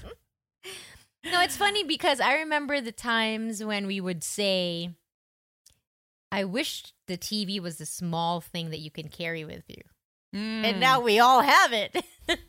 No, 1.25 1.41
it's 1.41 1.57
funny 1.57 1.83
because 1.83 2.19
I 2.19 2.35
remember 2.37 2.79
the 2.81 2.91
times 2.91 3.63
when 3.63 3.87
we 3.87 3.99
would 3.99 4.23
say, 4.23 4.91
I 6.31 6.43
wish 6.45 6.93
the 7.07 7.17
TV 7.17 7.59
was 7.59 7.77
the 7.77 7.85
small 7.85 8.39
thing 8.41 8.69
that 8.69 8.79
you 8.79 8.91
can 8.91 9.09
carry 9.09 9.43
with 9.43 9.63
you. 9.67 9.81
Mm. 10.35 10.63
And 10.63 10.79
now 10.79 11.01
we 11.01 11.19
all 11.19 11.41
have 11.41 11.73
it. 11.73 12.05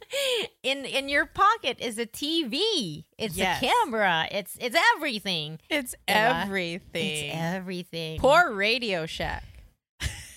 in 0.63 0.85
in 0.85 1.09
your 1.09 1.25
pocket 1.25 1.79
is 1.81 1.99
a 1.99 2.05
TV. 2.05 3.05
It's 3.17 3.37
Yes. 3.37 3.63
a 3.63 3.67
camera. 3.67 4.29
It's 4.31 4.57
it's 4.61 4.77
everything. 4.97 5.59
it's 5.71 5.95
Diba? 6.07 6.43
everything. 6.45 7.31
It's 7.31 7.35
everything. 7.37 8.19
Poor 8.21 8.53
Radio 8.53 9.07
Shack. 9.07 9.45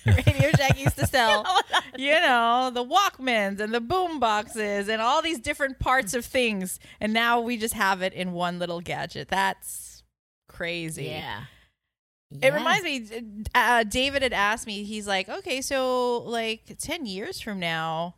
Radio 0.26 0.50
Shack 0.50 0.78
used 0.78 0.96
to 0.98 1.06
sell, 1.06 1.46
you 1.96 2.12
know, 2.12 2.70
the 2.72 2.84
Walkmans 2.84 3.60
and 3.60 3.72
the 3.72 3.80
boom 3.80 4.20
boxes 4.20 4.88
and 4.88 5.00
all 5.00 5.22
these 5.22 5.38
different 5.38 5.78
parts 5.78 6.12
of 6.12 6.24
things. 6.24 6.78
And 7.00 7.12
now 7.12 7.40
we 7.40 7.56
just 7.56 7.74
have 7.74 8.02
it 8.02 8.12
in 8.12 8.32
one 8.32 8.58
little 8.58 8.80
gadget. 8.80 9.28
That's 9.28 10.02
crazy. 10.48 11.06
Yeah. 11.06 11.44
It 12.42 12.52
reminds 12.52 12.84
me, 12.84 13.44
uh, 13.54 13.84
David 13.84 14.22
had 14.22 14.32
asked 14.32 14.66
me, 14.66 14.82
he's 14.82 15.06
like, 15.06 15.28
okay, 15.28 15.62
so 15.62 16.18
like 16.18 16.76
10 16.78 17.06
years 17.06 17.40
from 17.40 17.60
now, 17.60 18.16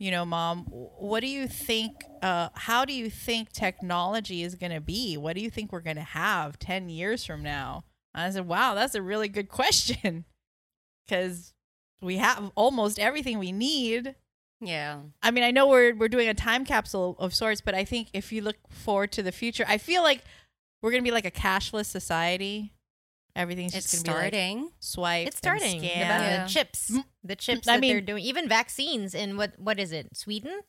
you 0.00 0.10
know, 0.10 0.24
mom, 0.24 0.64
what 0.64 1.20
do 1.20 1.28
you 1.28 1.46
think, 1.46 2.04
uh, 2.20 2.48
how 2.54 2.84
do 2.84 2.92
you 2.92 3.08
think 3.08 3.52
technology 3.52 4.42
is 4.42 4.56
going 4.56 4.72
to 4.72 4.80
be? 4.80 5.16
What 5.16 5.36
do 5.36 5.40
you 5.40 5.50
think 5.50 5.72
we're 5.72 5.80
going 5.80 5.96
to 5.96 6.02
have 6.02 6.58
10 6.58 6.88
years 6.88 7.24
from 7.24 7.44
now? 7.44 7.84
And 8.12 8.24
I 8.24 8.30
said, 8.30 8.48
wow, 8.48 8.74
that's 8.74 8.96
a 8.96 9.02
really 9.02 9.28
good 9.28 9.48
question 9.48 10.24
because 11.06 11.52
we 12.00 12.16
have 12.18 12.50
almost 12.54 12.98
everything 12.98 13.38
we 13.38 13.52
need. 13.52 14.14
Yeah. 14.60 15.00
I 15.22 15.30
mean, 15.30 15.44
I 15.44 15.50
know 15.50 15.68
we're 15.68 15.94
we're 15.94 16.08
doing 16.08 16.28
a 16.28 16.34
time 16.34 16.64
capsule 16.64 17.16
of 17.18 17.34
sorts, 17.34 17.60
but 17.60 17.74
I 17.74 17.84
think 17.84 18.08
if 18.12 18.32
you 18.32 18.42
look 18.42 18.56
forward 18.70 19.12
to 19.12 19.22
the 19.22 19.32
future, 19.32 19.64
I 19.68 19.78
feel 19.78 20.02
like 20.02 20.22
we're 20.82 20.90
gonna 20.90 21.02
be 21.02 21.10
like 21.10 21.26
a 21.26 21.30
cashless 21.30 21.86
society. 21.86 22.72
Everything's 23.36 23.74
It's 23.74 23.90
just 23.90 24.06
gonna 24.06 24.16
be 24.16 24.20
starting. 24.28 24.62
like 24.64 24.72
swipe. 24.80 25.26
It's 25.28 25.36
starting. 25.38 25.74
And 25.74 25.82
The, 25.82 25.88
scan. 25.88 25.98
Yeah. 26.22 26.44
the 26.44 26.48
chips. 26.48 26.92
The 27.24 27.36
chips 27.36 27.66
I 27.68 27.76
that 27.76 27.80
they're 27.80 28.00
doing. 28.00 28.22
Even 28.24 28.48
vaccines 28.48 29.14
in 29.14 29.36
what 29.36 29.58
what 29.58 29.80
is 29.80 29.92
it? 29.92 30.16
Sweden? 30.16 30.60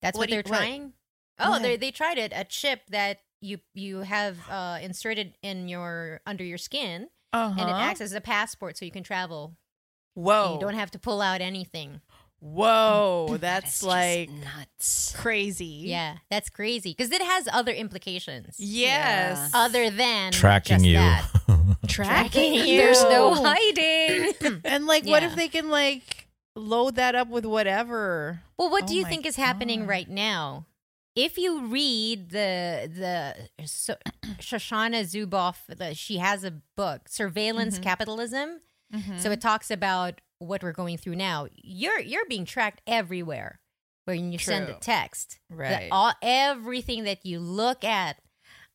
That's 0.00 0.16
What 0.16 0.24
what, 0.24 0.30
they're 0.30 0.38
what? 0.52 0.58
trying. 0.58 0.92
Oh, 1.38 1.50
What? 1.50 1.62
they 1.62 1.76
they 1.76 1.90
tried 1.90 2.18
it. 2.18 2.32
A 2.34 2.44
chip 2.44 2.82
that 2.90 3.20
you 3.40 3.58
you 3.74 4.00
have 4.00 4.38
uh, 4.48 4.78
inserted 4.80 5.34
in 5.42 5.68
your 5.68 6.20
under 6.26 6.44
your 6.44 6.58
skin, 6.58 7.08
Uh-huh. 7.32 7.54
and 7.60 7.68
it 7.70 7.72
acts 7.72 8.00
as 8.00 8.12
a 8.12 8.20
passport, 8.20 8.76
so 8.76 8.84
you 8.84 8.90
can 8.90 9.02
travel. 9.02 9.54
Whoa! 10.14 10.54
You 10.54 10.60
don't 10.60 10.74
have 10.74 10.90
to 10.92 10.98
pull 10.98 11.20
out 11.22 11.40
anything. 11.40 12.00
Whoa! 12.40 13.36
That's 13.40 13.66
is 13.66 13.72
just 13.74 13.82
like 13.84 14.28
nuts. 14.30 15.14
crazy. 15.16 15.84
Yeah, 15.86 16.16
that's 16.28 16.50
crazy 16.50 16.90
because 16.96 17.12
it 17.12 17.22
has 17.22 17.48
other 17.52 17.70
implications. 17.72 18.56
Yes. 18.58 19.50
Other 19.54 19.90
than 19.90 20.32
Tracking 20.32 20.78
just 20.78 20.86
you. 20.86 20.96
that. 20.96 21.28
Tracking 21.88 22.54
you. 22.54 22.78
There's 22.78 23.02
no 23.04 23.34
hiding. 23.44 24.32
And 24.64 24.86
like, 24.86 25.06
what 25.06 25.22
if 25.22 25.36
they 25.36 25.46
can 25.48 25.70
like 25.70 26.26
load 26.56 26.96
that 26.96 27.14
up 27.14 27.28
with 27.28 27.46
whatever? 27.46 28.42
Well, 28.58 28.70
what 28.70 28.84
Oh 28.84 28.86
do 28.88 28.96
you 28.96 29.02
my 29.04 29.08
think 29.08 29.24
is 29.24 29.36
happening 29.36 29.86
right 29.86 30.08
now? 30.08 30.66
If 31.14 31.36
you 31.38 31.66
read 31.66 32.30
the 32.30 32.90
the 33.58 33.66
so, 33.66 33.96
Shoshana 34.38 35.02
Zuboff, 35.04 35.56
the, 35.68 35.94
she 35.94 36.18
has 36.18 36.42
a 36.44 36.52
book, 36.76 37.08
Surveillance 37.08 37.74
Mm-hmm. 37.74 37.82
Capitalism. 37.84 38.60
So 39.18 39.30
it 39.30 39.40
talks 39.40 39.70
about 39.70 40.20
what 40.38 40.62
we're 40.62 40.72
going 40.72 40.98
through 40.98 41.16
now. 41.16 41.46
You're 41.54 41.98
you're 42.00 42.26
being 42.28 42.44
tracked 42.44 42.82
everywhere 42.86 43.58
when 44.04 44.32
you 44.32 44.38
send 44.38 44.64
a 44.64 44.72
True. 44.72 44.76
text. 44.80 45.38
Right. 45.48 45.88
all 45.90 46.12
everything 46.20 47.04
that 47.04 47.24
you 47.24 47.40
look 47.40 47.84
at 47.84 48.16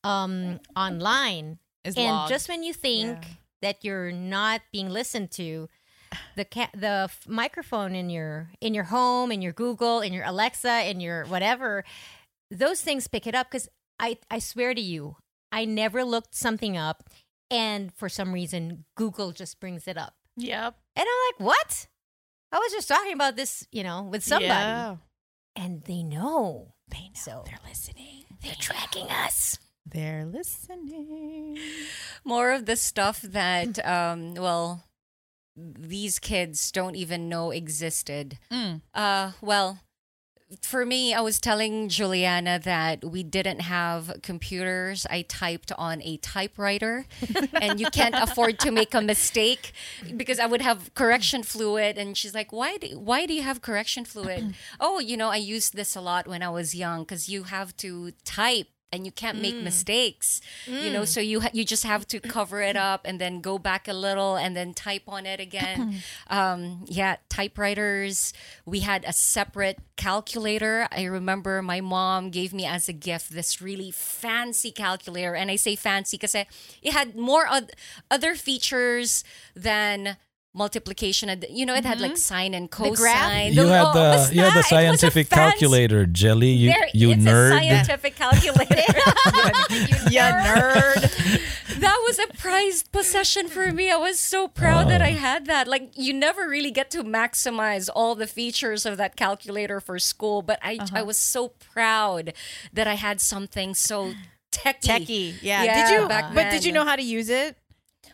um, 0.03 0.59
online, 0.75 1.59
Is 1.83 1.95
and 1.97 2.05
logged. 2.07 2.29
just 2.29 2.49
when 2.49 2.63
you 2.63 2.73
think 2.73 3.17
Yeah. 3.21 3.27
that 3.61 3.83
you're 3.85 4.11
not 4.11 4.61
being 4.71 4.89
listened 4.89 5.29
to, 5.31 5.69
the 6.35 6.45
ca- 6.45 6.71
the 6.73 7.09
f- 7.11 7.27
microphone 7.27 7.93
in 7.93 8.09
your 8.09 8.49
in 8.61 8.73
your 8.73 8.85
home, 8.85 9.31
in 9.31 9.41
your 9.43 9.53
Google, 9.53 9.99
in 10.01 10.13
your 10.13 10.23
Alexa, 10.25 10.89
in 10.89 10.99
your 10.99 11.25
whatever, 11.25 11.83
those 12.51 12.81
things 12.81 13.07
pick 13.07 13.27
it 13.27 13.35
up. 13.35 13.47
Because 13.51 13.67
I 13.99 14.17
I 14.31 14.39
swear 14.39 14.73
to 14.73 14.81
you, 14.81 15.17
I 15.51 15.65
never 15.65 16.03
looked 16.03 16.35
something 16.35 16.77
up, 16.77 17.09
and 17.49 17.93
for 17.93 18.09
some 18.09 18.33
reason, 18.33 18.85
Google 18.95 19.31
just 19.31 19.59
brings 19.59 19.87
it 19.87 19.97
up, 19.97 20.13
Yep. 20.35 20.75
and 20.95 21.05
I'm 21.07 21.21
like, 21.33 21.39
what? 21.47 21.87
I 22.51 22.59
was 22.59 22.71
just 22.71 22.87
talking 22.87 23.13
about 23.13 23.35
this, 23.35 23.65
you 23.71 23.83
know, 23.83 24.03
with 24.03 24.23
somebody, 24.23 24.47
Yeah. 24.47 24.97
and 25.55 25.83
they 25.83 26.03
know. 26.03 26.73
They 26.89 27.09
know. 27.09 27.15
So- 27.15 27.43
They're 27.45 27.59
listening. 27.67 28.23
They're 28.41 28.55
tracking 28.59 29.09
us. 29.09 29.57
They're 29.85 30.25
listening. 30.25 31.57
More 32.23 32.51
of 32.51 32.65
the 32.65 32.75
stuff 32.75 33.21
that, 33.21 33.85
um, 33.85 34.33
well, 34.35 34.83
these 35.55 36.19
kids 36.19 36.71
don't 36.71 36.95
even 36.95 37.29
know 37.29 37.51
existed. 37.51 38.37
Mm. 38.51 38.81
Uh, 38.93 39.31
well, 39.41 39.79
for 40.61 40.85
me, 40.85 41.13
I 41.13 41.19
was 41.19 41.39
telling 41.39 41.89
Juliana 41.89 42.59
that 42.63 43.03
we 43.03 43.21
didn't 43.21 43.59
have 43.59 44.19
computers. 44.21 45.05
I 45.09 45.23
typed 45.23 45.73
on 45.77 46.01
a 46.03 46.17
typewriter, 46.17 47.05
and 47.61 47.79
you 47.79 47.87
can't 47.91 48.15
afford 48.15 48.57
to 48.59 48.71
make 48.71 48.93
a 48.93 49.01
mistake 49.01 49.73
because 50.15 50.39
I 50.39 50.45
would 50.45 50.61
have 50.61 50.93
correction 50.93 51.43
fluid. 51.43 51.97
And 51.97 52.15
she's 52.15 52.33
like, 52.33 52.53
"Why? 52.53 52.77
Do, 52.77 52.97
why 52.97 53.25
do 53.25 53.33
you 53.33 53.41
have 53.41 53.61
correction 53.61 54.05
fluid?" 54.05 54.55
oh, 54.79 54.99
you 54.99 55.17
know, 55.17 55.29
I 55.29 55.35
used 55.37 55.75
this 55.75 55.95
a 55.95 56.01
lot 56.01 56.27
when 56.27 56.41
I 56.41 56.49
was 56.49 56.73
young 56.73 57.01
because 57.01 57.27
you 57.27 57.43
have 57.43 57.75
to 57.77 58.11
type. 58.23 58.67
And 58.89 59.05
you 59.05 59.11
can't 59.11 59.41
make 59.41 59.55
mistakes, 59.55 60.39
you 60.65 60.89
know. 60.91 61.03
So 61.03 61.19
you 61.19 61.41
ha- 61.41 61.49
you 61.51 61.65
just 61.65 61.83
have 61.83 62.07
to 62.07 62.21
cover 62.21 62.61
it 62.61 62.77
up 62.77 63.01
and 63.03 63.19
then 63.19 63.41
go 63.41 63.59
back 63.59 63.87
a 63.89 63.93
little 63.93 64.37
and 64.37 64.55
then 64.55 64.73
type 64.73 65.03
on 65.07 65.25
it 65.25 65.41
again. 65.41 66.01
um, 66.29 66.85
yeah, 66.87 67.17
typewriters. 67.27 68.31
We 68.65 68.79
had 68.79 69.03
a 69.05 69.11
separate 69.11 69.79
calculator. 69.97 70.87
I 70.91 71.03
remember 71.03 71.61
my 71.61 71.81
mom 71.81 72.29
gave 72.29 72.53
me 72.53 72.65
as 72.65 72.87
a 72.87 72.93
gift 72.93 73.31
this 73.31 73.61
really 73.61 73.91
fancy 73.91 74.71
calculator, 74.71 75.35
and 75.35 75.51
I 75.51 75.57
say 75.57 75.75
fancy 75.75 76.15
because 76.17 76.33
it 76.33 76.47
had 76.93 77.15
more 77.15 77.45
oth- 77.51 77.71
other 78.09 78.35
features 78.35 79.23
than 79.53 80.15
multiplication. 80.57 81.29
and 81.29 81.45
You 81.49 81.65
know, 81.65 81.75
it 81.75 81.85
had 81.85 82.01
like 82.01 82.11
mm-hmm. 82.11 82.17
sine 82.17 82.53
and 82.53 82.69
graph? 82.69 82.95
cosine. 82.95 83.53
You 83.53 83.67
had 83.67 83.85
oh, 83.85 83.93
the 83.93 84.35
you 84.35 84.41
had 84.41 84.53
the 84.53 84.53
that- 84.53 84.53
it 84.53 84.55
was 84.57 84.65
a 84.65 84.69
scientific 84.69 85.29
calculator, 85.29 86.05
Jelly. 86.05 86.49
You 86.49 86.71
There- 86.71 86.89
you 86.93 87.11
it's 87.11 87.23
nerd. 87.23 87.51
A 87.51 87.59
scientific 87.59 88.15
calculator. 88.23 88.93
Yeah, 90.09 90.31
nerd. 90.47 91.79
that 91.79 91.97
was 92.05 92.19
a 92.19 92.27
prized 92.37 92.91
possession 92.91 93.47
for 93.47 93.71
me. 93.71 93.91
I 93.91 93.97
was 93.97 94.19
so 94.19 94.47
proud 94.47 94.89
that 94.89 95.01
I 95.01 95.11
had 95.11 95.45
that. 95.45 95.67
Like 95.67 95.91
you 95.95 96.13
never 96.13 96.47
really 96.49 96.71
get 96.71 96.89
to 96.91 97.03
maximize 97.03 97.89
all 97.93 98.15
the 98.15 98.27
features 98.27 98.85
of 98.85 98.97
that 98.97 99.15
calculator 99.15 99.79
for 99.79 99.99
school, 99.99 100.41
but 100.41 100.59
I 100.63 100.77
I 100.77 100.83
uh-huh. 100.83 101.05
was 101.05 101.19
so 101.19 101.49
proud 101.73 102.33
that 102.73 102.87
I 102.87 102.95
had 102.95 103.21
something 103.21 103.73
so 103.75 104.13
techy. 104.51 104.87
Techie. 104.87 105.33
Yeah. 105.41 105.63
Yeah, 105.63 105.89
did 105.89 106.01
you? 106.01 106.07
back 106.07 106.33
but 106.33 106.49
did 106.51 106.63
you 106.65 106.71
know 106.71 106.85
how 106.85 106.95
to 106.95 107.03
use 107.03 107.29
it? 107.29 107.57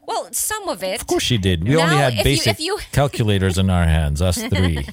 Well, 0.06 0.28
some 0.32 0.68
of 0.68 0.84
it. 0.84 0.99
Of 1.01 1.08
course 1.08 1.24
she 1.24 1.38
did. 1.38 1.64
We 1.64 1.76
only 1.78 1.95
Now, 1.95 2.10
had 2.10 2.14
if 2.14 2.20
you- 2.20 2.24
basic 2.36 2.54
if 2.56 2.60
you- 2.60 2.80
calculators 2.91 3.58
in 3.58 3.70
our 3.70 3.86
hands, 3.88 4.22
us 4.22 4.36
three. 4.51 4.84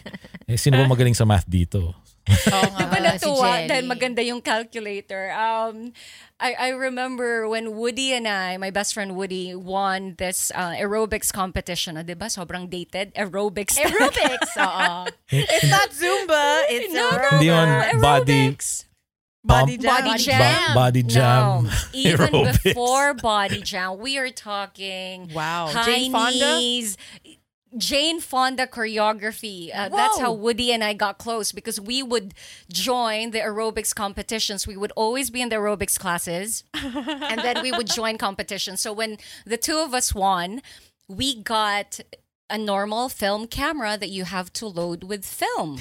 eh, 0.47 0.57
sino 0.57 0.79
ba 0.79 0.87
magaling 0.87 1.15
sa 1.17 1.25
math 1.25 1.47
dito? 1.49 1.95
Oh, 2.31 2.63
Di 2.79 2.85
ba 2.87 2.95
Ah, 2.95 3.19
si 3.19 3.27
natuwa 3.27 3.49
Jelly. 3.59 3.67
dahil 3.67 3.85
maganda 3.91 4.23
yung 4.23 4.39
calculator? 4.39 5.35
Um, 5.35 5.91
I, 6.39 6.55
I 6.55 6.69
remember 6.79 7.49
when 7.51 7.75
Woody 7.75 8.15
and 8.15 8.29
I, 8.29 8.55
my 8.57 8.71
best 8.71 8.95
friend 8.95 9.17
Woody, 9.19 9.51
won 9.51 10.15
this 10.15 10.53
uh, 10.55 10.71
aerobics 10.79 11.33
competition. 11.35 11.99
Ah, 11.99 12.07
di 12.07 12.15
ba? 12.15 12.31
Sobrang 12.31 12.71
dated. 12.71 13.11
Aerobics. 13.19 13.75
Aerobics. 13.83 14.53
Oo. 14.63 15.11
it's 15.33 15.67
not 15.67 15.91
Zumba. 15.91 16.63
It's 16.71 16.95
No, 16.95 17.03
no, 17.03 17.11
aerobics. 17.11 17.31
Hindi 17.35 17.51
on 17.51 17.69
body 17.99 18.41
aerobics. 18.55 18.69
Body 19.43 19.79
jam. 19.79 19.95
Body 19.95 20.09
Body 20.11 20.23
jam. 20.23 20.69
ba- 20.69 20.75
body 20.75 21.03
jam. 21.03 21.65
No, 21.65 21.71
even 21.93 22.27
aerobics. 22.33 22.63
before 22.63 23.15
body 23.15 23.63
jam, 23.63 23.99
we 23.99 24.19
are 24.19 24.31
talking 24.31 25.31
Wow. 25.33 25.69
high 25.69 25.85
Jane 25.87 26.13
Fonda? 26.13 26.57
knees. 26.59 26.97
Jane 27.79 28.21
Fonda 28.21 28.67
choreography. 28.67 29.71
Uh, 29.73 29.89
that's 29.89 30.19
how 30.19 30.33
Woody 30.33 30.73
and 30.73 30.83
I 30.83 30.93
got 30.93 31.19
close 31.19 31.53
because 31.53 31.81
we 31.81 32.03
would 32.03 32.35
join 32.71 33.31
the 33.31 33.39
aerobics 33.39 33.95
competitions. 33.95 34.67
We 34.67 34.77
would 34.77 34.91
always 34.97 35.31
be 35.31 35.41
in 35.41 35.51
the 35.51 35.57
aerobics 35.57 35.97
classes 35.99 36.65
and 36.75 37.41
then 37.41 37.63
we 37.63 37.71
would 37.71 37.87
join 37.87 38.19
competitions. 38.19 38.81
So 38.81 38.93
when 38.93 39.19
the 39.47 39.57
two 39.57 39.79
of 39.79 39.95
us 39.95 40.13
won, 40.13 40.63
we 41.07 41.41
got 41.43 42.01
a 42.51 42.59
normal 42.59 43.09
film 43.09 43.47
camera 43.47 43.97
that 43.97 44.11
you 44.11 44.25
have 44.25 44.53
to 44.55 44.67
load 44.67 45.05
with 45.05 45.25
film. 45.25 45.79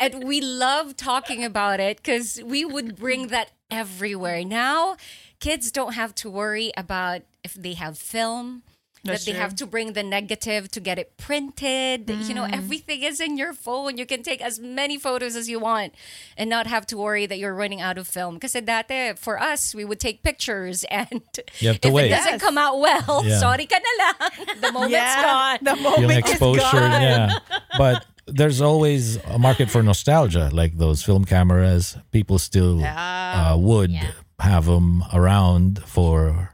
And 0.00 0.24
we 0.24 0.40
love 0.40 0.96
talking 0.96 1.44
about 1.44 1.80
it 1.80 1.98
because 1.98 2.40
we 2.44 2.64
would 2.64 2.96
bring 2.96 3.28
that 3.28 3.50
everywhere. 3.70 4.44
Now, 4.44 4.96
kids 5.40 5.70
don't 5.70 5.94
have 5.94 6.14
to 6.16 6.30
worry 6.30 6.72
about 6.76 7.22
if 7.44 7.54
they 7.54 7.74
have 7.74 7.98
film. 7.98 8.62
That's 9.04 9.24
that 9.24 9.30
they 9.30 9.32
true. 9.32 9.40
have 9.40 9.54
to 9.56 9.66
bring 9.66 9.92
the 9.92 10.02
negative 10.02 10.68
to 10.72 10.80
get 10.80 10.98
it 10.98 11.16
printed. 11.16 12.10
You 12.10 12.34
know, 12.34 12.42
Mm. 12.44 12.52
everything 12.56 13.02
is 13.04 13.20
in 13.20 13.38
your 13.38 13.52
phone. 13.54 13.96
You 13.96 14.04
can 14.04 14.24
take 14.24 14.42
as 14.42 14.58
many 14.58 14.98
photos 14.98 15.36
as 15.36 15.48
you 15.48 15.60
want 15.60 15.94
and 16.36 16.50
not 16.50 16.66
have 16.66 16.84
to 16.88 16.96
worry 16.96 17.24
that 17.24 17.38
you're 17.38 17.54
running 17.54 17.80
out 17.80 17.96
of 17.96 18.08
film. 18.08 18.34
Because 18.34 18.54
dati, 18.54 19.16
for 19.16 19.40
us, 19.40 19.72
we 19.72 19.84
would 19.84 20.00
take 20.00 20.24
pictures 20.24 20.82
and 20.90 21.22
You 21.60 21.68
have 21.68 21.80
to 21.82 21.88
if 21.88 21.94
wait. 21.94 22.06
it 22.06 22.16
doesn't 22.16 22.32
Yes. 22.32 22.40
come 22.42 22.58
out 22.58 22.80
well, 22.80 23.22
Yeah. 23.24 23.38
sorry 23.38 23.66
ka 23.66 23.78
na 23.78 23.92
lang. 24.02 24.16
The 24.66 24.72
moment's 24.72 24.92
yeah. 24.92 25.22
gone. 25.22 25.58
The 25.62 25.74
Yung 25.78 25.82
moment 25.90 26.26
is 26.26 26.30
exposure, 26.32 26.60
gone. 26.82 27.00
yeah. 27.02 27.38
But 27.78 28.04
there's 28.28 28.60
always 28.60 29.16
a 29.24 29.38
market 29.38 29.70
for 29.70 29.82
nostalgia, 29.82 30.50
like 30.52 30.76
those 30.78 31.02
film 31.02 31.24
cameras. 31.24 31.96
People 32.12 32.38
still 32.38 32.80
Yeah. 32.80 33.52
uh, 33.52 33.56
would 33.56 33.90
Yeah. 33.90 34.10
have 34.40 34.66
them 34.66 35.02
around 35.12 35.82
for 35.84 36.50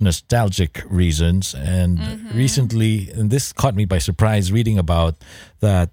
nostalgic 0.00 0.82
reasons. 0.88 1.54
And 1.54 1.98
Mm-hmm. 1.98 2.36
recently, 2.36 3.10
and 3.10 3.30
this 3.30 3.52
caught 3.52 3.74
me 3.74 3.84
by 3.86 3.98
surprise 3.98 4.52
reading 4.52 4.78
about 4.78 5.14
that 5.60 5.90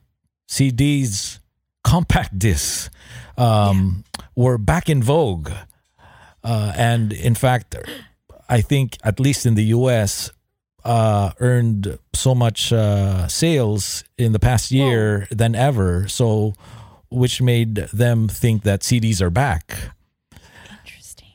CDs, 0.49 1.39
compact 1.83 2.37
discs, 2.37 2.89
um, 3.37 4.03
were 4.35 4.57
back 4.57 4.89
in 4.89 5.01
vogue. 5.01 5.51
Uh, 6.43 6.73
and 6.75 7.13
in 7.13 7.35
fact, 7.35 7.75
I 8.49 8.61
think, 8.61 8.97
at 9.03 9.19
least 9.19 9.45
in 9.45 9.55
the 9.55 9.65
US, 9.77 10.29
uh, 10.83 11.31
earned 11.39 11.97
so 12.13 12.33
much 12.35 12.71
uh, 12.73 13.27
sales 13.27 14.03
in 14.17 14.31
the 14.31 14.39
past 14.39 14.71
year 14.71 15.27
than 15.31 15.55
ever. 15.55 16.07
So, 16.07 16.53
which 17.09 17.41
made 17.41 17.75
them 17.93 18.27
think 18.27 18.63
that 18.63 18.81
CDs 18.81 19.21
are 19.21 19.29
back. 19.29 19.77
Interesting. 20.81 21.27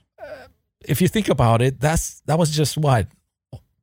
If 0.87 1.01
you 1.01 1.09
think 1.09 1.29
about 1.29 1.63
it, 1.63 1.81
that's 1.81 2.21
that 2.27 2.39
was 2.39 2.51
just 2.51 2.77
what 2.77 3.09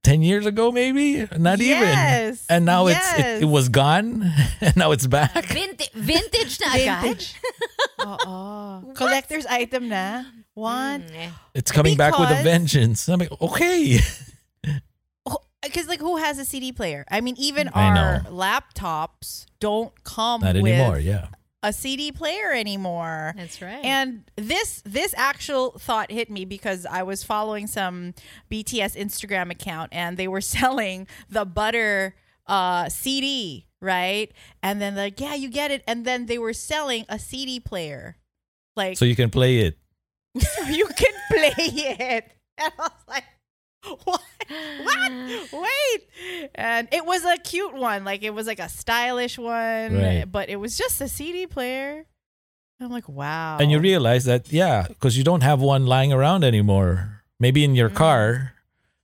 ten 0.03 0.21
years 0.21 0.45
ago, 0.45 0.71
maybe 0.71 1.27
not 1.37 1.59
Yes. 1.59 2.43
even. 2.47 2.55
And 2.57 2.65
now 2.65 2.87
it's 2.87 3.19
it, 3.19 3.43
it 3.43 3.49
was 3.49 3.69
gone, 3.69 4.23
and 4.61 4.75
now 4.75 4.91
it's 4.91 5.07
back. 5.07 5.45
Vintage, 5.45 5.91
vintage 5.93 6.59
na 6.59 6.67
agad. 6.75 7.01
Vintage. 7.03 7.35
Oo. 8.03 8.93
Collector's 8.95 9.45
item 9.47 9.87
na. 9.89 10.23
One. 10.55 11.01
Mm, 11.01 11.15
eh. 11.15 11.29
It's 11.55 11.71
coming 11.71 11.97
back 11.97 12.17
with 12.19 12.29
a 12.29 12.43
vengeance. 12.43 13.07
I'm 13.09 13.19
like, 13.19 13.31
okay. 13.41 13.99
Because 15.63 15.87
like, 15.87 15.99
who 15.99 16.17
has 16.17 16.37
a 16.39 16.45
CD 16.45 16.71
player? 16.71 17.05
I 17.09 17.21
mean, 17.21 17.35
even 17.37 17.69
I 17.69 17.85
our 17.87 17.93
know. 18.23 18.29
laptops 18.29 19.45
don't 19.59 19.91
come 20.03 20.41
Not 20.41 20.55
with 20.55 20.65
anymore. 20.73 20.99
Yeah. 20.99 21.27
a 21.63 21.71
CD 21.71 22.11
player 22.11 22.51
anymore. 22.51 23.33
That's 23.37 23.61
right. 23.61 23.83
And 23.85 24.23
this 24.35 24.81
this 24.85 25.13
actual 25.17 25.71
thought 25.79 26.11
hit 26.11 26.29
me 26.29 26.43
because 26.45 26.85
I 26.85 27.03
was 27.03 27.23
following 27.23 27.67
some 27.67 28.13
BTS 28.51 28.97
Instagram 28.97 29.49
account 29.51 29.89
and 29.93 30.17
they 30.17 30.27
were 30.27 30.41
selling 30.57 31.07
the 31.29 31.45
butter 31.45 32.15
uh 32.47 32.89
CD, 32.89 33.65
right? 33.81 34.29
And 34.61 34.81
then 34.81 34.95
like, 34.95 35.19
yeah, 35.21 35.35
you 35.35 35.49
get 35.49 35.71
it. 35.71 35.83
And 35.87 36.03
then 36.05 36.25
they 36.25 36.37
were 36.37 36.53
selling 36.53 37.05
a 37.07 37.17
CD 37.17 37.59
player. 37.61 38.17
Like 38.75 38.97
So 38.97 39.05
you 39.05 39.15
can 39.15 39.29
play 39.29 39.59
it. 39.59 39.77
you 40.67 40.87
can 40.87 41.13
play 41.31 41.53
it. 41.57 42.31
And 42.55 42.71
I 42.77 42.81
was 42.83 42.91
like, 43.07 43.23
what? 44.03 44.21
What? 44.83 45.11
Wait. 45.53 46.01
And 46.55 46.87
it 46.91 47.05
was 47.05 47.23
a 47.25 47.37
cute 47.37 47.73
one. 47.73 48.03
Like 48.03 48.23
it 48.23 48.33
was 48.33 48.47
like 48.47 48.59
a 48.59 48.69
stylish 48.69 49.37
one, 49.37 49.95
Right. 49.95 50.25
but 50.29 50.49
it 50.49 50.57
was 50.57 50.77
just 50.77 51.01
a 51.01 51.07
CD 51.07 51.47
player. 51.47 52.05
I'm 52.79 52.91
like, 52.91 53.07
wow. 53.07 53.57
And 53.61 53.71
you 53.71 53.79
realize 53.79 54.25
that, 54.25 54.51
yeah, 54.51 54.85
because 54.89 55.17
you 55.17 55.23
don't 55.23 55.43
have 55.43 55.61
one 55.61 55.85
lying 55.85 56.11
around 56.11 56.43
anymore. 56.43 57.23
Maybe 57.39 57.63
in 57.63 57.75
your 57.75 57.89
car. 57.89 58.53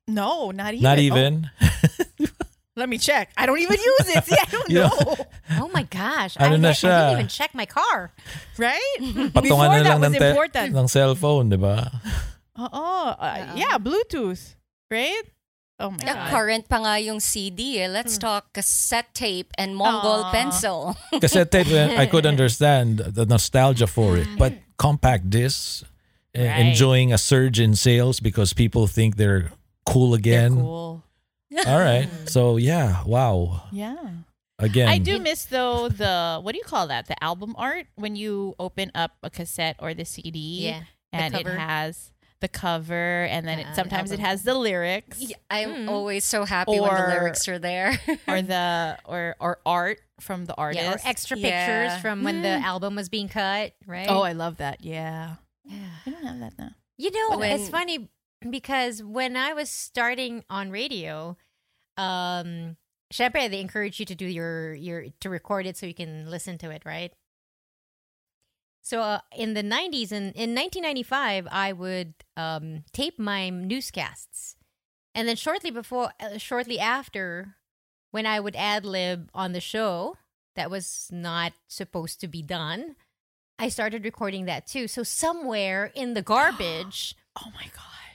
No, 0.08 0.52
not 0.52 0.74
even. 0.74 0.84
Not 0.84 0.98
Oh, 0.98 1.02
even. 1.02 1.50
let 2.76 2.90
me 2.90 2.98
check. 2.98 3.32
I 3.38 3.46
don't 3.46 3.60
even 3.60 3.78
use 3.80 4.08
it. 4.16 4.24
See, 4.26 4.36
I 4.36 4.46
don't 4.52 4.70
You 4.70 4.76
know. 4.84 4.90
don't- 5.00 5.28
oh 5.64 5.70
my 5.74 5.84
gosh. 5.84 6.36
I, 6.40 6.48
Ano 6.48 6.58
na 6.58 6.70
I 6.70 6.74
didn't 6.74 7.12
even 7.14 7.28
check 7.28 7.54
my 7.56 7.66
car. 7.66 8.12
Right? 8.58 8.96
Patungan 9.00 9.34
Before 9.44 9.68
na 9.68 9.84
that 9.84 9.86
lang 9.86 10.00
was 10.02 10.12
ng, 10.12 10.20
te- 10.20 10.28
important. 10.30 10.70
ng 10.76 10.88
cellphone, 10.88 11.50
di 11.50 11.58
ba? 11.58 11.92
Oh, 12.58 13.16
uh, 13.16 13.54
yeah, 13.56 13.78
Bluetooth. 13.80 14.56
Right? 14.92 15.22
Oh 15.80 15.92
my 15.92 15.98
Yeah, 16.04 16.14
god. 16.16 16.30
current 16.32 16.64
pa 16.68 16.78
nga 16.84 17.00
yung 17.00 17.20
CD. 17.24 17.80
eh. 17.80 17.88
Let's 17.88 18.18
talk 18.18 18.52
cassette 18.52 19.14
tape 19.14 19.54
and 19.58 19.76
Mongol 19.78 20.28
Aw. 20.28 20.32
pencil. 20.32 20.98
Cassette 21.24 21.52
tape, 21.52 21.72
eh, 21.72 21.96
I 21.96 22.06
could 22.06 22.26
understand 22.26 23.00
the 23.00 23.26
nostalgia 23.26 23.88
for 23.88 24.18
it, 24.18 24.28
but 24.38 24.60
compact 24.76 25.30
discs, 25.32 25.86
eh, 26.36 26.44
Right. 26.52 26.68
enjoying 26.68 27.14
a 27.14 27.18
surge 27.18 27.60
in 27.64 27.76
sales 27.80 28.20
because 28.20 28.52
people 28.52 28.88
think 28.92 29.16
they're 29.16 29.54
cool 29.88 30.12
They're 30.12 30.20
again. 30.20 30.60
cool. 30.60 31.04
All 31.66 31.80
right. 31.80 32.10
So 32.28 32.58
yeah, 32.60 33.02
wow. 33.08 33.64
Yeah. 33.72 34.28
Again, 34.60 34.90
I 34.92 35.00
do 35.00 35.18
miss 35.24 35.48
though 35.48 35.88
the 35.88 36.44
what 36.44 36.52
do 36.52 36.60
you 36.60 36.68
call 36.68 36.92
that? 36.92 37.08
The 37.08 37.16
album 37.24 37.56
art 37.56 37.88
when 37.96 38.20
you 38.20 38.52
open 38.60 38.92
up 38.94 39.16
a 39.24 39.30
cassette 39.32 39.80
or 39.80 39.96
the 39.96 40.04
CD. 40.04 40.68
Yeah, 40.68 40.84
the 41.16 41.24
And 41.24 41.32
it 41.40 41.48
cover. 41.48 41.56
has 41.56 42.12
the 42.42 42.48
cover 42.48 43.26
and 43.26 43.48
then 43.48 43.60
Uh, 43.60 43.70
it, 43.70 43.76
sometimes 43.76 44.12
it 44.12 44.20
has 44.20 44.44
the 44.44 44.54
lyrics 44.54 45.20
Yeah, 45.20 45.36
I'm 45.50 45.90
always 45.90 46.24
so 46.26 46.46
happy 46.46 46.80
when 46.80 46.94
the 46.94 47.08
lyrics 47.08 47.48
are 47.48 47.60
there. 47.60 48.00
or 48.28 48.42
the 48.54 48.98
or 49.06 49.36
or 49.40 49.60
art 49.66 50.00
from 50.22 50.46
the 50.46 50.56
artist. 50.56 50.84
Yeah, 50.84 50.94
or 50.94 51.00
extra 51.04 51.38
Yeah. 51.38 51.50
pictures 51.90 52.02
from 52.02 52.24
when 52.24 52.42
the 52.42 52.50
album 52.50 52.96
was 52.96 53.10
being 53.10 53.28
cut, 53.30 53.74
right? 53.86 54.08
Oh, 54.10 54.22
I 54.22 54.32
love 54.34 54.58
that. 54.58 54.84
Yeah. 54.84 55.36
yeah. 55.66 55.76
I 56.06 56.10
don't 56.10 56.24
have 56.26 56.40
that 56.40 56.54
now. 56.58 56.72
You 56.98 57.12
know, 57.12 57.38
When- 57.38 57.52
it's 57.60 57.70
funny 57.70 58.10
because 58.50 59.04
when 59.04 59.36
I 59.36 59.54
was 59.54 59.70
starting 59.70 60.44
on 60.50 60.72
radio, 60.72 61.36
um, 61.98 62.78
syempre, 63.14 63.50
they 63.50 63.60
encourage 63.62 64.00
you 64.00 64.06
to 64.06 64.16
do 64.16 64.26
your 64.26 64.74
your 64.74 65.06
to 65.22 65.30
record 65.30 65.66
it 65.66 65.78
so 65.78 65.86
you 65.86 65.94
can 65.94 66.30
listen 66.30 66.58
to 66.60 66.70
it, 66.70 66.84
right? 66.86 67.12
So 68.90 69.02
uh, 69.02 69.20
in 69.38 69.54
the 69.54 69.62
90s 69.62 70.12
and 70.12 70.34
in 70.34 70.56
1995, 70.56 71.48
I 71.52 71.74
would 71.74 72.16
um, 72.36 72.86
tape 72.92 73.20
my 73.20 73.52
newscasts, 73.52 74.56
and 75.14 75.28
then 75.28 75.36
shortly 75.36 75.70
before, 75.70 76.10
uh, 76.20 76.40
shortly 76.40 76.80
after, 76.80 77.54
when 78.10 78.26
I 78.26 78.40
would 78.40 78.56
ad 78.56 78.86
lib 78.86 79.30
on 79.32 79.52
the 79.52 79.60
show 79.60 80.18
that 80.56 80.72
was 80.72 81.08
not 81.12 81.54
supposed 81.68 82.20
to 82.22 82.28
be 82.28 82.42
done, 82.42 82.96
I 83.60 83.70
started 83.70 84.04
recording 84.06 84.46
that 84.46 84.66
too. 84.66 84.88
So 84.88 85.04
somewhere 85.04 85.92
in 85.94 86.16
the 86.16 86.24
garbage, 86.34 87.16
Oh 87.38 87.52
my 87.54 87.66
gosh. 87.66 88.09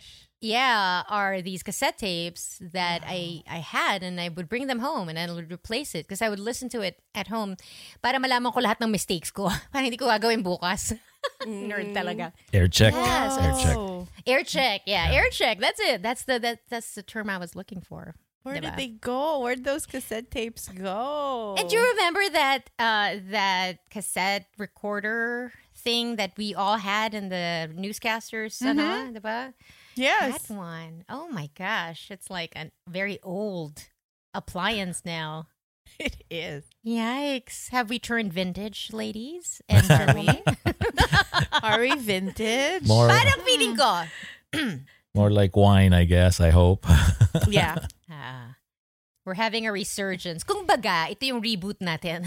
Yeah, 0.45 1.03
are 1.09 1.41
these 1.41 1.63
cassette 1.63 1.97
tapes 1.97 2.61
that 2.61 3.03
I 3.07 3.43
I 3.49 3.65
had, 3.65 4.03
and 4.03 4.21
I 4.21 4.29
would 4.29 4.47
bring 4.47 4.69
them 4.69 4.81
home, 4.85 5.09
and 5.09 5.19
I 5.19 5.33
would 5.33 5.51
replace 5.51 5.95
it 5.95 6.05
because 6.05 6.21
I 6.21 6.29
would 6.29 6.39
listen 6.39 6.69
to 6.77 6.85
it 6.85 7.01
at 7.15 7.29
home 7.29 7.57
para 8.05 8.21
malaman 8.21 8.53
ko 8.53 8.61
lahat 8.61 8.85
ng 8.85 8.93
mistakes 8.93 9.33
ko. 9.33 9.49
para 9.73 9.83
hindi 9.83 9.97
ko 9.97 10.05
gagawin 10.05 10.45
bukas. 10.45 10.93
Nerd 11.49 11.97
talaga. 11.97 12.37
air 12.53 12.69
check. 12.69 12.93
Yes. 12.93 13.41
Air 13.41 13.55
check. 13.57 13.77
Oh. 13.77 14.07
Air 14.29 14.45
check, 14.45 14.85
yeah, 14.85 15.09
air 15.09 15.33
check. 15.33 15.57
That's 15.59 15.81
it. 15.81 16.05
That's 16.05 16.29
the 16.29 16.37
that 16.39 16.69
that's 16.69 16.93
the 16.93 17.03
term 17.03 17.33
I 17.33 17.41
was 17.41 17.57
looking 17.57 17.81
for. 17.81 18.15
Where 18.45 18.61
Diba? 18.61 18.69
did 18.69 18.77
they 18.77 18.89
go? 18.89 19.41
Where'd 19.41 19.65
those 19.65 19.89
cassette 19.89 20.29
tapes 20.29 20.69
go? 20.69 21.57
And 21.57 21.65
do 21.65 21.81
you 21.81 21.85
remember 21.97 22.21
that 22.37 22.69
uh, 22.77 23.17
that 23.33 23.89
cassette 23.89 24.53
recorder 24.61 25.57
thing 25.73 26.17
that 26.21 26.37
we 26.37 26.53
all 26.53 26.77
had 26.77 27.17
in 27.17 27.33
the 27.33 27.73
newscasters? 27.73 28.61
ano, 28.61 29.09
diba? 29.09 29.57
Yes. 29.97 30.43
That 30.49 30.55
one. 30.55 31.05
Oh 31.09 31.29
my 31.29 31.51
gosh. 31.57 32.09
It's 32.11 32.31
like 32.31 32.53
a 32.57 32.71
very 32.89 33.19
old 33.23 33.85
appliance 34.35 35.03
now. 35.05 35.49
It 36.01 36.25
is. 36.31 36.65
Yikes. 36.85 37.69
Have 37.71 37.89
we 37.89 38.01
turned 38.01 38.33
vintage, 38.33 38.91
ladies 38.93 39.63
and 39.69 39.87
gentlemen? 39.87 40.43
Are 41.63 41.79
we 41.79 41.95
vintage? 41.95 42.83
More, 42.89 43.07
Parang 43.07 43.39
feeling 43.47 43.77
ko. 43.77 44.03
more 45.15 45.31
like 45.31 45.55
wine, 45.55 45.93
I 45.95 46.03
guess. 46.03 46.41
I 46.41 46.51
hope. 46.51 46.87
Yeah. 47.47 47.77
Ah, 48.11 48.57
we're 49.25 49.39
having 49.39 49.69
a 49.69 49.73
resurgence. 49.73 50.43
Kung 50.43 50.67
baga, 50.67 51.07
ito 51.15 51.31
yung 51.31 51.39
reboot 51.45 51.79
natin. 51.79 52.27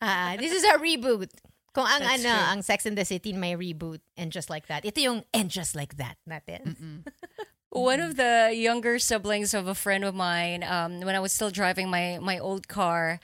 Ah, 0.00 0.36
this 0.38 0.52
is 0.52 0.62
our 0.64 0.78
reboot. 0.78 1.30
Kung 1.76 1.84
ang 1.84 2.00
That's 2.00 2.24
ano, 2.24 2.32
true. 2.32 2.46
ang 2.56 2.60
Sex 2.64 2.86
and 2.88 2.96
the 2.96 3.04
City 3.04 3.36
may 3.36 3.52
reboot 3.52 4.00
and 4.16 4.32
just 4.32 4.48
like 4.48 4.64
that. 4.72 4.88
Ito 4.88 4.96
yung 4.96 5.20
and 5.36 5.52
just 5.52 5.76
like 5.76 6.00
that 6.00 6.16
natin. 6.24 7.04
One 7.68 8.00
of 8.00 8.16
the 8.16 8.56
younger 8.56 8.96
siblings 8.98 9.52
of 9.52 9.68
a 9.68 9.76
friend 9.76 10.00
of 10.00 10.14
mine, 10.16 10.64
um, 10.64 11.04
when 11.04 11.12
I 11.12 11.20
was 11.20 11.36
still 11.36 11.52
driving 11.52 11.92
my 11.92 12.16
my 12.16 12.40
old 12.40 12.64
car, 12.72 13.20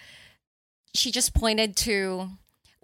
she 0.92 1.08
just 1.08 1.32
pointed 1.32 1.80
to 1.88 2.28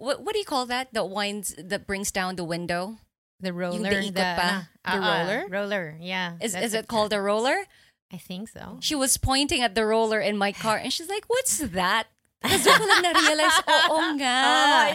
what 0.01 0.25
what 0.25 0.33
do 0.33 0.41
you 0.41 0.49
call 0.49 0.65
that? 0.73 0.89
The 0.89 1.05
winds 1.05 1.53
that 1.61 1.85
brings 1.85 2.09
down 2.09 2.33
the 2.35 2.43
window. 2.47 2.97
The 3.39 3.53
roller, 3.53 3.77
Yung 3.93 4.11
the, 4.11 4.19
ikot 4.19 4.35
pa? 4.35 4.49
ah, 4.83 4.91
The 4.91 4.99
ah, 4.99 5.05
roller? 5.05 5.41
roller, 5.47 5.85
yeah. 6.01 6.35
Is 6.41 6.57
is 6.57 6.73
it 6.73 6.89
called 6.89 7.13
a 7.13 7.21
roller? 7.21 7.69
I 8.11 8.17
think 8.17 8.49
so. 8.49 8.81
She 8.81 8.97
was 8.97 9.15
pointing 9.21 9.61
at 9.61 9.77
the 9.77 9.85
roller 9.85 10.19
in 10.19 10.33
my 10.35 10.49
car, 10.51 10.75
and 10.81 10.89
she's 10.91 11.07
like, 11.07 11.29
"What's 11.29 11.61
that?" 11.61 12.09
Kasi 12.39 12.71
ko 12.71 12.83
lang 12.87 13.03
na-realize, 13.03 13.59
oo 13.67 13.99
nga. 14.15 14.39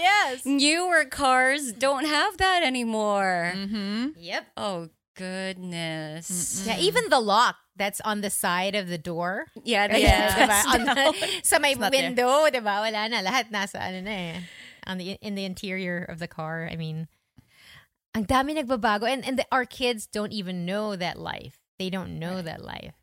Yes. 0.01 0.47
Newer 0.49 1.05
cars 1.05 1.73
don't 1.77 2.09
have 2.09 2.39
that 2.41 2.65
anymore. 2.65 3.53
Mm-hmm. 3.53 4.17
Yep. 4.17 4.45
Oh, 4.57 4.89
goodness. 5.15 6.65
Yeah, 6.67 6.79
even 6.81 7.09
the 7.11 7.21
lock 7.21 7.57
that's 7.77 8.01
on 8.01 8.21
the 8.23 8.31
side 8.31 8.75
of 8.75 8.89
the 8.89 8.97
door. 8.99 9.47
Yeah, 9.63 9.87
Yeah, 9.93 9.99
yeah. 9.99 10.47
diba? 10.47 10.61
On 10.73 10.81
the, 10.89 10.97
sa 11.45 11.59
may 11.63 11.75
not 11.75 11.93
there. 11.93 12.03
window, 12.09 12.49
diba? 12.49 12.81
Wala 12.81 13.09
na. 13.13 13.21
Lahat 13.21 13.53
nasa 13.53 13.77
ano 13.77 14.01
na 14.01 14.11
eh. 14.11 14.37
On 14.87 14.97
the, 14.97 15.13
in 15.21 15.35
the 15.35 15.45
interior 15.45 16.01
of 16.01 16.19
the 16.19 16.29
car. 16.29 16.69
I 16.71 16.77
mean, 16.77 17.09
ang 18.15 18.25
dami 18.25 18.57
nagbabago. 18.57 19.05
And, 19.05 19.25
and 19.25 19.39
the, 19.39 19.47
our 19.53 19.65
kids 19.67 20.07
don't 20.07 20.33
even 20.33 20.65
know 20.65 20.97
that 20.97 21.19
life. 21.19 21.59
They 21.79 21.91
don't 21.91 22.19
know 22.19 22.41
that 22.41 22.65
life. 22.65 22.95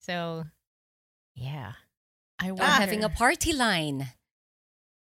So, 0.00 0.44
yeah. 1.34 1.72
I 2.40 2.50
Or 2.50 2.54
wonder. 2.54 2.64
having 2.64 3.04
a 3.04 3.08
party 3.08 3.52
line. 3.52 4.08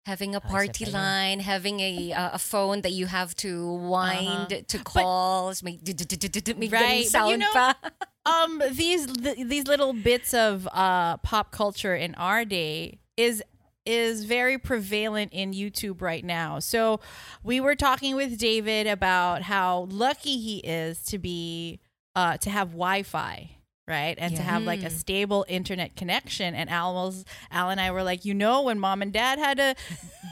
Having 0.06 0.36
a 0.36 0.42
party 0.42 0.84
line, 0.86 1.40
having 1.40 1.80
a 1.80 2.12
uh, 2.12 2.32
a 2.34 2.38
phone 2.38 2.82
that 2.82 2.92
you 2.92 3.06
have 3.06 3.34
to 3.38 3.72
wind 3.74 4.50
to 4.68 4.78
calls, 4.84 5.64
may, 5.64 5.80
may 5.82 6.68
Right, 6.68 6.68
ganung 6.68 7.04
but 7.04 7.06
sound 7.08 7.32
you 7.32 7.38
know- 7.38 7.54
pa. 7.54 7.76
um 8.26 8.62
these 8.72 9.08
th- 9.08 9.48
these 9.48 9.66
little 9.66 9.94
bits 9.94 10.34
of 10.34 10.68
uh 10.74 11.16
pop 11.18 11.52
culture 11.52 11.96
in 11.96 12.16
our 12.16 12.44
day 12.44 13.00
is 13.16 13.42
is 13.86 14.26
very 14.26 14.58
prevalent 14.58 15.32
in 15.32 15.54
YouTube 15.54 16.02
right 16.02 16.24
now. 16.26 16.60
So 16.60 17.00
we 17.42 17.62
were 17.62 17.76
talking 17.76 18.18
with 18.18 18.38
David 18.38 18.88
about 18.88 19.44
how 19.44 19.88
lucky 19.90 20.38
he 20.38 20.58
is 20.60 21.02
to 21.06 21.18
be 21.18 21.80
uh 22.14 22.36
to 22.44 22.50
have 22.50 22.72
Wi-Fi, 22.72 23.52
right? 23.88 24.16
And 24.18 24.36
to 24.36 24.42
have 24.42 24.64
like 24.64 24.84
a 24.84 24.90
stable 24.90 25.46
internet 25.48 25.96
connection 25.96 26.56
and 26.56 26.70
Al 26.70 26.94
was 26.94 27.26
Al 27.52 27.70
and 27.70 27.80
I 27.82 27.92
were 27.92 28.04
like, 28.04 28.26
"You 28.26 28.34
know, 28.34 28.64
when 28.64 28.80
mom 28.80 29.02
and 29.02 29.12
dad 29.12 29.40
had 29.40 29.58
to 29.58 29.76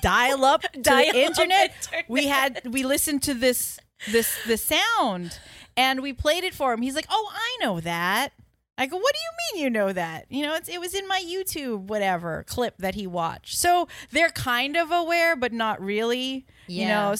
dial 0.01 0.45
up 0.45 0.61
to 0.73 0.79
Dial 0.81 1.11
the 1.11 1.19
internet, 1.19 1.71
internet. 1.75 2.05
we 2.09 2.27
had 2.27 2.61
we 2.69 2.83
listened 2.83 3.23
to 3.23 3.33
this 3.33 3.79
this 4.09 4.37
the 4.47 4.57
sound 4.57 5.39
and 5.77 6.01
we 6.01 6.13
played 6.13 6.43
it 6.43 6.53
for 6.53 6.73
him. 6.73 6.81
He's 6.81 6.95
like, 6.95 7.07
"Oh, 7.09 7.29
I 7.33 7.57
know 7.63 7.79
that." 7.81 8.33
I 8.77 8.87
go, 8.87 8.97
"What 8.97 9.13
do 9.13 9.19
you 9.19 9.31
mean 9.55 9.63
you 9.63 9.69
know 9.69 9.93
that?" 9.93 10.25
You 10.29 10.43
know, 10.43 10.55
it's 10.55 10.69
it 10.69 10.79
was 10.79 10.95
in 10.95 11.07
my 11.07 11.21
YouTube 11.23 11.81
whatever 11.87 12.43
clip 12.47 12.77
that 12.79 12.95
he 12.95 13.05
watched. 13.05 13.57
So 13.57 13.87
they're 14.11 14.29
kind 14.29 14.75
of 14.75 14.91
aware, 14.91 15.35
but 15.35 15.53
not 15.53 15.81
really. 15.81 16.45
You 16.67 16.87
know, 16.87 17.15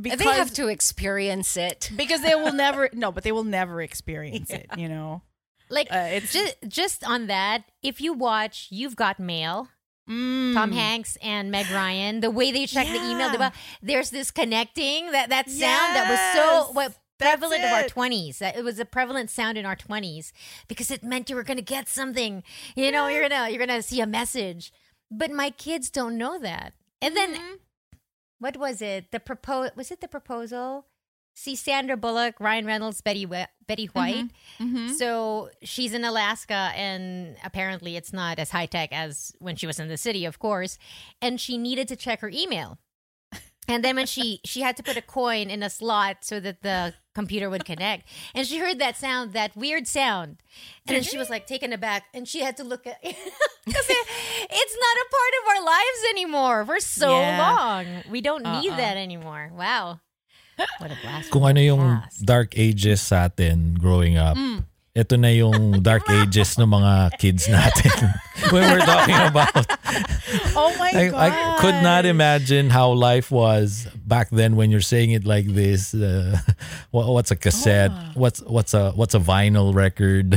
because 0.00 0.18
they 0.18 0.24
have 0.24 0.52
to 0.54 0.68
experience 0.68 1.56
it. 1.58 1.90
because 1.94 2.22
they 2.22 2.34
will 2.34 2.52
never 2.66 2.88
no, 2.94 3.12
but 3.12 3.22
they 3.22 3.32
will 3.32 3.44
never 3.44 3.82
experience 3.82 4.50
it. 4.50 4.66
You 4.78 4.88
know, 4.88 5.22
Like 5.70 5.88
Uh, 5.90 6.08
it's- 6.10 6.32
just 6.32 6.56
just 6.66 7.04
on 7.04 7.26
that, 7.26 7.64
if 7.82 8.00
you 8.00 8.12
watch 8.12 8.68
You've 8.70 8.96
Got 8.96 9.18
Mail, 9.20 9.68
Tom 10.06 10.72
Hanks 10.72 11.16
and 11.22 11.50
Meg 11.50 11.70
Ryan, 11.70 12.20
the 12.20 12.30
way 12.30 12.50
they 12.50 12.66
check 12.66 12.86
the 12.86 12.94
email, 13.10 13.28
Mm. 13.28 13.52
There's 13.82 14.10
this 14.10 14.30
connecting 14.30 15.10
that 15.12 15.28
that 15.28 15.50
sound 15.50 15.94
that 15.96 16.08
was 16.08 16.20
so 16.34 16.72
what 16.72 16.96
prevalent 17.18 17.62
of 17.64 17.72
our 17.72 17.82
20s. 17.84 18.38
That 18.38 18.56
it 18.56 18.64
was 18.64 18.78
a 18.78 18.84
prevalent 18.86 19.28
sound 19.30 19.58
in 19.58 19.66
our 19.66 19.76
20s 19.76 20.32
because 20.68 20.90
it 20.90 21.02
meant 21.02 21.28
you 21.28 21.36
were 21.36 21.42
going 21.42 21.58
to 21.58 21.62
get 21.62 21.88
something. 21.88 22.42
You 22.74 22.90
know, 22.90 23.08
you're 23.08 23.28
going 23.28 23.44
to 23.44 23.50
you're 23.50 23.64
going 23.66 23.76
to 23.80 23.82
see 23.82 24.00
a 24.00 24.06
message. 24.06 24.72
But 25.10 25.30
my 25.30 25.50
kids 25.50 25.90
don't 25.90 26.16
know 26.16 26.38
that. 26.38 26.72
And 27.02 27.14
then 27.16 27.34
Mm-hmm. 27.34 27.54
what 28.38 28.56
was 28.56 28.80
it? 28.80 29.10
The 29.10 29.20
propose 29.20 29.70
was 29.76 29.90
it 29.90 30.00
the 30.00 30.08
proposal? 30.08 30.86
See 31.40 31.54
Sandra 31.54 31.96
Bullock, 31.96 32.40
Ryan 32.40 32.66
Reynolds, 32.66 33.00
Betty 33.00 33.24
we- 33.24 33.46
Betty 33.68 33.86
White. 33.86 34.26
Mm-hmm. 34.58 34.88
So 34.94 35.50
she's 35.62 35.94
in 35.94 36.04
Alaska, 36.04 36.72
and 36.74 37.36
apparently 37.44 37.96
it's 37.96 38.12
not 38.12 38.40
as 38.40 38.50
high 38.50 38.66
tech 38.66 38.88
as 38.92 39.32
when 39.38 39.54
she 39.54 39.64
was 39.66 39.78
in 39.78 39.86
the 39.86 39.96
city, 39.96 40.24
of 40.24 40.40
course. 40.40 40.78
And 41.22 41.40
she 41.40 41.56
needed 41.56 41.86
to 41.88 41.96
check 41.96 42.20
her 42.22 42.30
email. 42.34 42.78
And 43.68 43.84
then 43.84 43.94
when 43.96 44.06
she 44.06 44.40
she 44.44 44.62
had 44.62 44.76
to 44.78 44.82
put 44.82 44.96
a 44.96 45.02
coin 45.02 45.48
in 45.48 45.62
a 45.62 45.70
slot 45.70 46.16
so 46.22 46.40
that 46.40 46.62
the 46.62 46.94
computer 47.14 47.48
would 47.48 47.64
connect, 47.64 48.08
and 48.34 48.44
she 48.44 48.58
heard 48.58 48.80
that 48.80 48.96
sound, 48.96 49.32
that 49.34 49.54
weird 49.56 49.86
sound, 49.86 50.38
and 50.88 50.96
then 50.96 51.02
she 51.04 51.18
was 51.18 51.30
like 51.30 51.46
taken 51.46 51.72
aback, 51.72 52.06
and 52.14 52.26
she 52.26 52.40
had 52.40 52.56
to 52.56 52.64
look 52.64 52.84
at 52.86 53.00
because 53.02 53.86
it's 53.90 54.76
not 54.86 54.96
a 54.96 55.08
part 55.18 55.34
of 55.40 55.48
our 55.56 55.64
lives 55.64 56.00
anymore 56.10 56.64
for 56.64 56.80
so 56.80 57.20
Yeah. 57.20 57.38
long. 57.54 57.86
We 58.10 58.20
don't 58.22 58.42
need 58.42 58.70
Uh-uh. 58.70 58.76
that 58.76 58.96
anymore. 58.96 59.52
Wow, 59.54 60.00
what 60.78 60.90
a 60.90 60.96
blast! 61.02 61.30
Kung 61.30 61.44
ano 61.46 61.60
yung 61.60 62.02
past. 62.02 62.24
dark 62.24 62.54
ages 62.58 63.00
sa 63.00 63.26
atin 63.30 63.74
growing 63.78 64.16
up. 64.18 64.36
Mm. 64.36 64.64
Ito 64.98 65.14
na 65.14 65.30
yung 65.30 65.78
dark 65.86 66.10
ages 66.10 66.58
ng 66.58 66.66
mga 66.66 67.14
kids 67.22 67.46
natin. 67.46 67.94
when 68.50 68.66
we're 68.66 68.82
talking 68.82 69.14
about 69.30 69.54
Oh 70.58 70.74
my 70.76 70.90
I, 70.90 71.08
god! 71.08 71.14
I 71.14 71.28
could 71.62 71.78
not 71.86 72.02
imagine 72.04 72.68
how 72.68 72.90
life 72.92 73.30
was 73.30 73.86
back 73.94 74.28
then 74.30 74.56
when 74.58 74.70
you're 74.74 74.82
saying 74.84 75.12
it 75.14 75.22
like 75.24 75.46
this. 75.46 75.94
Uh, 75.94 76.36
what's 76.90 77.30
a 77.30 77.36
cassette? 77.38 77.92
Oh. 77.94 78.10
What's 78.18 78.42
what's 78.42 78.74
a 78.74 78.90
what's 78.92 79.14
a 79.14 79.22
vinyl 79.22 79.70
record? 79.72 80.34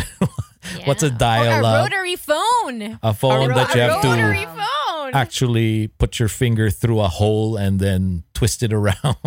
what's 0.85 1.01
a 1.03 1.09
Yeah. 1.09 1.17
dial 1.17 1.49
or 1.57 1.61
a 1.61 1.65
up? 1.65 1.77
rotary 1.89 2.15
phone? 2.15 2.99
A 3.01 3.13
phone 3.17 3.51
A 3.51 3.55
that 3.57 3.73
you 3.73 3.81
have 3.81 4.01
to 4.05 4.13
phone. 4.13 5.11
actually 5.17 5.89
put 5.97 6.19
your 6.21 6.29
finger 6.29 6.69
through 6.69 7.01
a 7.01 7.09
hole 7.09 7.57
and 7.57 7.79
then 7.81 8.23
twist 8.37 8.61
it 8.63 8.71
around. 8.71 9.17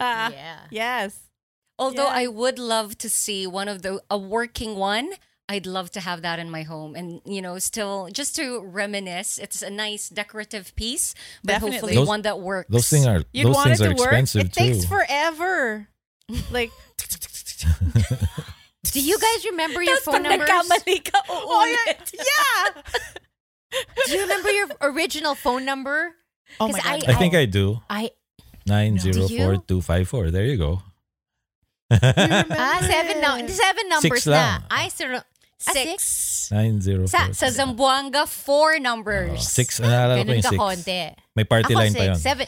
Uh, 0.00 0.30
yeah. 0.32 0.58
Yes. 0.70 1.18
Although 1.78 2.06
Yeah. 2.08 2.22
I 2.22 2.26
would 2.26 2.58
love 2.58 2.96
to 2.98 3.08
see 3.08 3.46
one 3.46 3.68
of 3.68 3.82
the 3.82 4.02
a 4.10 4.18
working 4.18 4.76
one. 4.76 5.10
I'd 5.48 5.66
love 5.66 5.90
to 5.92 6.00
have 6.00 6.22
that 6.22 6.38
in 6.38 6.48
my 6.50 6.62
home 6.62 6.94
and 6.94 7.20
you 7.26 7.42
know 7.42 7.58
still 7.58 8.08
just 8.12 8.36
to 8.36 8.62
reminisce. 8.62 9.36
It's 9.38 9.62
a 9.62 9.70
nice 9.70 10.08
decorative 10.08 10.74
piece, 10.76 11.12
but 11.42 11.54
Definitely. 11.54 11.70
hopefully 11.76 11.94
Those- 11.96 12.08
one 12.08 12.22
that 12.22 12.40
works. 12.40 12.70
those 12.70 12.88
things 12.88 13.04
are 13.06 13.22
You'd 13.32 13.46
those 13.48 13.54
want 13.56 13.66
things 13.68 13.80
it 13.80 13.86
are 13.88 13.94
to 13.94 13.98
work. 14.00 14.12
expensive 14.12 14.40
It 14.46 14.52
too. 14.52 14.60
takes 14.72 14.84
forever. 14.84 15.88
Like 16.52 16.70
Do 18.84 19.00
you 19.00 19.18
guys 19.18 19.44
remember 19.50 19.82
your 19.82 19.98
phone 19.98 20.22
numbers? 20.22 20.48
Nagkamali 20.48 21.10
Oh 21.28 21.64
yeah, 21.86 21.94
yeah. 22.14 22.82
Do 24.06 24.12
you 24.14 24.20
remember 24.22 24.50
your 24.50 24.68
original 24.80 25.34
phone 25.34 25.64
number? 25.64 26.12
Oh 26.58 26.68
my 26.68 26.78
'Cause 26.80 27.02
god! 27.02 27.08
I 27.10 27.14
think 27.18 27.34
I 27.34 27.44
do. 27.46 27.80
I 27.90 28.10
Nine 28.66 28.96
Do 28.96 29.12
zero 29.12 29.28
four 29.28 29.52
you? 29.54 29.64
two 29.66 29.80
five 29.80 30.08
four. 30.08 30.30
There 30.30 30.44
you 30.44 30.56
go. 30.56 30.82
ah 31.90 32.78
seven 32.86 33.18
no, 33.20 33.34
seven 33.48 33.84
numbers 33.88 34.22
Six 34.22 34.26
lang. 34.30 34.62
na. 34.62 34.66
I 34.70 34.88
still 34.88 35.16
ah, 35.18 35.24
six. 35.58 35.74
Six. 35.74 36.02
Nine 36.54 36.80
zero 36.80 37.06
Sa- 37.06 37.26
four. 37.30 37.34
Sa 37.34 37.46
Zamboanga, 37.50 38.26
four 38.28 38.78
numbers. 38.78 39.42
Six. 39.48 39.80
Naalala 39.82 40.18
ko 40.18 40.22
Ganun 40.22 40.34
yung 40.38 40.42
ka 40.46 40.50
six. 40.54 40.60
konti. 40.60 41.02
May 41.34 41.44
party 41.44 41.74
Ako 41.74 41.80
line 41.82 41.94
pa 41.94 41.98
six. 41.98 42.06
yun. 42.06 42.18
Seven. 42.18 42.46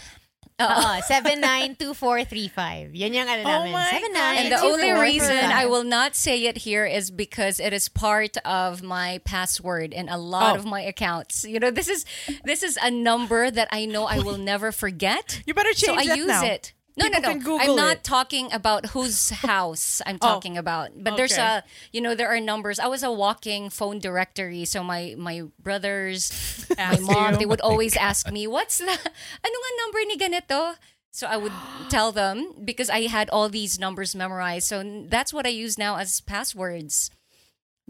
Oo, 0.61 1.00
seven 1.09 1.40
nine 1.40 1.74
two 1.74 1.94
four 1.94 2.24
three 2.24 2.48
five. 2.48 2.94
Yan 2.94 3.14
yung 3.14 3.28
ano 3.28 3.42
oh 3.42 3.50
namin. 3.64 3.72
my 3.72 3.90
seven 3.90 4.12
nine. 4.12 4.36
And 4.38 4.53
the 4.53 4.57
two, 4.59 4.66
only 4.68 4.90
four, 4.92 5.00
reason 5.00 5.28
three, 5.28 5.53
I 5.53 5.66
will 5.66 5.84
not 5.84 6.14
say 6.14 6.44
it 6.44 6.59
here 6.59 6.84
is 6.86 7.11
because 7.11 7.59
it 7.59 7.72
is 7.72 7.88
part 7.88 8.36
of 8.44 8.82
my 8.82 9.20
password 9.24 9.92
in 9.92 10.09
a 10.09 10.18
lot 10.18 10.55
Oh. 10.55 10.59
of 10.61 10.64
my 10.66 10.80
accounts. 10.82 11.44
You 11.44 11.59
know, 11.59 11.70
this 11.70 11.88
is 11.88 12.05
this 12.44 12.62
is 12.62 12.78
a 12.82 12.90
number 12.90 13.50
that 13.50 13.68
I 13.72 13.86
know 13.86 14.05
I 14.05 14.18
will 14.20 14.38
never 14.38 14.70
forget. 14.72 15.40
You 15.46 15.55
better 15.55 15.72
change 15.72 15.98
so 15.98 15.98
change 15.98 16.11
I 16.11 16.14
that 16.14 16.18
use 16.18 16.26
now. 16.28 16.44
it. 16.44 16.72
No, 16.97 17.09
People 17.09 17.22
no, 17.22 17.32
no. 17.34 17.59
I'm 17.59 17.76
not 17.76 17.97
it. 17.99 18.05
talking 18.05 18.53
about 18.53 18.86
whose 18.93 19.30
house 19.47 20.03
I'm 20.05 20.18
Oh, 20.20 20.26
talking 20.36 20.59
about. 20.59 20.90
But 20.97 21.16
there's 21.16 21.38
a, 21.38 21.64
you 21.93 22.01
know, 22.01 22.14
there 22.14 22.28
are 22.28 22.40
numbers. 22.40 22.78
I 22.78 22.86
was 22.86 23.03
a 23.03 23.11
walking 23.11 23.70
phone 23.70 23.99
directory. 23.99 24.64
So 24.66 24.82
my 24.84 25.14
my 25.16 25.45
brothers, 25.59 26.30
my 26.76 26.99
mom, 27.01 27.32
you. 27.34 27.38
they 27.40 27.47
would 27.47 27.61
oh 27.62 27.70
always 27.70 27.97
ask 27.97 28.30
me, 28.30 28.47
"What's 28.47 28.78
the 28.78 28.93
ano 29.45 29.57
nga 29.57 29.72
number 29.80 29.99
ni 30.05 30.16
ganito?" 30.18 30.76
So 31.12 31.26
I 31.26 31.36
would 31.36 31.53
tell 31.88 32.12
them 32.12 32.53
because 32.64 32.90
I 32.90 33.09
had 33.09 33.30
all 33.30 33.49
these 33.49 33.78
numbers 33.80 34.14
memorized. 34.14 34.68
So 34.68 34.82
that's 35.09 35.32
what 35.32 35.47
I 35.47 35.51
use 35.51 35.78
now 35.78 35.97
as 35.97 36.20
passwords. 36.20 37.11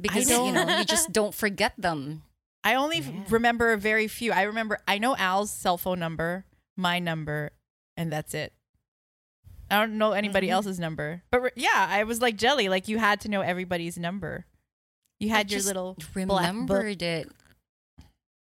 Because 0.01 0.31
you 0.31 0.53
know, 0.53 0.79
you 0.79 0.85
just 0.85 1.13
don't 1.13 1.35
forget 1.35 1.75
them. 1.77 2.23
I 2.65 2.75
only 2.79 2.99
f 3.03 3.11
remember 3.31 3.75
very 3.77 4.07
few. 4.07 4.31
I 4.31 4.43
remember 4.43 4.79
I 4.87 4.99
know 4.99 5.17
Al's 5.19 5.51
cell 5.51 5.77
phone 5.77 5.99
number, 5.99 6.47
my 6.79 6.99
number, 6.99 7.51
and 7.97 8.11
that's 8.11 8.33
it. 8.35 8.55
I 9.73 9.81
don't 9.81 9.99
know 9.99 10.13
anybody 10.13 10.47
Mm-hmm. 10.49 10.55
else's 10.55 10.79
number. 10.79 11.23
But 11.31 11.41
re- 11.43 11.51
yeah, 11.57 11.87
I 11.89 12.05
was 12.05 12.21
like 12.21 12.37
jelly. 12.37 12.69
Like 12.69 12.89
you 12.89 12.99
had 12.99 13.21
to 13.23 13.29
know 13.29 13.41
everybody's 13.41 13.97
number. 13.99 14.47
You 15.19 15.31
had 15.31 15.51
your 15.51 15.59
just 15.59 15.67
little. 15.69 15.97
Remembered 16.15 17.03
it. 17.03 17.29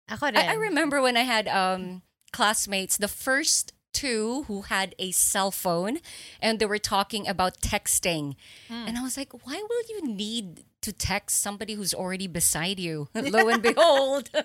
I, 0.09 0.17
I 0.33 0.53
remember 0.53 1.01
when 1.01 1.17
I 1.17 1.21
had 1.21 1.47
um, 1.47 2.01
classmates, 2.33 2.97
the 2.97 3.07
first 3.07 3.73
two 3.93 4.43
who 4.47 4.61
had 4.63 4.95
a 4.99 5.11
cell 5.11 5.51
phone 5.51 5.97
and 6.41 6.59
they 6.59 6.65
were 6.65 6.77
talking 6.79 7.27
about 7.27 7.59
texting. 7.61 8.35
And 8.69 8.97
I 8.97 9.01
was 9.03 9.17
like, 9.17 9.33
why 9.45 9.63
will 9.69 9.81
you 9.89 10.07
need 10.13 10.63
to 10.81 10.93
text 10.93 11.41
somebody 11.41 11.73
who's 11.73 11.93
already 11.93 12.27
beside 12.27 12.79
you? 12.79 13.09
Lo 13.15 13.47
and 13.49 13.61
behold. 13.61 14.29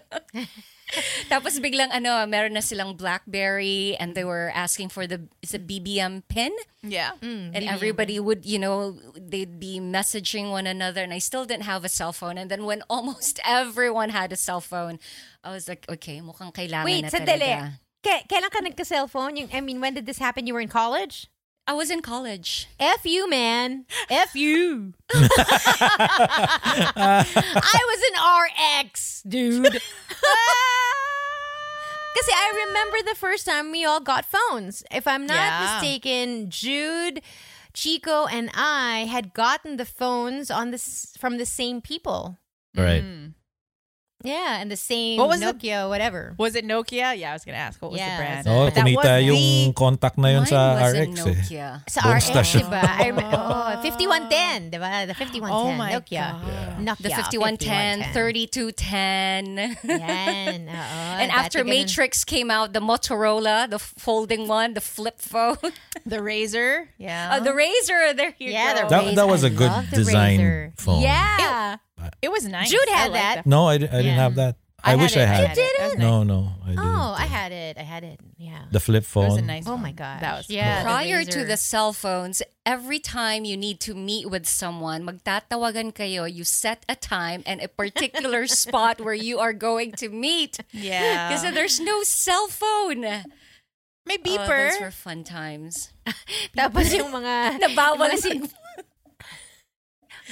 Tapos 1.32 1.59
biglang 1.59 1.91
ano, 1.91 2.26
meron 2.26 2.55
na 2.55 2.61
silang 2.61 2.97
BlackBerry 2.97 3.97
and 3.99 4.14
they 4.14 4.24
were 4.24 4.53
asking 4.55 4.89
for 4.89 5.07
the 5.07 5.26
is 5.43 5.55
a 5.55 5.59
BBM 5.59 6.22
pin? 6.28 6.53
Yeah. 6.82 7.12
Mm, 7.22 7.57
and 7.57 7.64
everybody 7.64 8.20
would 8.20 8.45
you 8.45 8.59
know 8.59 8.99
they'd 9.16 9.59
be 9.59 9.80
messaging 9.80 10.51
one 10.51 10.68
another 10.68 11.01
and 11.01 11.16
i 11.16 11.18
still 11.18 11.49
didn't 11.49 11.64
have 11.64 11.80
a 11.80 11.89
cell 11.89 12.12
phone 12.12 12.37
and 12.37 12.51
then 12.51 12.68
when 12.68 12.85
almost 12.93 13.41
everyone 13.41 14.12
had 14.12 14.32
a 14.32 14.37
cell 14.37 14.61
phone 14.61 15.01
i 15.41 15.49
was 15.49 15.64
like 15.64 15.89
okay 15.89 16.20
mukhang 16.20 16.53
kailangan 16.53 16.85
Wait, 16.85 17.03
na 17.03 17.09
sandali. 17.09 17.41
talaga. 17.41 17.80
K- 18.05 18.24
kailan 18.28 18.53
ka 18.53 18.61
nagka-cellphone? 18.61 19.41
Yung, 19.41 19.49
I 19.49 19.64
mean, 19.64 19.80
when 19.80 19.97
did 19.97 20.05
this 20.05 20.20
happen? 20.20 20.45
You 20.45 20.53
were 20.53 20.61
in 20.61 20.68
college? 20.68 21.32
i 21.66 21.72
was 21.72 21.89
in 21.89 22.05
college 22.05 22.68
F 22.78 23.09
you, 23.09 23.24
man. 23.24 23.89
F 24.11 24.37
you. 24.37 24.93
I 25.14 25.24
was 27.89 28.01
an 28.12 28.85
RX, 28.85 29.22
dude. 29.26 29.80
Kasi 32.14 32.30
I 32.32 32.66
remember 32.66 32.98
the 33.04 33.18
first 33.18 33.44
time 33.44 33.70
we 33.72 33.84
all 33.84 34.00
got 34.00 34.24
phones. 34.24 34.84
If 34.90 35.06
I'm 35.06 35.26
not 35.26 35.34
Yeah. 35.36 35.60
mistaken, 35.66 36.48
Jude, 36.50 37.20
Chico, 37.74 38.26
and 38.26 38.50
I 38.54 39.06
had 39.10 39.34
gotten 39.34 39.76
the 39.76 39.84
phones 39.84 40.50
on 40.50 40.70
this 40.70 41.12
from 41.18 41.38
the 41.38 41.46
same 41.46 41.80
people. 41.82 42.38
Right. 42.76 43.02
Mm. 43.02 43.34
Yeah, 44.25 44.57
and 44.61 44.70
the 44.72 44.77
same 44.81 45.20
What 45.20 45.29
was 45.29 45.41
the- 45.41 45.53
Nokia, 45.53 45.85
whatever. 45.89 46.33
Was 46.41 46.57
it 46.57 46.64
Nokia? 46.64 47.12
Yeah, 47.12 47.31
I 47.31 47.35
was 47.37 47.45
gonna 47.45 47.61
ask. 47.61 47.77
What 47.83 47.93
was 47.93 48.01
the 48.01 48.09
brand? 48.16 48.49
Oh, 48.49 48.64
But 48.64 48.75
that 48.75 48.85
was 48.85 48.97
kumita 48.97 49.12
yung 49.20 49.37
the- 49.37 49.72
contact 49.77 50.16
na 50.16 50.29
yun 50.33 50.41
Mine 50.43 50.47
sa 50.49 50.61
was 50.75 50.81
a 50.81 50.97
RX 50.97 51.05
eh. 51.05 51.12
Nokia. 51.20 51.68
Sa 51.93 52.01
Buong 52.01 52.16
RX, 52.16 52.25
stasyon. 52.33 52.62
diba? 52.64 52.83
I 52.83 53.05
remember, 53.12 53.37
oh, 53.53 53.77
5110, 53.85 54.70
diba? 54.72 54.93
The 55.07 55.14
5110 55.14 55.53
Oh 55.53 55.72
my 55.77 55.93
Nokia. 55.93 56.27
God. 56.33 56.81
Nokia. 56.81 57.05
The 57.05 57.11
5110, 57.12 58.12
3210. 58.16 59.77
Yan, 59.85 60.68
oo. 60.72 61.20
And 61.20 61.31
after 61.31 61.61
Dati 61.61 61.68
ganun. 61.68 61.68
Matrix 61.85 62.25
came 62.25 62.51
out, 62.51 62.72
the 62.72 62.81
Motorola, 62.81 63.68
the 63.68 63.79
folding 63.79 64.49
one, 64.49 64.72
the 64.75 64.81
flip 64.81 65.20
phone, 65.20 65.57
The 66.07 66.18
RAZR. 66.18 66.89
Yeah. 66.99 67.33
uh, 67.33 67.41
the 67.41 67.51
RAZR. 67.53 68.16
There 68.16 68.35
you 68.39 68.51
Yeah, 68.53 68.75
go. 68.75 68.89
the 68.89 68.89
That, 68.89 69.14
that 69.16 69.29
was 69.29 69.45
I 69.45 69.49
a 69.49 69.51
good 69.51 69.70
love 69.70 69.91
the 69.91 69.97
design 69.97 70.41
RAZR. 70.41 70.72
phone. 70.81 71.01
Yeah. 71.03 71.75
it 71.75 71.81
was 72.30 72.45
nice. 72.47 72.70
Jude 72.70 72.80
had 72.88 73.12
liked 73.12 73.14
that. 73.14 73.47
No, 73.47 73.68
I, 73.68 73.78
di- 73.78 73.86
I 73.88 73.90
didn't 74.03 74.07
Yeah. 74.07 74.14
have 74.14 74.34
that. 74.36 74.57
I 74.84 74.88
I, 74.88 74.90
had 74.90 75.01
wish 75.01 75.16
it. 75.16 75.20
I 75.20 75.24
had. 75.24 75.45
I 75.45 75.47
had 75.49 75.59
it. 75.59 75.72
That 75.78 75.84
was 75.88 75.99
No, 75.99 76.22
no, 76.24 76.53
I 76.61 76.66
oh, 76.66 76.68
didn't. 76.76 76.78
Oh, 76.84 77.14
I 77.16 77.24
had 77.24 77.53
it. 77.53 77.78
I 77.78 77.82
had 77.88 78.05
it. 78.05 78.20
Yeah. 78.36 78.64
the 78.70 78.80
flip 78.80 79.05
It 79.05 79.07
phone. 79.07 79.28
was 79.28 79.38
a 79.38 79.42
nice. 79.42 79.64
Oh 79.64 79.70
phone. 79.72 79.82
my 79.82 79.92
gosh. 79.92 80.20
That 80.20 80.36
was 80.36 80.51
yeah. 80.51 80.82
the 80.82 80.84
Prior 80.84 81.24
to 81.24 81.38
RAZR. 81.40 81.47
the 81.49 81.57
cell 81.57 81.92
phones, 81.95 82.42
every 82.66 82.99
time 82.99 83.47
you 83.47 83.57
need 83.57 83.80
to 83.80 83.95
meet 83.95 84.28
with 84.28 84.45
someone, 84.47 85.07
magtatawagan 85.09 85.95
kayo, 85.95 86.28
you 86.30 86.45
set 86.45 86.84
a 86.86 86.97
time 86.97 87.42
and 87.47 87.62
a 87.62 87.68
particular 87.68 88.47
spot 88.61 89.01
where 89.01 89.16
you 89.16 89.38
are 89.38 89.55
going 89.55 89.92
to 89.92 90.11
meet. 90.11 90.59
Yeah. 90.72 91.28
Because 91.32 91.49
there's 91.55 91.80
no 91.80 92.03
cell 92.03 92.49
phone. 92.49 93.01
May 94.05 94.20
Oh, 94.20 94.22
beeper. 94.22 94.68
those 94.72 94.80
were 94.84 94.90
fun 94.92 95.24
times. 95.24 95.88
Tapos 96.53 96.92
yung 96.92 97.09
mga... 97.09 97.57
Nabawal 97.64 98.12
yung 98.12 98.20
mga 98.20 98.20
sin- 98.20 98.53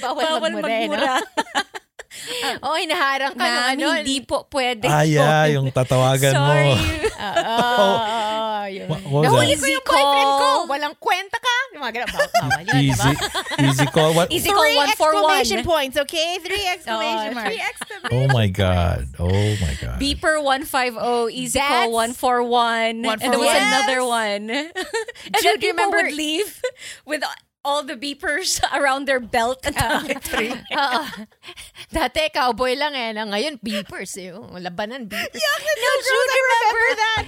Bawal, 0.01 0.23
Bawal 0.25 0.51
magmura. 0.57 0.69
eh, 0.73 0.87
magmura. 0.89 1.15
oh, 2.65 2.77
hinaharang 2.77 3.33
ka 3.33 3.41
ng 3.43 3.65
ano. 3.75 3.85
hindi 3.99 4.21
po 4.21 4.45
pwede 4.49 4.85
Ah, 4.87 5.01
yeah, 5.03 5.45
yun. 5.49 5.53
yung 5.59 5.67
tatawagan 5.73 6.33
Sorry. 6.33 6.73
mo. 6.73 6.81
Oo. 7.53 7.87
yun. 8.69 8.87
What, 8.87 9.01
what 9.05 9.21
was 9.21 9.27
Nahuli 9.27 9.37
ko 9.37 9.43
yung 9.43 9.53
Easy 9.53 9.73
boyfriend 9.83 10.29
ko. 10.29 10.39
call. 10.39 10.61
Walang 10.71 10.95
kwenta 10.97 11.37
ka. 11.37 11.55
Yung 11.75 11.81
mga 11.83 11.93
ganun. 11.93 12.09
Bawal, 12.13 12.61
yun, 12.63 12.75
Easy, 12.79 13.11
diba? 13.11 13.65
easy 13.67 13.85
call. 13.91 14.11
What? 14.13 14.27
Easy 14.31 14.49
call 14.49 14.63
Three 14.63 14.77
141. 14.77 14.87
exclamation 14.87 15.59
points, 15.65 15.95
okay? 15.99 16.29
Three 16.39 16.65
exclamation 16.65 17.29
Oh, 17.33 17.37
marks. 17.37 17.49
three 17.49 17.61
Oh 18.13 18.25
my 18.31 18.47
god. 18.47 18.99
Oh 19.19 19.29
my 19.59 19.73
god. 19.81 19.97
Beeper 19.99 20.37
150, 20.39 21.33
Easy 21.33 21.59
That's- 21.59 21.69
Call 21.85 21.91
141, 21.91 23.03
and 23.03 23.19
there 23.19 23.35
was 23.35 23.51
141. 23.51 23.67
another 23.67 23.99
one. 24.05 24.43
and 25.33 25.41
Jude, 25.41 25.59
then 25.59 25.59
people 25.59 25.85
remember- 25.91 25.97
would 26.07 26.13
leave 26.15 26.49
with 27.05 27.21
all 27.63 27.83
the 27.83 27.95
beepers 27.95 28.59
around 28.77 29.07
their 29.07 29.19
belt. 29.19 29.63
Oo. 29.73 30.99
Dati, 31.89 32.21
cowboy 32.33 32.75
lang 32.75 32.93
eh. 32.93 33.11
Na 33.13 33.25
Ngayon, 33.25 33.59
beepers. 33.63 34.17
eh. 34.19 34.31
Yung 34.35 34.51
labanan, 34.59 35.07
beepers. 35.07 35.39
no, 35.39 35.89
Jude, 36.03 36.31
remember 36.35 36.85
that? 36.99 37.25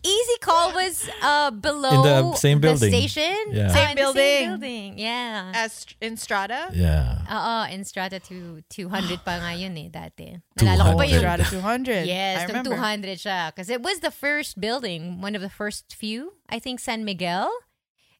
Easy 0.00 0.38
Call 0.40 0.72
was 0.72 1.04
uh, 1.20 1.50
below 1.52 1.92
In 1.92 2.32
the 2.32 2.36
same 2.40 2.58
building. 2.58 2.88
station. 2.88 3.36
Yeah. 3.52 3.68
Uh, 3.68 3.74
Same 3.76 3.84
in 3.84 3.96
the 3.96 4.00
building. 4.00 4.24
Same 4.24 4.48
building. 4.56 4.88
Yeah. 4.96 5.52
As 5.54 5.84
in 6.00 6.16
Strata. 6.16 6.72
Yeah. 6.72 7.20
Oo, 7.28 7.68
in 7.68 7.84
Strata 7.84 8.16
to 8.32 8.64
200 8.72 9.20
pa 9.28 9.44
nga 9.44 9.52
yun 9.52 9.76
eh, 9.76 9.92
dati. 9.92 10.40
Nalala 10.56 10.96
ko 10.96 10.96
pa 10.96 11.04
200. 11.04 11.12
yun. 11.12 11.20
Strata 11.20 11.44
200. 11.52 12.06
Yes, 12.08 12.16
I 12.16 12.46
nung 12.48 12.64
remember. 12.64 12.80
200 12.80 13.20
siya. 13.20 13.52
Because 13.52 13.68
it 13.68 13.84
was 13.84 14.00
the 14.00 14.08
first 14.10 14.56
building, 14.56 15.20
one 15.20 15.36
of 15.36 15.44
the 15.44 15.52
first 15.52 15.92
few. 15.92 16.32
I 16.48 16.56
think 16.56 16.80
San 16.80 17.04
Miguel. 17.04 17.52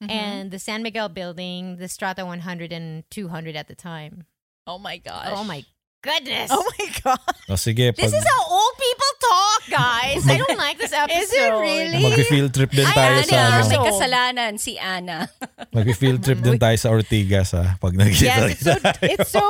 Mm-hmm. 0.03 0.11
And 0.11 0.51
the 0.51 0.59
San 0.59 0.83
Miguel 0.83 1.09
building, 1.09 1.77
the 1.77 1.89
Strata 1.89 2.25
100 2.25 2.73
and 2.73 3.05
200 3.11 3.55
at 3.57 3.69
the 3.69 3.75
time. 3.75 4.25
Oh 4.67 4.79
my 4.79 4.97
gosh. 4.97 5.29
Oh 5.31 5.45
my 5.45 5.65
goodness. 6.01 6.49
Oh 6.53 6.65
my 6.79 6.87
god. 7.05 7.21
O 7.49 7.55
sige, 7.61 7.93
This 7.97 8.13
is 8.13 8.25
how 8.25 8.43
old 8.49 8.75
people 8.81 9.13
talk, 9.21 9.61
guys. 9.69 10.25
I 10.29 10.39
don't 10.41 10.57
like 10.57 10.79
this 10.79 10.93
episode. 10.97 11.21
Is 11.23 11.33
it 11.35 11.53
really? 11.53 12.01
mag-field 12.01 12.55
trip 12.55 12.71
din 12.73 12.87
tayo 12.89 13.21
Ana, 13.21 13.25
sa 13.29 13.37
Ana, 13.37 13.57
ano. 13.61 13.69
may 13.69 13.81
kasalanan 13.93 14.53
si 14.57 14.79
Ana. 14.81 15.29
Mag-field 15.77 16.25
trip 16.25 16.41
din 16.41 16.57
tayo 16.57 16.77
sa 16.81 16.89
Ortigas 16.97 17.53
ha. 17.53 17.77
Pag 17.77 17.93
nakikita 17.93 18.25
Yes, 18.25 18.57
it's 18.57 18.65
so 18.65 18.75
it's 19.05 19.31
so 19.37 19.47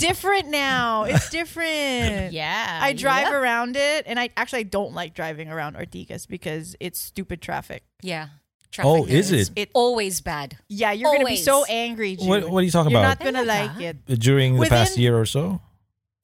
different 0.00 0.48
now. 0.48 1.04
It's 1.04 1.28
different. 1.28 2.32
Yeah. 2.32 2.80
I 2.80 2.96
drive 2.96 3.28
Yep. 3.28 3.36
around 3.44 3.72
it, 3.76 4.08
and 4.08 4.16
I 4.16 4.30
actually 4.40 4.64
I 4.64 4.68
don't 4.72 4.94
like 4.96 5.12
driving 5.12 5.52
around 5.52 5.76
Ortigas 5.76 6.24
because 6.24 6.76
it's 6.80 6.96
stupid 6.96 7.42
traffic. 7.44 7.84
Yeah. 8.00 8.40
Oh, 8.80 8.98
Traffic 9.04 9.12
is 9.14 9.32
is 9.32 9.48
it? 9.48 9.52
It's 9.56 9.70
Always 9.74 10.20
bad. 10.20 10.56
yeah, 10.68 10.92
you're 10.92 11.10
gonna 11.12 11.18
be 11.20 11.24
Always. 11.24 11.44
so 11.44 11.64
angry. 11.68 12.16
Jude. 12.16 12.28
What, 12.28 12.48
what 12.50 12.60
are 12.60 12.64
you 12.64 12.70
talking 12.70 12.92
about? 12.92 13.00
You're 13.20 13.30
about? 13.30 13.44
not 13.46 13.46
gonna 13.46 13.68
Talaga? 13.74 13.76
like 13.76 14.08
it. 14.10 14.18
During 14.20 14.56
the 14.58 14.66
past 14.66 14.92
Within- 14.92 15.02
year 15.02 15.18
or 15.18 15.26
so? 15.26 15.60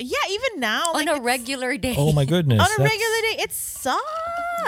Yeah, 0.01 0.17
even 0.31 0.61
now 0.61 0.89
On 0.91 0.95
like, 0.95 1.07
a 1.09 1.11
it's- 1.11 1.25
regular 1.25 1.77
day. 1.77 1.95
Oh 1.99 2.13
my 2.13 2.25
goodness. 2.25 2.61
on 2.61 2.67
a 2.67 2.69
that's- 2.79 2.91
regular 2.91 3.37
day, 3.37 3.43
it 3.43 3.53
sucks. 3.53 4.03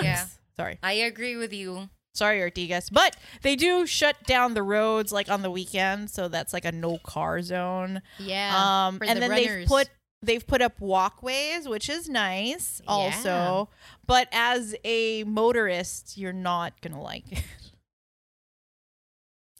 Yeah. 0.02 0.26
Sorry. 0.58 0.78
I 0.82 0.92
agree 0.92 1.36
with 1.36 1.52
you. 1.52 1.88
Sorry, 2.12 2.40
Ortigas. 2.40 2.88
But 2.92 3.16
they 3.42 3.54
do 3.56 3.86
shut 3.86 4.16
down 4.24 4.54
the 4.54 4.62
roads 4.64 5.12
like 5.12 5.30
on 5.30 5.42
the 5.42 5.50
weekend, 5.50 6.10
so 6.10 6.26
that's 6.28 6.52
like 6.52 6.64
a 6.64 6.72
no 6.72 6.98
car 6.98 7.40
zone. 7.40 8.02
Yeah. 8.18 8.52
Um, 8.88 8.98
for 8.98 9.04
and 9.04 9.16
the 9.16 9.20
then 9.20 9.30
they've 9.30 9.48
runners. 9.48 9.68
put 9.68 9.88
they've 10.22 10.44
put 10.46 10.60
up 10.60 10.78
walkways, 10.80 11.66
which 11.68 11.88
is 11.88 12.08
nice 12.08 12.82
also. 12.88 13.68
But 14.06 14.26
as 14.32 14.74
a 14.84 15.22
motorist, 15.24 16.18
you're 16.18 16.32
not 16.32 16.72
gonna 16.82 17.00
like 17.00 17.30
it. 17.32 17.44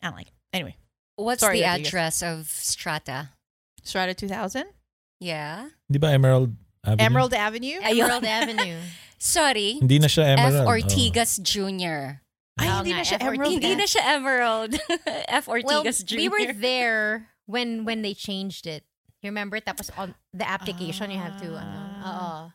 I 0.03 0.07
don't 0.09 0.17
like 0.17 0.29
it. 0.29 0.35
Anyway, 0.53 0.77
What's 1.17 1.41
Sorry, 1.41 1.59
the 1.61 1.65
Rodriguez. 1.67 1.89
address 1.89 2.23
of 2.23 2.47
Strata? 2.49 3.31
Strata 3.83 4.15
2000, 4.15 4.65
Yeah. 5.21 5.69
Di 5.91 5.99
ba 5.99 6.09
Emerald 6.13 6.57
Avenue? 6.85 7.05
Emerald 7.05 7.35
Avenue. 7.35 7.79
Emerald 7.83 8.25
Avenue. 8.25 8.79
Sorry. 9.19 9.77
Hindi 9.81 9.99
na 9.99 10.07
siya 10.09 10.33
F. 10.33 10.39
Emerald. 10.41 10.67
Oh. 10.67 10.71
Ortigas 10.73 11.37
Jr. 11.43 12.25
Ay, 12.57 12.69
Oo 12.69 12.77
hindi 12.81 12.93
nga, 12.93 12.97
na 12.97 13.05
siya 13.05 13.19
F. 13.21 13.29
Emerald. 13.29 13.53
Hindi 13.53 13.73
na 13.77 13.85
siya 13.85 14.03
Emerald. 14.17 14.73
F. 15.29 15.45
Well, 15.47 15.61
Ortigas 15.61 16.05
Jr. 16.05 16.17
we 16.17 16.29
were 16.29 16.53
there 16.57 17.29
when 17.45 17.85
when 17.85 18.01
they 18.01 18.15
changed 18.17 18.65
it. 18.67 18.85
You 19.21 19.29
remember? 19.29 19.61
Tapos 19.61 19.93
on 20.01 20.17
the 20.33 20.49
application, 20.49 21.13
you 21.13 21.21
have 21.21 21.37
to, 21.45 21.53
ano, 21.53 21.81
ah. 22.01 22.09
oo. 22.09 22.53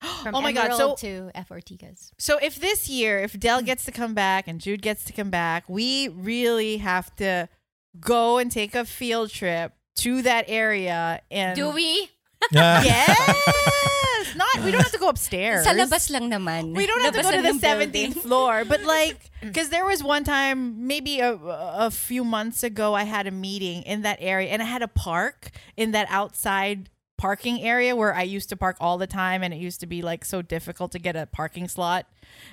From 0.22 0.34
oh 0.34 0.40
my 0.40 0.52
god! 0.52 0.74
So 0.74 0.94
to 0.96 1.30
F. 1.34 1.48
Ortigas. 1.48 2.12
So 2.18 2.38
if 2.40 2.60
this 2.60 2.88
year, 2.88 3.18
if 3.18 3.38
Dell 3.38 3.62
gets 3.62 3.84
to 3.86 3.92
come 3.92 4.14
back 4.14 4.46
and 4.46 4.60
Jude 4.60 4.82
gets 4.82 5.04
to 5.04 5.12
come 5.12 5.30
back, 5.30 5.68
we 5.68 6.08
really 6.08 6.78
have 6.78 7.14
to 7.16 7.48
go 7.98 8.38
and 8.38 8.50
take 8.50 8.74
a 8.74 8.84
field 8.84 9.30
trip 9.30 9.72
to 9.96 10.22
that 10.22 10.44
area 10.48 11.20
and 11.30 11.56
Do 11.56 11.70
we? 11.70 12.10
Yes. 12.52 14.36
Not 14.36 14.62
we 14.62 14.70
don't 14.70 14.82
have 14.82 14.92
to 14.92 14.98
go 14.98 15.08
upstairs. 15.08 15.64
Sa 15.64 15.72
labas 15.72 16.10
lang 16.10 16.30
naman. 16.30 16.76
We 16.76 16.86
don't 16.86 17.00
have 17.00 17.14
to 17.14 17.22
go 17.22 17.32
to 17.32 17.42
the 17.42 17.48
ng 17.48 17.58
building. 17.58 18.12
17th 18.12 18.22
floor, 18.22 18.64
but 18.64 18.82
like, 18.84 19.30
because 19.40 19.70
there 19.70 19.86
was 19.86 20.02
one 20.02 20.22
time, 20.22 20.86
maybe 20.86 21.20
a, 21.20 21.34
a 21.34 21.90
few 21.90 22.24
months 22.24 22.62
ago, 22.62 22.94
I 22.94 23.04
had 23.04 23.26
a 23.26 23.30
meeting 23.30 23.82
in 23.82 24.02
that 24.02 24.18
area 24.20 24.50
and 24.50 24.62
I 24.62 24.66
had 24.66 24.82
a 24.82 24.88
park 24.88 25.50
in 25.76 25.92
that 25.92 26.06
outside 26.10 26.90
parking 27.18 27.60
area 27.60 27.94
where 27.94 28.14
I 28.14 28.22
used 28.22 28.48
to 28.48 28.56
park 28.56 28.76
all 28.80 28.96
the 28.96 29.06
time 29.06 29.42
and 29.42 29.52
it 29.52 29.58
used 29.58 29.80
to 29.80 29.86
be 29.86 30.00
like 30.00 30.24
so 30.24 30.40
difficult 30.40 30.92
to 30.92 30.98
get 30.98 31.16
a 31.16 31.26
parking 31.26 31.68
slot 31.68 32.06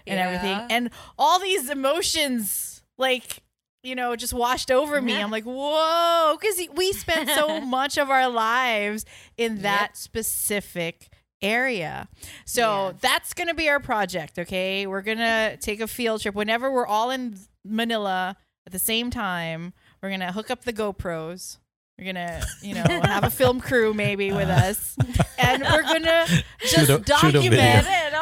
and 0.06 0.20
everything. 0.20 0.58
And 0.70 0.90
all 1.18 1.40
these 1.40 1.70
emotions, 1.70 2.84
like, 2.98 3.44
you 3.84 3.96
know, 3.96 4.16
just 4.16 4.34
washed 4.34 4.72
over 4.72 5.00
me. 5.02 5.14
I'm 5.22 5.32
like, 5.32 5.44
whoa, 5.46 6.36
because 6.40 6.60
we 6.76 6.92
spent 6.92 7.30
so 7.30 7.62
much 7.66 7.98
of 7.98 8.10
our 8.10 8.28
lives 8.28 9.06
in 9.38 9.62
that 9.62 9.96
specific 9.96 11.10
area. 11.42 12.08
So 12.46 12.96
that's 13.02 13.34
going 13.34 13.48
to 13.48 13.54
be 13.54 13.70
our 13.70 13.80
project, 13.80 14.40
okay? 14.40 14.88
We're 14.88 15.04
going 15.04 15.20
to 15.20 15.58
take 15.62 15.80
a 15.80 15.88
field 15.88 16.22
trip 16.22 16.34
whenever 16.34 16.72
we're 16.72 16.88
all 16.88 17.12
in 17.12 17.38
Manila 17.64 18.36
at 18.66 18.74
the 18.74 18.80
same 18.80 19.12
time. 19.12 19.74
We're 20.02 20.10
going 20.10 20.22
to 20.22 20.32
hook 20.32 20.50
up 20.50 20.64
the 20.64 20.74
GoPros. 20.74 21.58
We're 21.98 22.12
going 22.14 22.16
to, 22.16 22.46
you 22.62 22.76
know, 22.76 22.84
have 22.88 23.24
a 23.24 23.30
film 23.30 23.62
crew 23.62 23.94
maybe 23.94 24.32
with 24.32 24.50
uh. 24.50 24.54
us. 24.54 24.98
And 25.38 25.64
we're 25.64 25.84
going 25.84 26.04
to 26.04 26.44
just 26.62 26.90
a- 26.90 27.00
document 27.00 27.52
video. 27.52 27.82
it 27.82 28.14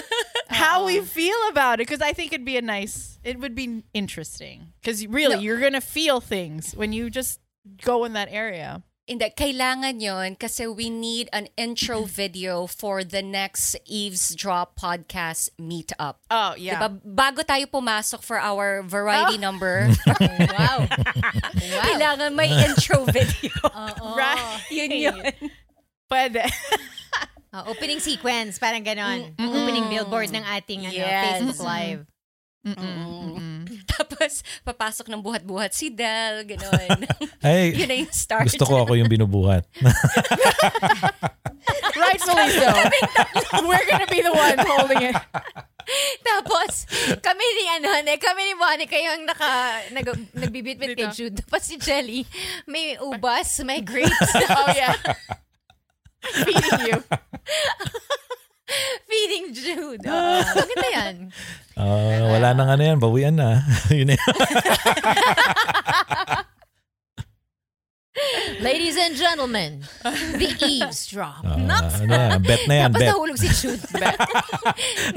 how 0.48 0.84
we 0.84 0.98
um. 0.98 1.04
feel 1.04 1.36
about 1.50 1.80
it 1.80 1.88
because 1.88 2.02
I 2.02 2.12
think 2.12 2.32
it'd 2.32 2.44
be 2.44 2.56
a 2.56 2.62
nice, 2.62 3.18
it 3.24 3.38
would 3.38 3.54
be 3.54 3.84
interesting 3.94 4.72
because 4.80 5.06
really 5.06 5.38
you're 5.38 5.60
gonna 5.60 5.80
feel 5.80 6.20
things 6.20 6.74
when 6.74 6.92
you 6.92 7.10
just 7.10 7.40
go 7.84 8.04
in 8.04 8.12
that 8.14 8.28
area. 8.30 8.82
Hindi, 9.02 9.34
kailangan 9.34 9.98
yon 9.98 10.38
kasi 10.38 10.70
we 10.70 10.86
need 10.86 11.26
an 11.34 11.50
intro 11.58 12.06
video 12.06 12.70
for 12.70 13.02
the 13.02 13.18
next 13.18 13.74
Eavesdrop 13.82 14.78
podcast 14.78 15.50
meetup. 15.58 16.22
Oh 16.30 16.54
yeah, 16.54 16.78
Diba? 16.78 17.02
Bago 17.02 17.42
tayo 17.42 17.66
pumasok 17.66 18.22
for 18.22 18.38
our 18.38 18.86
variety 18.86 19.42
number, 19.42 19.90
wow. 20.06 20.86
wow. 20.86 21.82
kailangan 21.82 22.30
may 22.38 22.54
intro 22.54 23.02
video. 23.10 23.50
right. 24.14 24.62
yun 24.70 24.94
yun. 24.94 25.18
Pwede. 26.06 26.46
Oh, 27.50 27.74
opening 27.74 27.98
sequence, 27.98 28.62
parang 28.62 28.86
ganon. 28.86 29.34
Opening 29.34 29.90
billboard 29.90 30.30
ng 30.30 30.46
ating 30.46 30.86
ano, 30.86 30.94
Yes. 30.94 31.42
Facebook 31.42 31.58
Live. 31.58 32.06
Tapos, 33.92 34.32
papasok 34.62 35.10
ng 35.10 35.18
buhat-buhat 35.18 35.74
si 35.74 35.90
Del, 35.90 36.46
gano'n. 36.46 37.10
Ay, 37.46 37.74
yun 37.74 37.88
na 37.90 37.96
yung 38.06 38.14
start. 38.14 38.46
gusto 38.46 38.62
ko 38.62 38.86
ako 38.86 38.94
yung 38.94 39.10
binubuhat. 39.10 39.66
Rightfully 41.98 42.48
so. 42.54 42.70
We're 43.66 43.86
gonna 43.90 44.06
be 44.06 44.22
the 44.22 44.30
ones 44.30 44.62
holding 44.62 45.10
it. 45.10 45.18
Tapos, 46.22 46.86
kami 47.18 47.42
ni 47.42 47.64
ano, 47.82 47.88
ne, 48.06 48.14
kami 48.16 48.40
ni 48.46 48.54
Monica 48.54 48.94
yung 48.94 49.26
naka, 49.26 49.82
nag, 49.90 50.06
nagbibitbit 50.30 50.94
kay 50.94 51.10
Jude. 51.10 51.42
Tapos 51.42 51.66
si 51.66 51.74
Jelly, 51.82 52.22
may 52.70 52.94
ubas, 53.02 53.58
may 53.66 53.82
grapes. 53.82 54.30
Oh 54.54 54.70
yeah. 54.70 54.94
Feeding 56.46 56.80
you. 56.86 56.98
Feeding 59.08 59.46
Jude. 59.52 60.02
Oo. 60.06 60.36
Maganda 60.56 60.88
yan. 60.88 61.14
Ah, 61.72 62.20
wala 62.30 62.48
nang 62.52 62.68
ano 62.68 62.82
yan, 62.84 62.98
bawian 63.00 63.34
na. 63.34 63.64
Yun 63.90 64.12
na. 64.12 64.18
Ladies 68.60 68.94
and 69.00 69.16
gentlemen, 69.16 69.82
the 70.36 70.52
eavesdrop. 70.60 71.42
Ah, 71.42 71.56
Nuts. 71.56 72.04
ano 72.04 72.12
yan, 72.12 72.30
bet 72.44 72.62
na 72.68 72.74
yan, 72.76 72.88
Tapos 72.92 73.00
bet. 73.00 73.08
nahulog 73.10 73.38
si 73.40 73.48
Jude. 73.50 73.82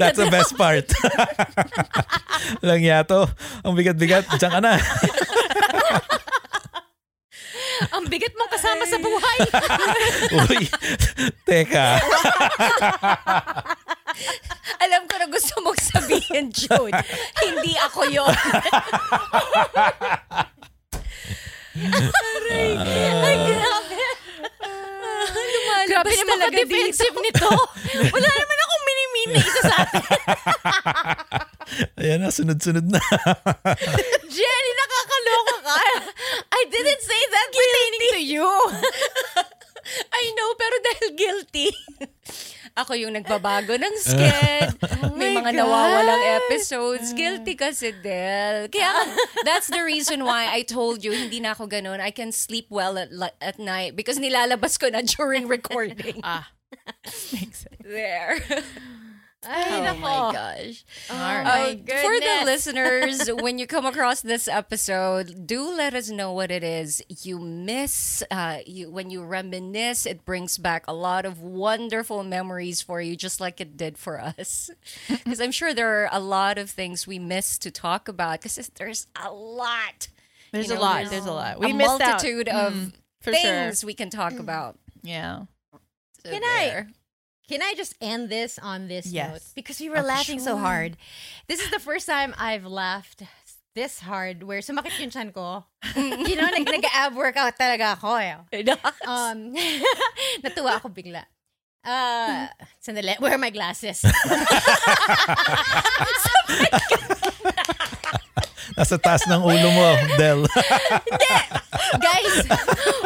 That's 0.00 0.16
the 0.16 0.32
best 0.32 0.56
part. 0.56 0.88
Lang 2.64 2.80
yato. 2.80 3.28
Ang 3.62 3.76
bigat-bigat. 3.76 4.26
Diyan 4.40 4.50
ka 4.50 4.60
na. 4.64 4.74
Ang 7.92 8.08
bigat 8.08 8.32
mong 8.36 8.52
kasama 8.52 8.84
sa 8.88 8.96
buhay. 8.96 9.38
Uy, 10.48 10.64
teka. 11.44 11.96
Alam 14.84 15.04
ko 15.04 15.14
na 15.20 15.26
gusto 15.28 15.60
mong 15.60 15.80
sabihin, 15.80 16.48
Jude. 16.48 16.96
Hindi 17.42 17.76
ako 17.84 18.08
yun. 18.08 18.28
Aray, 21.76 22.72
ay, 22.80 23.36
grabe. 23.44 24.00
Lumalabas 25.36 25.88
Grabe 25.92 26.10
naman 26.16 26.38
ka-defensive 26.48 27.16
nito. 27.20 27.52
Wala 28.08 28.28
naman 28.32 28.56
akong 28.56 28.65
minimin 29.26 29.42
na 29.42 29.42
isa 29.42 29.60
sa 29.62 29.74
atin. 29.82 30.02
Ayan 32.00 32.22
na, 32.22 32.30
sunod-sunod 32.30 32.86
na. 32.86 33.02
Jenny, 34.36 34.72
nakakaloka 34.78 35.56
ka. 35.66 35.76
I 36.54 36.62
didn't 36.70 37.02
say 37.02 37.22
that 37.30 37.48
pertaining 37.50 38.04
to 38.14 38.20
you. 38.22 38.46
I 40.18 40.24
know, 40.34 40.50
pero 40.58 40.76
dahil 40.82 41.08
guilty. 41.14 41.68
Ako 42.76 42.92
yung 42.92 43.16
nagbabago 43.16 43.78
ng 43.78 43.94
sked. 44.02 44.68
May 45.16 45.32
my 45.32 45.40
mga 45.40 45.52
God. 45.54 45.60
nawawalang 45.64 46.24
episodes. 46.44 47.14
Guilty 47.16 47.54
kasi, 47.56 47.94
Del. 48.04 48.68
Kaya 48.68 48.92
that's 49.46 49.70
the 49.72 49.80
reason 49.80 50.26
why 50.26 50.50
I 50.50 50.60
told 50.66 51.00
you, 51.00 51.14
hindi 51.14 51.40
na 51.40 51.56
ako 51.56 51.70
ganun. 51.70 52.02
I 52.02 52.12
can 52.12 52.34
sleep 52.34 52.68
well 52.68 52.98
at, 52.98 53.08
at 53.40 53.56
night 53.56 53.96
because 53.96 54.20
nilalabas 54.20 54.76
ko 54.76 54.90
na 54.92 55.00
during 55.06 55.48
recording. 55.48 56.20
Ah. 56.20 56.52
Makes 57.32 57.64
sense. 57.64 57.80
There. 57.80 58.42
Ay, 59.44 59.88
oh 59.90 59.94
my 59.98 60.32
gosh. 60.32 60.84
Oh 61.08 61.14
Uh, 61.14 61.44
my 61.44 61.76
for 61.86 62.18
the 62.20 62.42
listeners, 62.44 63.28
when 63.42 63.58
you 63.58 63.66
come 63.66 63.86
across 63.86 64.20
this 64.20 64.48
episode, 64.48 65.46
do 65.46 65.70
let 65.72 65.94
us 65.94 66.10
know 66.10 66.32
what 66.32 66.50
it 66.50 66.64
is 66.64 67.00
you 67.22 67.38
miss. 67.38 68.24
Uh, 68.30 68.58
you 68.66 68.90
when 68.90 69.10
you 69.10 69.22
reminisce, 69.22 70.04
it 70.04 70.24
brings 70.24 70.58
back 70.58 70.84
a 70.88 70.92
lot 70.92 71.24
of 71.24 71.40
wonderful 71.40 72.24
memories 72.24 72.80
for 72.82 73.00
you, 73.00 73.14
just 73.14 73.40
like 73.40 73.60
it 73.60 73.76
did 73.76 73.98
for 73.98 74.20
us. 74.20 74.70
Because 75.08 75.40
I'm 75.40 75.52
sure 75.52 75.72
there 75.74 76.02
are 76.04 76.08
a 76.10 76.20
lot 76.20 76.58
of 76.58 76.70
things 76.70 77.06
we 77.06 77.18
miss 77.18 77.58
to 77.58 77.70
talk 77.70 78.08
about. 78.08 78.40
Because 78.40 78.70
there's 78.74 79.06
a 79.22 79.30
lot. 79.32 80.08
There's 80.52 80.68
You 80.70 80.76
a 80.76 80.80
lot. 80.80 81.10
There's 81.10 81.26
a 81.26 81.32
lot. 81.32 81.60
We 81.60 81.70
a 81.70 81.74
missed 81.74 82.00
out. 82.00 82.08
multitude 82.22 82.48
of 82.48 82.72
Mm, 82.72 82.92
for 83.20 83.32
sure. 83.32 83.42
things 83.42 83.84
we 83.84 83.94
can 83.94 84.10
talk 84.10 84.38
about. 84.38 84.78
Yeah. 85.02 85.42
So 86.24 86.30
Can 86.30 86.42
I- 86.42 86.66
there. 86.66 86.88
Can 87.46 87.62
I 87.62 87.74
just 87.76 87.94
end 88.00 88.28
this 88.28 88.58
on 88.58 88.88
this 88.88 89.06
Yes. 89.06 89.30
note? 89.30 89.42
Because 89.54 89.78
we 89.78 89.88
were 89.88 90.02
Okay, 90.02 90.06
laughing 90.18 90.38
so 90.42 90.58
sure. 90.58 90.66
hard. 90.66 90.96
This 91.46 91.60
is 91.60 91.70
the 91.70 91.78
first 91.78 92.06
time 92.06 92.34
I've 92.38 92.66
laughed 92.66 93.22
this 93.78 94.00
hard 94.02 94.42
where 94.42 94.58
sumakit 94.58 94.98
yung 94.98 95.10
chan 95.14 95.30
ko. 95.30 95.62
you 95.94 96.34
know, 96.34 96.48
nag, 96.50 96.66
nag-ab 96.66 97.14
workout 97.14 97.54
talaga 97.54 97.94
ako. 97.94 98.18
Eh. 98.18 98.34
Um, 99.06 99.54
natuwa 100.42 100.82
ako 100.82 100.88
bigla. 100.90 101.22
Uh, 101.86 102.50
sandali, 102.82 103.14
where 103.22 103.30
are 103.34 103.38
my 103.38 103.50
glasses? 103.54 104.02
Nasa 108.76 108.98
taas 108.98 109.22
ng 109.30 109.40
ulo 109.40 109.68
mo, 109.72 109.86
Del. 110.18 110.42
Guys, 112.02 112.36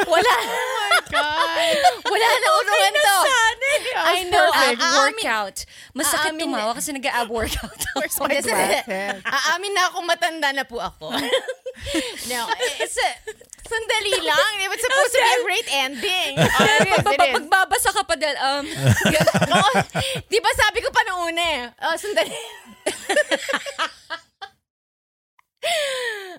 wala. 0.09 0.34
God. 1.11 1.76
Wala 2.09 2.28
na 2.41 2.49
unuan 2.59 2.95
to. 2.97 3.16
I 4.03 4.24
know. 4.28 4.46
perfect. 4.53 4.80
Ab 4.80 4.92
workout. 4.96 5.59
Masakit 5.92 6.32
Aamin- 6.32 6.40
tumawa 6.40 6.72
kasi 6.74 6.90
nag-ab 6.92 7.28
workout. 7.28 7.80
Where's 7.96 8.46
my? 8.46 8.82
Aamin 9.24 9.72
na 9.76 9.82
akong 9.92 10.07
matanda 10.09 10.48
na 10.55 10.64
po 10.64 10.80
ako. 10.80 11.11
no, 12.32 12.40
it's 12.80 12.96
a, 12.98 13.09
sandali 13.70 14.14
lang. 14.20 14.53
It 14.61 14.68
was 14.70 14.80
supposed 14.82 15.12
to 15.14 15.20
be 15.22 15.30
a 15.30 15.42
great 15.46 15.68
ending. 15.70 16.32
Oh, 16.61 16.66
it 16.82 16.88
is, 16.90 17.05
it 17.07 17.20
is. 17.22 17.34
Pagbabasa 17.38 17.90
ka 17.94 18.03
pa 18.05 18.14
dahil, 18.18 18.36
um, 18.36 18.64
Oo. 19.57 19.72
Di 20.26 20.38
ba 20.42 20.51
sabi 20.59 20.82
ko 20.82 20.90
pa 20.90 21.03
noong 21.07 21.22
una 21.30 21.44
eh. 21.44 21.62
Oh, 21.86 21.94
sandali. 21.96 22.34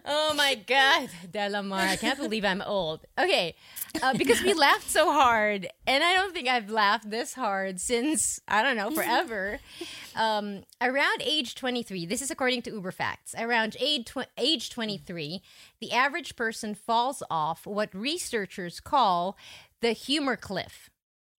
oh 0.06 0.34
my 0.36 0.56
God. 0.68 1.10
Delamar, 1.30 1.88
I 1.88 1.98
can't 1.98 2.20
believe 2.20 2.46
I'm 2.46 2.62
old. 2.62 3.06
Okay. 3.18 3.56
Uh, 4.02 4.14
because 4.18 4.42
we 4.42 4.54
laughed 4.54 4.90
so 4.90 5.12
hard, 5.12 5.68
and 5.86 6.04
I 6.04 6.14
don't 6.14 6.34
think 6.34 6.48
I've 6.48 6.70
laughed 6.70 7.10
this 7.10 7.34
hard 7.34 7.80
since, 7.80 8.40
I 8.48 8.64
don't 8.64 8.78
know, 8.78 8.92
forever. 8.92 9.60
Um, 10.14 10.64
around 10.82 11.22
age 11.22 11.56
23, 11.56 12.06
this 12.06 12.22
is 12.22 12.30
according 12.30 12.64
to 12.64 12.72
Uber 12.72 12.92
Facts, 12.92 13.34
around 13.40 13.78
age, 13.80 14.08
tw- 14.08 14.28
age 14.38 14.70
23, 14.70 15.42
the 15.80 15.94
average 15.94 16.36
person 16.36 16.76
falls 16.76 17.24
off 17.32 17.66
what 17.66 17.96
researchers 17.96 18.82
call 18.82 19.38
the 19.80 19.94
humor 19.94 20.36
cliff 20.36 20.91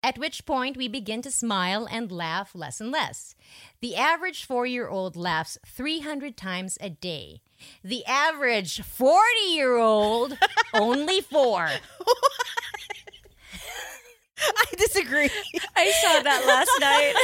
at 0.02 0.18
which 0.18 0.44
point 0.46 0.76
we 0.76 0.88
begin 0.88 1.22
to 1.22 1.30
smile 1.30 1.86
and 1.90 2.10
laugh 2.10 2.54
less 2.54 2.80
and 2.80 2.90
less. 2.90 3.34
The 3.80 3.96
average 3.96 4.44
four 4.44 4.66
year 4.66 4.88
old 4.88 5.16
laughs 5.16 5.58
300 5.66 6.36
times 6.36 6.76
a 6.80 6.90
day. 6.90 7.40
The 7.84 8.04
average 8.06 8.82
40 8.82 9.20
year 9.50 9.76
old, 9.76 10.36
only 10.74 11.20
four. 11.20 11.68
I 14.44 14.64
disagree. 14.76 15.30
I 15.76 15.90
saw 16.02 16.20
that 16.22 16.44
last 16.46 16.70
night. 16.80 17.14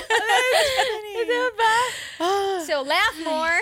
So 2.69 2.83
laugh 2.83 3.15
more. 3.25 3.61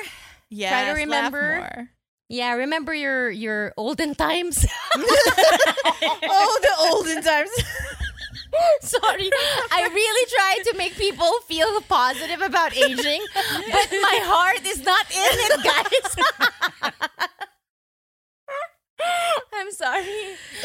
Yes, 0.50 0.70
Try 0.72 0.82
to 0.82 0.88
laugh 0.88 0.96
remember. 1.32 1.56
more. 1.60 1.88
Yeah, 2.28 2.52
remember 2.54 2.92
your 2.92 3.30
your 3.30 3.72
olden 3.76 4.14
times. 4.16 4.66
Oh, 4.96 6.58
the 6.62 6.74
olden 6.90 7.22
times. 7.22 7.50
Sorry. 8.80 9.30
I 9.72 9.88
really 9.92 10.30
tried 10.30 10.70
to 10.70 10.76
make 10.78 10.94
people 10.96 11.30
feel 11.46 11.80
positive 11.82 12.40
about 12.42 12.76
aging, 12.76 13.22
but 13.34 13.88
my 13.90 14.18
heart 14.22 14.64
is 14.66 14.82
not 14.84 15.06
in 15.10 15.16
it, 15.18 15.64
guys. 15.64 16.16
I'm 19.54 19.70
sorry. 19.72 20.02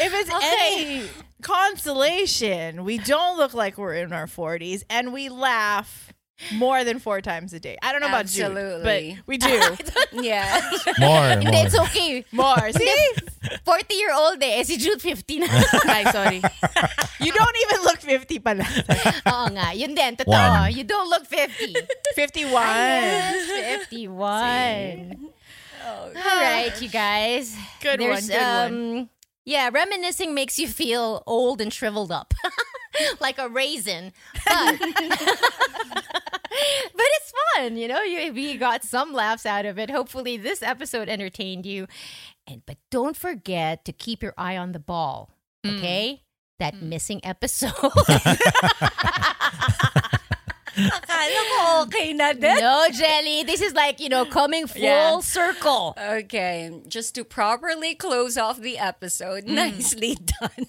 If 0.00 0.12
it's 0.14 0.30
Okay. 0.32 0.96
any 0.96 1.08
consolation, 1.42 2.84
we 2.84 2.98
don't 2.98 3.36
look 3.36 3.54
like 3.54 3.78
we're 3.78 3.94
in 3.94 4.12
our 4.12 4.26
40s 4.26 4.82
and 4.88 5.12
we 5.12 5.28
laugh 5.28 6.12
more 6.54 6.82
than 6.84 6.98
four 6.98 7.20
times 7.20 7.52
a 7.52 7.60
day. 7.60 7.76
I 7.82 7.92
don't 7.92 8.00
know 8.00 8.08
about 8.08 8.34
you, 8.34 8.48
but 8.82 9.02
we 9.26 9.38
do. 9.42 9.60
yeah. 10.12 10.60
More, 10.98 11.36
more. 11.38 11.62
it's 11.62 11.78
okay. 11.78 12.24
more. 12.32 12.72
See? 12.72 13.12
40 13.64 13.94
year 13.94 14.12
old 14.14 14.42
eh, 14.42 14.62
si 14.64 14.76
Jude 14.76 15.00
50 15.02 15.38
na. 15.40 15.46
Ay, 15.86 16.04
sorry. 16.10 16.42
You 17.20 17.32
don't 17.32 17.56
even 17.66 17.78
look 17.84 17.98
50 17.98 18.38
pala. 18.40 18.64
Oo 19.32 19.46
nga, 19.54 19.74
yun 19.74 19.94
din, 19.94 20.16
totoo. 20.16 20.30
One. 20.34 20.72
You 20.72 20.84
don't 20.84 21.08
look 21.10 21.26
50. 21.26 21.74
51. 22.14 22.50
Yes, 22.52 23.86
51. 23.90 25.30
All 25.82 26.10
right, 26.40 26.72
you 26.80 26.88
guys. 26.88 27.56
Good 27.82 28.00
one, 28.00 28.10
There's, 28.10 28.28
good 28.30 28.38
one. 28.38 29.02
um, 29.02 29.08
Yeah, 29.44 29.70
reminiscing 29.74 30.34
makes 30.34 30.58
you 30.62 30.68
feel 30.70 31.22
old 31.26 31.58
and 31.60 31.72
shriveled 31.74 32.12
up. 32.14 32.30
like 33.20 33.38
a 33.38 33.48
raisin. 33.48 34.12
But, 34.46 34.78
but 34.80 34.90
it's 36.98 37.32
fun, 37.56 37.76
you 37.76 37.88
know. 37.88 38.02
You, 38.02 38.32
we 38.32 38.56
got 38.56 38.84
some 38.84 39.12
laughs 39.12 39.46
out 39.46 39.64
of 39.66 39.78
it. 39.78 39.90
Hopefully, 39.90 40.36
this 40.36 40.62
episode 40.62 41.08
entertained 41.08 41.66
you. 41.66 41.86
And 42.46 42.62
but 42.66 42.76
don't 42.90 43.16
forget 43.16 43.84
to 43.84 43.92
keep 43.92 44.22
your 44.22 44.34
eye 44.36 44.56
on 44.56 44.72
the 44.72 44.78
ball, 44.80 45.30
Mm. 45.64 45.78
okay? 45.78 46.22
That 46.58 46.82
missing 46.82 47.20
episode. 47.24 47.70
Akala 50.72 51.42
ko 51.58 51.82
okay 51.86 52.12
na 52.12 52.32
din. 52.32 52.56
no, 52.60 52.86
Jelly. 52.92 53.42
This 53.44 53.60
is 53.60 53.74
like 53.74 54.00
you 54.00 54.08
know 54.08 54.24
coming 54.24 54.66
full 54.66 54.82
Yeah. 54.82 55.20
circle. 55.20 55.94
Okay, 55.98 56.70
just 56.88 57.14
to 57.16 57.24
properly 57.24 57.94
close 57.94 58.36
off 58.38 58.58
the 58.60 58.78
episode, 58.78 59.44
nicely 59.44 60.16
done. 60.40 60.66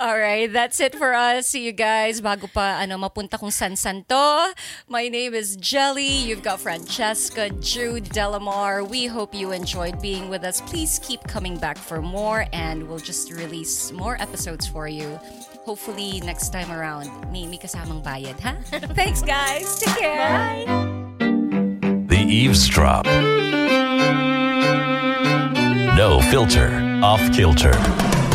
All 0.00 0.18
right, 0.18 0.50
that's 0.50 0.80
it 0.80 0.94
for 0.94 1.14
us. 1.14 1.48
See 1.48 1.64
you 1.64 1.72
guys. 1.72 2.20
Bago 2.20 2.48
pa 2.52 2.80
ano 2.80 2.96
mapunta 2.96 3.38
kung 3.38 3.50
san 3.50 3.76
san 3.76 4.04
to. 4.08 4.54
My 4.88 5.08
name 5.08 5.34
is 5.34 5.56
Jelly. 5.56 6.08
You've 6.08 6.42
got 6.42 6.60
Francesca, 6.60 7.50
Jude, 7.60 8.08
Delamar. 8.10 8.88
We 8.88 9.06
hope 9.06 9.34
you 9.34 9.52
enjoyed 9.52 10.00
being 10.00 10.28
with 10.28 10.44
us. 10.44 10.60
Please 10.62 10.98
keep 11.04 11.22
coming 11.24 11.56
back 11.58 11.76
for 11.76 12.00
more, 12.00 12.46
and 12.52 12.88
we'll 12.88 13.02
just 13.02 13.32
release 13.32 13.92
more 13.92 14.20
episodes 14.20 14.66
for 14.66 14.88
you. 14.88 15.20
Hopefully 15.64 16.20
next 16.24 16.50
time 16.50 16.70
around, 16.70 17.10
may, 17.32 17.46
may 17.46 17.58
kasamang 17.58 18.02
bayad, 18.02 18.38
ha? 18.40 18.56
Thanks, 18.94 19.20
guys. 19.20 19.78
Take 19.78 19.98
care. 19.98 20.64
Bye. 20.66 20.96
The 22.08 22.22
Eavesdrop. 22.22 23.04
No 25.96 26.20
filter, 26.30 26.68
off 27.02 27.20
kilter. 27.32 27.72